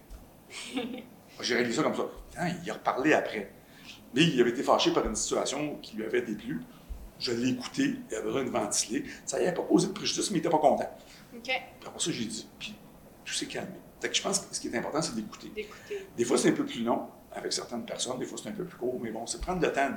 J'ai 1.41 1.55
réglé 1.57 1.73
ça 1.73 1.83
comme 1.83 1.95
ça. 1.95 2.07
Hein, 2.39 2.49
il 2.65 2.71
a 2.71 2.75
reparlé 2.75 3.13
après. 3.13 3.53
Mais 4.15 4.23
il 4.25 4.41
avait 4.41 4.51
été 4.51 4.63
fâché 4.63 4.93
par 4.93 5.07
une 5.07 5.15
situation 5.15 5.77
qui 5.83 5.97
lui 5.97 6.05
avait 6.05 6.23
déplu. 6.23 6.61
Je 7.19 7.33
l'ai 7.33 7.51
écouté, 7.51 7.97
il 8.11 8.15
avait 8.15 8.25
besoin 8.25 8.45
de 8.45 8.51
ventiler. 8.51 9.05
Ça 9.27 9.39
y 9.41 9.47
avait 9.47 9.55
pas 9.55 9.63
posé 9.63 9.89
de 9.89 9.93
préjudice, 9.93 10.31
mais 10.31 10.39
il 10.39 10.41
n'était 10.41 10.51
pas 10.51 10.59
content. 10.59 10.89
OK. 11.35 11.43
Puis 11.45 11.55
après 11.87 11.99
ça, 12.01 12.11
j'ai 12.11 12.25
dit, 12.25 12.49
puis 12.59 12.75
tout 13.25 13.33
s'est 13.35 13.47
calmé. 13.47 13.75
Fait 14.01 14.09
que 14.09 14.15
je 14.17 14.23
pense 14.23 14.39
que 14.41 14.55
ce 14.55 14.61
qui 14.61 14.69
est 14.69 14.77
important, 14.77 15.03
c'est 15.03 15.15
d'écouter. 15.17 15.49
D'écouter. 15.49 16.07
Des 16.17 16.25
fois, 16.25 16.39
c'est 16.39 16.51
un 16.51 16.53
peu 16.55 16.65
plus 16.65 16.83
long 16.85 17.09
avec 17.33 17.53
certaines 17.53 17.85
personnes, 17.85 18.19
des 18.19 18.25
fois, 18.25 18.39
c'est 18.43 18.49
un 18.49 18.53
peu 18.53 18.65
plus 18.65 18.79
court, 18.79 18.99
mais 19.01 19.11
bon, 19.11 19.27
c'est 19.27 19.41
prendre 19.41 19.61
le 19.61 19.73
temps 19.73 19.91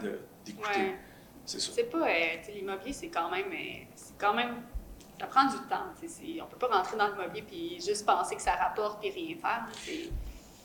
d'écouter. 0.43 0.69
Ouais. 0.79 0.95
C'est 1.45 1.59
ça. 1.59 1.71
C'est 1.73 1.83
pas. 1.89 2.07
euh, 2.07 2.51
l'immobilier, 2.53 2.93
c'est 2.93 3.07
quand 3.09 3.29
même. 3.31 3.47
euh, 3.51 3.83
c'est 3.95 4.17
quand 4.17 4.33
même. 4.33 4.55
Ça 5.21 5.27
prend 5.27 5.45
du 5.45 5.57
temps. 5.69 5.83
On 6.41 6.45
peut 6.47 6.57
pas 6.57 6.77
rentrer 6.77 6.97
dans 6.97 7.07
l'immobilier 7.07 7.43
puis 7.43 7.79
juste 7.79 8.05
penser 8.07 8.35
que 8.35 8.41
ça 8.41 8.53
rapporte 8.55 9.03
et 9.05 9.11
rien 9.11 9.35
faire. 9.37 9.67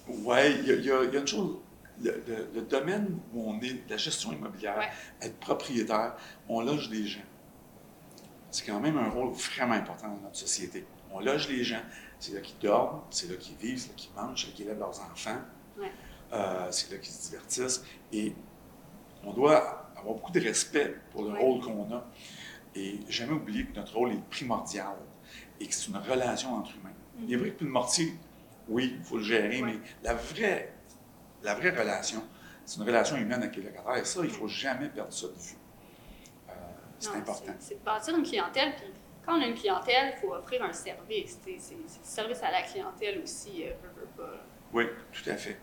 Oui, 0.08 0.36
il 0.60 0.66
y, 0.66 0.90
a- 0.90 1.04
y 1.04 1.08
y 1.14 1.18
une 1.18 1.26
chose. 1.26 1.58
Le, 2.02 2.22
le- 2.26 2.48
le 2.54 2.62
domaine 2.62 3.18
où 3.34 3.50
on 3.50 3.60
est, 3.60 3.88
la 3.90 3.98
gestion 3.98 4.32
immobilière, 4.32 4.78
Ouais. 4.78 4.88
être 5.20 5.36
propriétaire, 5.38 6.14
on 6.48 6.60
loge 6.62 6.88
des 6.88 7.06
gens. 7.06 7.20
C'est 8.50 8.64
quand 8.64 8.80
même 8.80 8.96
un 8.96 9.10
rôle 9.10 9.32
vraiment 9.32 9.74
important 9.74 10.08
dans 10.08 10.20
notre 10.22 10.36
société. 10.36 10.86
On 11.12 11.20
loge 11.20 11.48
les 11.48 11.62
gens, 11.62 11.80
c'est 12.18 12.32
là 12.32 12.40
qu'ils 12.40 12.58
dorment, 12.58 13.02
c'est 13.10 13.28
là 13.30 13.36
qu'ils 13.36 13.56
vivent, 13.56 13.78
c'est 13.78 13.88
là 13.88 13.94
qu'ils 13.94 14.12
mangent, 14.14 14.40
c'est 14.42 14.46
là 14.48 14.52
qu'ils 14.56 14.64
élèvent 14.66 14.78
leurs 14.78 15.00
enfants, 15.00 15.38
Ouais. 15.78 15.92
Euh, 16.32 16.66
c'est 16.70 16.90
là 16.92 16.98
qu'ils 16.98 17.12
se 17.12 17.28
divertissent. 17.30 17.84
Et 18.12 18.34
on 19.22 19.32
doit 19.34 19.86
avoir 19.96 20.14
beaucoup 20.14 20.32
de 20.32 20.40
respect 20.40 20.96
pour 21.12 21.24
le 21.24 21.32
Ouais. 21.32 21.40
rôle 21.40 21.60
qu'on 21.62 21.92
a. 21.94 22.04
Et 22.76 23.00
jamais 23.08 23.32
oublier 23.32 23.64
que 23.64 23.74
notre 23.74 23.94
rôle 23.96 24.12
est 24.12 24.22
primordial 24.30 24.94
et 25.58 25.66
que 25.66 25.74
c'est 25.74 25.88
une 25.88 25.96
relation 25.96 26.54
entre 26.54 26.72
humains. 26.76 26.92
Il 27.20 27.32
est 27.32 27.36
vrai 27.36 27.50
que 27.52 27.64
le 27.64 27.70
mortier, 27.70 28.12
oui, 28.68 28.94
il 28.98 29.02
faut 29.04 29.16
le 29.16 29.22
gérer, 29.24 29.62
Ouais. 29.62 29.72
mais 29.72 29.78
la 30.02 30.14
vraie, 30.14 30.74
la 31.42 31.54
vraie 31.54 31.70
relation, 31.70 32.22
c'est 32.66 32.76
une 32.78 32.86
relation 32.86 33.16
humaine 33.16 33.42
avec 33.42 33.56
les 33.56 33.62
locataires. 33.62 33.96
Et 33.96 34.04
ça, 34.04 34.20
il 34.22 34.26
ne 34.28 34.32
faut 34.32 34.48
jamais 34.48 34.88
perdre 34.90 35.12
ça 35.12 35.26
de 35.28 35.32
vue. 35.32 35.56
Euh, 36.50 36.52
c'est 36.98 37.14
important. 37.16 37.52
C'est 37.58 37.78
de 37.78 37.84
bâtir 37.84 38.16
une 38.16 38.24
clientèle. 38.24 38.74
Puis 38.76 38.86
quand 39.24 39.38
on 39.38 39.42
a 39.42 39.46
une 39.46 39.54
clientèle, 39.54 40.14
il 40.16 40.20
faut 40.20 40.34
offrir 40.34 40.62
un 40.62 40.72
service. 40.72 41.38
C'est 41.42 42.04
service 42.04 42.42
à 42.42 42.50
la 42.50 42.62
clientèle 42.62 43.20
aussi. 43.22 43.64
euh. 43.64 43.72
Oui, 44.72 44.84
tout 45.12 45.30
à 45.30 45.36
fait. 45.36 45.56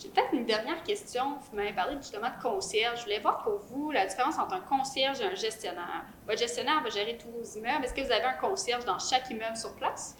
J'ai 0.00 0.08
peut-être 0.08 0.32
une 0.32 0.46
dernière 0.46 0.82
question. 0.82 1.36
Vous 1.50 1.56
m'avez 1.56 1.74
parlé 1.74 1.96
justement 1.96 2.28
de 2.28 2.42
concierge. 2.42 3.00
Je 3.00 3.04
voulais 3.04 3.20
voir 3.20 3.42
pour 3.42 3.58
vous 3.58 3.90
la 3.90 4.06
différence 4.06 4.38
entre 4.38 4.54
un 4.54 4.60
concierge 4.60 5.20
et 5.20 5.24
un 5.24 5.34
gestionnaire. 5.34 6.04
Votre 6.26 6.38
gestionnaire 6.38 6.82
va 6.82 6.88
gérer 6.88 7.18
tous 7.18 7.28
vos 7.30 7.58
immeubles. 7.58 7.84
Est-ce 7.84 7.92
que 7.92 8.00
vous 8.00 8.10
avez 8.12 8.24
un 8.24 8.32
concierge 8.34 8.84
dans 8.86 8.98
chaque 8.98 9.28
immeuble 9.30 9.56
sur 9.56 9.74
place? 9.74 10.16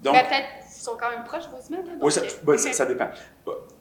Donc, 0.00 0.14
Ben, 0.14 0.24
peut-être 0.26 0.48
qu'ils 0.64 0.82
sont 0.82 0.96
quand 0.98 1.10
même 1.10 1.22
proches, 1.24 1.44
vos 1.48 1.60
immeubles. 1.72 1.90
donc, 1.92 2.02
oui, 2.02 2.10
ça, 2.10 2.20
euh, 2.22 2.28
ben, 2.42 2.58
ça- 2.58 2.86
dépend. 2.86 3.10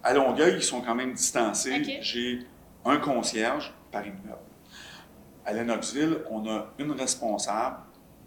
À 0.03 0.13
Longueuil, 0.13 0.55
ils 0.57 0.63
sont 0.63 0.81
quand 0.81 0.93
même 0.95 1.13
distancés. 1.13 1.99
J'ai 2.01 2.45
un 2.85 2.97
concierge 2.97 3.73
par 3.91 4.05
immeuble. 4.05 4.37
À 5.43 5.53
Lennoxville, 5.53 6.19
on 6.29 6.47
a 6.47 6.67
une 6.77 6.91
responsable, 6.91 7.77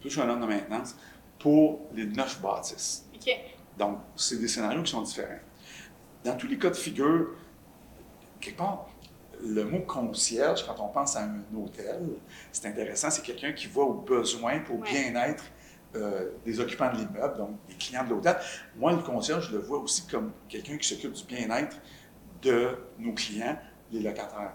plus 0.01 0.17
un 0.19 0.27
homme 0.29 0.41
de 0.41 0.47
maintenance, 0.47 0.95
pour 1.39 1.79
les 1.93 2.05
neuf 2.07 2.41
bâtisses. 2.41 3.05
Donc, 3.77 3.99
c'est 4.17 4.39
des 4.39 4.47
scénarios 4.49 4.83
qui 4.83 4.91
sont 4.91 5.01
différents. 5.01 5.39
Dans 6.25 6.35
tous 6.35 6.47
les 6.47 6.57
cas 6.57 6.71
de 6.71 6.75
figure, 6.75 7.27
quelque 8.41 8.57
part, 8.57 8.87
le 9.45 9.63
mot 9.63 9.81
concierge, 9.81 10.65
quand 10.65 10.75
on 10.83 10.87
pense 10.87 11.15
à 11.15 11.23
un 11.23 11.43
hôtel, 11.55 12.01
c'est 12.51 12.67
intéressant, 12.67 13.11
c'est 13.11 13.21
quelqu'un 13.21 13.51
qui 13.53 13.67
va 13.67 13.81
aux 13.83 13.93
besoins 13.93 14.59
pour 14.59 14.79
Ouais. 14.79 14.89
bien-être 14.91 15.43
euh, 15.95 16.31
des 16.43 16.59
occupants 16.59 16.91
de 16.91 16.97
l'immeuble, 16.97 17.37
donc 17.37 17.51
des 17.67 17.75
clients 17.75 18.03
de 18.03 18.09
l'hôtel. 18.09 18.35
Moi, 18.75 18.93
le 18.93 19.03
concierge, 19.03 19.49
je 19.49 19.55
le 19.55 19.59
vois 19.61 19.77
aussi 19.79 20.07
comme 20.07 20.31
quelqu'un 20.49 20.77
qui 20.77 20.87
s'occupe 20.87 21.13
du 21.13 21.23
bien-être 21.25 21.77
de 22.41 22.75
nos 22.97 23.13
clients, 23.13 23.57
les 23.91 23.99
locataires. 24.01 24.53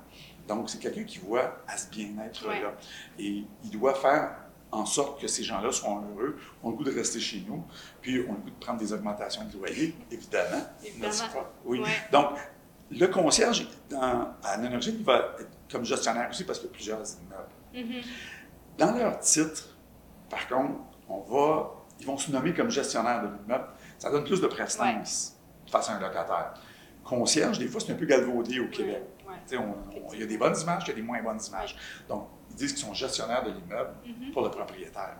Donc, 0.48 0.68
c'est 0.68 0.78
quelqu'un 0.78 1.04
qui 1.04 1.18
voit 1.18 1.62
à 1.68 1.76
ce 1.78 1.88
bien-être-là. 1.88 2.50
Ouais. 2.50 2.74
Et 3.18 3.44
il 3.64 3.70
doit 3.70 3.94
faire 3.94 4.34
en 4.72 4.86
sorte 4.86 5.20
que 5.20 5.26
ces 5.26 5.42
gens-là 5.42 5.72
soient 5.72 6.02
heureux, 6.12 6.36
ont 6.62 6.70
le 6.70 6.76
goût 6.76 6.84
de 6.84 6.92
rester 6.92 7.18
chez 7.20 7.44
nous, 7.46 7.64
puis 8.00 8.20
ont 8.28 8.32
le 8.34 8.38
goût 8.38 8.50
de 8.50 8.64
prendre 8.64 8.78
des 8.78 8.92
augmentations 8.92 9.44
de 9.44 9.56
loyer, 9.58 9.94
évidemment. 10.10 10.64
Évidemment. 10.84 11.06
n'est-ce 11.08 11.22
pas? 11.24 11.52
Oui. 11.64 11.80
Ouais. 11.80 11.88
Donc, 12.12 12.38
le 12.90 13.06
concierge, 13.06 13.66
dans, 13.88 14.28
à 14.42 14.56
Nanogène, 14.58 14.96
il 14.98 15.04
va 15.04 15.34
être 15.40 15.48
comme 15.70 15.84
gestionnaire 15.84 16.28
aussi 16.30 16.44
parce 16.44 16.58
qu'il 16.58 16.68
y 16.68 16.70
a 16.70 16.74
plusieurs 16.74 16.98
immeubles. 16.98 17.88
Mhm. 17.94 18.02
Dans 18.78 18.92
leur 18.96 19.18
titre, 19.20 19.76
par 20.28 20.46
contre, 20.48 20.74
on 21.08 21.20
va, 21.20 21.72
ils 22.00 22.06
vont 22.06 22.16
se 22.18 22.30
nommer 22.30 22.54
comme 22.54 22.70
gestionnaire 22.70 23.22
de 23.22 23.28
l'immeuble. 23.28 23.66
Ça 23.98 24.10
donne 24.10 24.24
plus 24.24 24.40
de 24.40 24.46
prestance 24.46 25.36
face 25.70 25.88
à 25.90 25.94
un 25.94 26.00
locataire. 26.00 26.54
Concierge, 27.04 27.58
des 27.58 27.66
fois, 27.66 27.80
c'est 27.80 27.92
un 27.92 27.96
peu 27.96 28.06
galvaudé 28.06 28.60
au 28.60 28.68
Québec. 28.68 29.02
Ouais. 29.28 29.34
Tu 29.48 29.56
sais, 29.56 29.58
on- 29.58 29.74
on- 30.08 30.12
il 30.14 30.20
y 30.20 30.22
a 30.22 30.26
des 30.26 30.38
bonnes 30.38 30.56
images, 30.60 30.82
il 30.86 30.88
y 30.88 30.92
a 30.92 30.94
des 30.94 31.02
moins 31.02 31.22
bonnes 31.22 31.40
images. 31.48 31.76
Donc, 32.08 32.28
disent 32.60 32.72
qu'ils 32.74 32.84
sont 32.86 32.94
gestionnaires 32.94 33.42
de 33.44 33.50
l'immeuble 33.50 33.94
Mhm. 34.06 34.32
pour 34.32 34.42
le 34.42 34.50
propriétaire. 34.50 35.16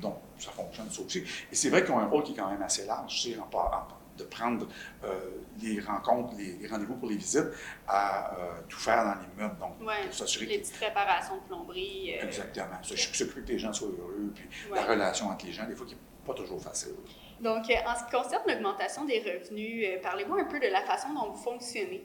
Donc, 0.00 0.16
ça 0.38 0.50
fonctionne 0.50 0.90
ça 0.90 1.02
aussi. 1.02 1.18
Et 1.50 1.54
c'est 1.54 1.70
vrai 1.70 1.82
qu'ils 1.84 1.92
ont 1.92 1.98
un 1.98 2.06
rôle 2.06 2.22
qui 2.24 2.32
est 2.32 2.36
quand 2.36 2.50
même 2.50 2.62
assez 2.62 2.86
large. 2.86 3.28
en 3.38 3.56
en- 3.56 3.88
de 4.18 4.24
prendre 4.24 4.66
euh, 5.04 5.30
les 5.62 5.80
rencontres, 5.80 6.34
les, 6.36 6.66
rendez-vous 6.68 6.96
pour 6.96 7.08
les 7.08 7.16
visites, 7.16 7.46
à 7.88 8.34
euh, 8.36 8.60
tout 8.68 8.78
faire 8.78 9.02
dans 9.06 9.14
l'immeuble. 9.22 9.58
Donc, 9.58 9.80
ouais, 9.88 10.12
s'assurer 10.12 10.44
les 10.44 10.58
petites 10.58 10.76
réparations 10.76 11.36
de 11.36 11.40
plomberie. 11.48 12.14
Euh, 12.18 12.26
Exactement. 12.26 12.76
S'occuper 12.82 13.40
que 13.40 13.48
les 13.52 13.58
gens 13.58 13.72
soient 13.72 13.88
heureux, 13.88 14.30
puis 14.34 14.46
la 14.70 14.84
relation 14.84 15.28
entre 15.30 15.46
les 15.46 15.52
gens, 15.52 15.66
des 15.66 15.74
fois, 15.74 15.86
qui 15.86 15.94
n'est 15.94 16.00
pas 16.26 16.34
toujours 16.34 16.60
facile. 16.62 16.92
Donc, 17.40 17.64
en 17.86 17.94
ce 17.98 18.04
qui 18.04 18.10
concerne 18.10 18.42
l'augmentation 18.46 19.06
des 19.06 19.18
revenus, 19.20 19.88
parlez-moi 20.02 20.40
un 20.42 20.44
peu 20.44 20.60
de 20.60 20.66
la 20.68 20.82
façon 20.82 21.08
dont 21.14 21.30
vous 21.32 21.42
fonctionnez. 21.42 22.04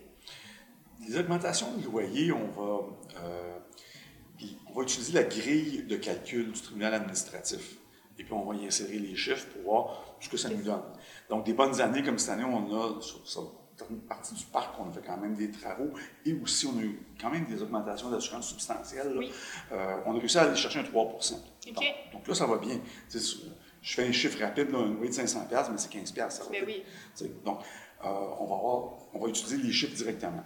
Les 1.06 1.18
augmentations 1.20 1.74
de 1.76 1.84
loyer, 1.84 2.32
on 2.32 2.48
va, 2.48 2.86
on 4.68 4.74
va 4.74 4.84
utiliser 4.84 5.14
la 5.14 5.24
grille 5.24 5.84
de 5.84 5.96
calcul 5.96 6.52
du 6.52 6.62
tribunal 6.62 6.94
administratif 6.94 7.78
et 8.20 8.24
puis 8.24 8.34
on 8.34 8.44
va 8.46 8.56
y 8.56 8.66
insérer 8.66 8.98
les 8.98 9.16
chiffres 9.16 9.48
pour 9.48 9.62
voir 9.64 10.16
ce 10.20 10.30
que 10.30 10.38
ça 10.38 10.50
nous 10.50 10.64
donne. 10.64 10.82
Donc, 11.30 11.46
des 11.46 11.54
bonnes 11.54 11.80
années 11.82 12.04
comme 12.04 12.18
cette 12.18 12.32
année, 12.32 12.44
on 12.44 12.74
a, 12.74 13.02
sur 13.02 13.28
certaines 13.28 14.00
parties 14.02 14.34
du 14.34 14.46
parc, 14.46 14.80
on 14.80 14.90
a 14.90 14.92
fait 14.92 15.04
quand 15.06 15.18
même 15.18 15.36
des 15.36 15.52
travaux 15.52 15.92
et 16.26 16.34
aussi 16.34 16.66
on 16.66 16.78
a 16.80 16.82
eu 16.82 17.00
quand 17.20 17.30
même 17.30 17.46
des 17.46 17.62
augmentations 17.62 18.10
d'assurance 18.10 18.48
substantielles. 18.50 19.20
Euh, 19.72 19.98
on 20.06 20.16
a 20.16 20.20
réussi 20.20 20.38
à 20.38 20.44
aller 20.44 20.56
chercher 20.56 20.80
un 20.80 20.84
3 20.84 21.20
donc, 22.14 22.28
là, 22.28 22.34
ça 22.34 22.48
va 22.48 22.58
bien. 22.58 22.80
je 23.82 23.94
fais 23.96 24.08
un 24.08 24.12
chiffre 24.12 24.40
rapide, 24.40 24.70
un 24.74 24.94
loyer 24.94 25.10
de 25.10 25.14
500 25.14 25.48
mais 25.52 25.78
c'est 25.78 25.90
15 25.92 26.14
ça 26.30 26.44
va 26.44 26.50
oui. 26.66 26.84
Donc, 27.44 27.60
euh, 28.04 28.08
on, 28.40 28.46
va 28.46 28.98
on 29.14 29.20
va 29.20 29.28
utiliser 29.28 29.58
les 29.58 29.72
chiffres 29.72 29.96
directement. 29.96 30.44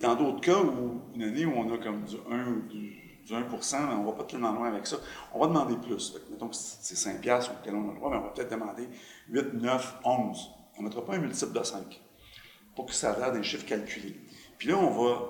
Dans 0.00 0.14
d'autres 0.14 0.40
cas, 0.40 0.58
où 0.58 1.02
une 1.14 1.22
année 1.22 1.44
où 1.44 1.52
on 1.56 1.72
a 1.74 1.78
comme 1.78 2.04
du 2.04 2.16
1 2.30 2.46
ou 2.48 2.62
du 2.68 3.07
du 3.28 3.34
1 3.34 3.40
mais 3.40 3.94
on 3.94 4.02
ne 4.02 4.06
va 4.06 4.12
pas 4.12 4.24
tellement 4.24 4.52
loin 4.52 4.68
avec 4.68 4.86
ça. 4.86 4.96
On 5.34 5.40
va 5.40 5.46
demander 5.46 5.76
plus. 5.76 6.14
mettons 6.30 6.48
que 6.48 6.56
c'est 6.56 6.96
5 6.96 7.20
piastres 7.20 7.52
auquel 7.52 7.74
on 7.74 7.90
a 7.90 7.92
le 7.92 7.98
droit, 7.98 8.10
mais 8.10 8.16
on 8.16 8.22
va 8.22 8.30
peut-être 8.30 8.50
demander 8.50 8.88
8, 9.28 9.54
9, 9.54 9.94
11. 10.04 10.50
On 10.76 10.82
ne 10.82 10.88
mettra 10.88 11.04
pas 11.04 11.14
un 11.14 11.18
multiple 11.18 11.58
de 11.58 11.62
5 11.62 12.00
pour 12.74 12.86
que 12.86 12.92
ça 12.92 13.12
ait 13.12 13.18
l'air 13.18 13.32
d'un 13.32 13.42
chiffre 13.42 13.66
calculé. 13.66 14.16
Puis 14.56 14.68
là, 14.68 14.76
on 14.76 14.90
va, 14.90 15.20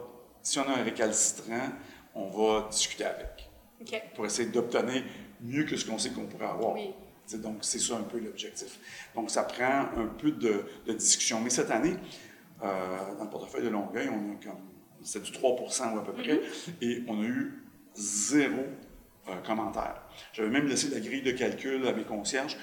si 0.42 0.58
on 0.58 0.62
a 0.62 0.78
un 0.78 0.82
récalcitrant, 0.82 1.70
on 2.14 2.28
va 2.28 2.68
discuter 2.68 3.04
avec 3.04 3.50
pour 4.14 4.26
essayer 4.26 4.48
d'obtenir 4.48 5.02
mieux 5.40 5.64
que 5.64 5.76
ce 5.76 5.84
qu'on 5.84 5.98
sait 5.98 6.10
qu'on 6.10 6.26
pourrait 6.26 6.46
avoir. 6.46 6.76
Donc, 7.34 7.58
c'est 7.60 7.78
ça 7.78 7.96
un 7.96 8.02
peu 8.02 8.18
l'objectif. 8.18 8.78
Donc, 9.14 9.30
ça 9.30 9.42
prend 9.42 9.86
un 9.96 10.06
peu 10.18 10.32
de, 10.32 10.64
discussion. 10.92 11.40
Mais 11.40 11.50
cette 11.50 11.70
année, 11.70 11.96
euh, 12.62 13.14
dans 13.16 13.24
le 13.24 13.30
portefeuille 13.30 13.64
de 13.64 13.68
Longueuil, 13.68 14.08
on 14.08 14.32
a 14.32 14.44
comme, 14.44 14.60
c'est 15.02 15.22
du 15.22 15.30
3 15.32 15.60
ou 15.60 15.98
à 15.98 16.04
peu 16.04 16.12
près, 16.12 16.34
mm-hmm. 16.34 16.72
et 16.80 17.04
on 17.06 17.20
a 17.20 17.24
eu 17.24 17.67
zéro 17.94 18.64
euh, 19.28 19.36
commentaire. 19.46 20.00
J'avais 20.32 20.48
même 20.48 20.66
laissé 20.66 20.88
la 20.88 21.00
grille 21.00 21.22
de 21.22 21.32
calcul 21.32 21.86
à 21.86 21.92
mes 21.92 22.04
concierges 22.04 22.56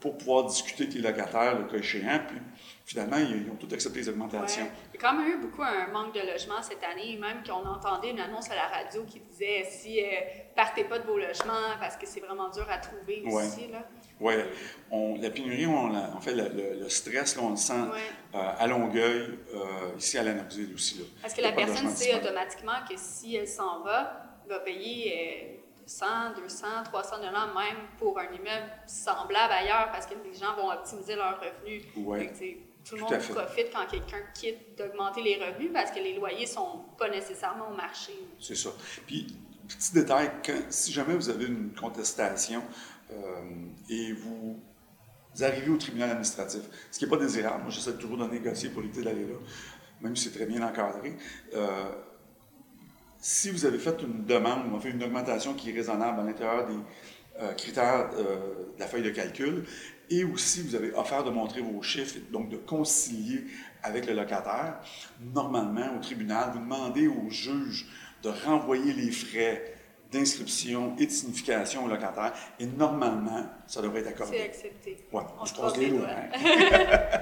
pour 0.00 0.16
pouvoir 0.16 0.44
discuter 0.44 0.84
avec 0.84 0.94
les 0.94 1.00
locataires, 1.00 1.58
le 1.58 1.64
cas 1.64 1.78
échéant, 1.78 2.20
puis 2.28 2.38
finalement, 2.84 3.16
ils, 3.16 3.50
ont 3.50 3.56
tous 3.56 3.74
accepté 3.74 3.98
les 4.00 4.08
augmentations. 4.08 4.68
Il 4.94 5.00
y 5.00 5.04
a 5.04 5.08
quand 5.08 5.16
même 5.16 5.28
eu 5.28 5.38
beaucoup 5.38 5.62
un 5.62 5.88
manque 5.88 6.14
de 6.14 6.20
logement 6.20 6.62
cette 6.62 6.84
année, 6.84 7.18
même 7.20 7.42
qu'on 7.44 7.66
entendait 7.66 8.10
une 8.10 8.20
annonce 8.20 8.48
à 8.48 8.54
la 8.54 8.68
radio 8.68 9.02
qui 9.04 9.18
disait 9.18 9.64
si 9.68 10.00
euh, 10.00 10.06
partez 10.54 10.84
pas 10.84 11.00
de 11.00 11.04
vos 11.04 11.18
logements 11.18 11.76
parce 11.80 11.96
que 11.96 12.06
c'est 12.06 12.20
vraiment 12.20 12.48
dur 12.50 12.66
à 12.70 12.78
trouver 12.78 13.24
aussi. 13.26 13.68
Oui, 14.20 14.34
la 15.20 15.30
pénurie, 15.30 15.66
on, 15.66 15.92
en 15.94 16.20
fait, 16.20 16.34
le, 16.34 16.88
stress, 16.88 17.34
là, 17.34 17.42
on 17.42 17.50
le 17.50 17.56
sent 17.56 17.72
euh, 17.72 18.38
à 18.56 18.66
Longueuil, 18.68 19.36
ici 19.98 20.16
à 20.16 20.22
la 20.22 20.34
aussi. 20.74 20.98
Là. 20.98 21.04
Parce 21.22 21.34
que 21.34 21.42
la 21.42 21.52
personne 21.52 21.90
sait 21.90 22.14
automatiquement 22.14 22.84
que 22.88 22.94
si 22.96 23.34
elle 23.34 23.48
s'en 23.48 23.82
va, 23.82 24.27
va 24.48 24.60
payer 24.60 25.62
100, 25.88 26.06
200, 26.36 26.66
300 26.84 27.16
dollars 27.18 27.54
même 27.54 27.78
pour 27.98 28.18
un 28.18 28.26
immeuble 28.26 28.70
semblable 28.86 29.52
ailleurs 29.52 29.88
parce 29.90 30.06
que 30.06 30.14
les 30.22 30.34
gens 30.34 30.54
vont 30.54 30.70
optimiser 30.70 31.16
leurs 31.16 31.40
revenus. 31.40 31.84
tout 32.84 32.96
le 32.96 33.00
monde 33.00 33.18
profite 33.18 33.68
quand 33.72 33.86
quelqu'un 33.90 34.22
quitte 34.34 34.76
d'augmenter 34.76 35.22
les 35.22 35.36
revenus 35.36 35.70
parce 35.72 35.90
que 35.90 35.98
les 35.98 36.14
loyers 36.14 36.44
ne 36.44 36.50
sont 36.50 36.84
pas 36.98 37.08
nécessairement 37.08 37.70
au 37.70 37.74
marché. 37.74 38.12
C'est 38.38 38.54
ça. 38.54 38.70
Puis, 39.06 39.26
petit 39.66 39.94
détail, 39.94 40.30
si 40.68 40.92
jamais 40.92 41.14
vous 41.14 41.28
avez 41.28 41.46
une 41.46 41.72
contestation 41.74 42.62
euh, 43.10 43.14
et 43.88 44.12
vous, 44.12 44.60
arrivez 45.40 45.70
au 45.70 45.76
tribunal 45.76 46.10
administratif, 46.10 46.62
ce 46.90 46.98
qui 46.98 47.04
n'est 47.04 47.10
pas 47.10 47.16
désirable, 47.16 47.62
moi 47.62 47.70
j'essaie 47.70 47.94
toujours 47.94 48.18
de 48.18 48.26
négocier 48.26 48.70
pour 48.70 48.82
éviter 48.82 49.02
d'aller 49.02 49.24
là, 49.24 49.36
même 50.00 50.16
si 50.16 50.24
c'est 50.24 50.36
très 50.36 50.46
bien 50.46 50.66
encadré. 50.66 51.16
Euh, 51.54 51.92
si 53.20 53.50
vous 53.50 53.64
avez 53.66 53.78
fait 53.78 54.00
une 54.02 54.24
demande, 54.24 54.72
on 54.72 54.80
fait 54.80 54.90
une 54.90 55.02
augmentation 55.02 55.54
qui 55.54 55.70
est 55.70 55.74
raisonnable 55.74 56.20
à 56.20 56.24
l'intérieur 56.24 56.66
des 56.66 56.74
euh, 57.40 57.52
critères 57.54 58.10
euh, 58.14 58.74
de 58.74 58.80
la 58.80 58.86
feuille 58.86 59.02
de 59.02 59.10
calcul, 59.10 59.64
et 60.10 60.24
aussi 60.24 60.62
vous 60.62 60.74
avez 60.74 60.92
offert 60.92 61.24
de 61.24 61.30
montrer 61.30 61.60
vos 61.60 61.82
chiffres, 61.82 62.16
donc 62.32 62.48
de 62.48 62.56
concilier 62.56 63.44
avec 63.82 64.06
le 64.06 64.14
locataire, 64.14 64.80
normalement, 65.34 65.96
au 65.96 66.00
tribunal, 66.00 66.50
vous 66.52 66.60
demandez 66.60 67.08
au 67.08 67.28
juge 67.30 67.86
de 68.22 68.28
renvoyer 68.28 68.92
les 68.92 69.10
frais 69.10 69.74
d'inscription 70.10 70.96
et 70.98 71.06
de 71.06 71.10
signification 71.10 71.84
au 71.84 71.88
locataire, 71.88 72.32
et 72.58 72.66
normalement, 72.66 73.46
ça 73.66 73.82
devrait 73.82 74.00
être 74.00 74.08
accordé. 74.08 74.38
C'est 74.38 74.44
accepté. 74.44 75.06
Oui, 75.12 75.22
se 75.44 75.52
croise 75.52 75.76
les 75.76 75.90
doigts. 75.90 76.08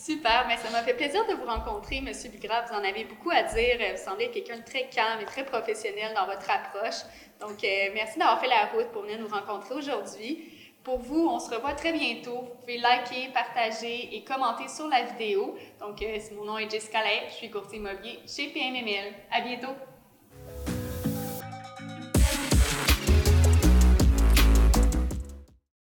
Super, 0.00 0.46
mais 0.48 0.56
ça 0.56 0.70
m'a 0.70 0.82
fait 0.82 0.94
plaisir 0.94 1.26
de 1.26 1.34
vous 1.34 1.44
rencontrer, 1.44 1.98
M. 1.98 2.06
Bigra. 2.32 2.62
Vous 2.62 2.74
en 2.74 2.82
avez 2.82 3.04
beaucoup 3.04 3.28
à 3.30 3.42
dire. 3.42 3.76
Vous 3.78 4.02
semblez 4.02 4.30
quelqu'un 4.30 4.56
de 4.56 4.64
très 4.64 4.88
calme 4.88 5.20
et 5.20 5.26
très 5.26 5.44
professionnel 5.44 6.14
dans 6.16 6.24
votre 6.24 6.50
approche. 6.50 7.02
Donc, 7.38 7.62
euh, 7.62 7.90
merci 7.92 8.18
d'avoir 8.18 8.40
fait 8.40 8.48
la 8.48 8.64
route 8.72 8.90
pour 8.92 9.02
venir 9.02 9.18
nous 9.18 9.28
rencontrer 9.28 9.74
aujourd'hui. 9.74 10.54
Pour 10.82 11.00
vous, 11.00 11.28
on 11.28 11.38
se 11.38 11.54
revoit 11.54 11.74
très 11.74 11.92
bientôt. 11.92 12.40
Vous 12.40 12.60
pouvez 12.60 12.78
liker, 12.78 13.28
partager 13.34 14.16
et 14.16 14.24
commenter 14.24 14.68
sur 14.68 14.88
la 14.88 15.02
vidéo. 15.02 15.54
Donc, 15.80 16.00
euh, 16.00 16.18
mon 16.34 16.46
nom 16.46 16.56
est 16.56 16.70
Jessica 16.70 17.02
Lay, 17.02 17.24
je 17.28 17.34
suis 17.34 17.50
courtier 17.50 17.78
immobilier 17.78 18.20
chez 18.26 18.48
PMML. 18.48 19.12
À 19.30 19.42
bientôt! 19.42 19.89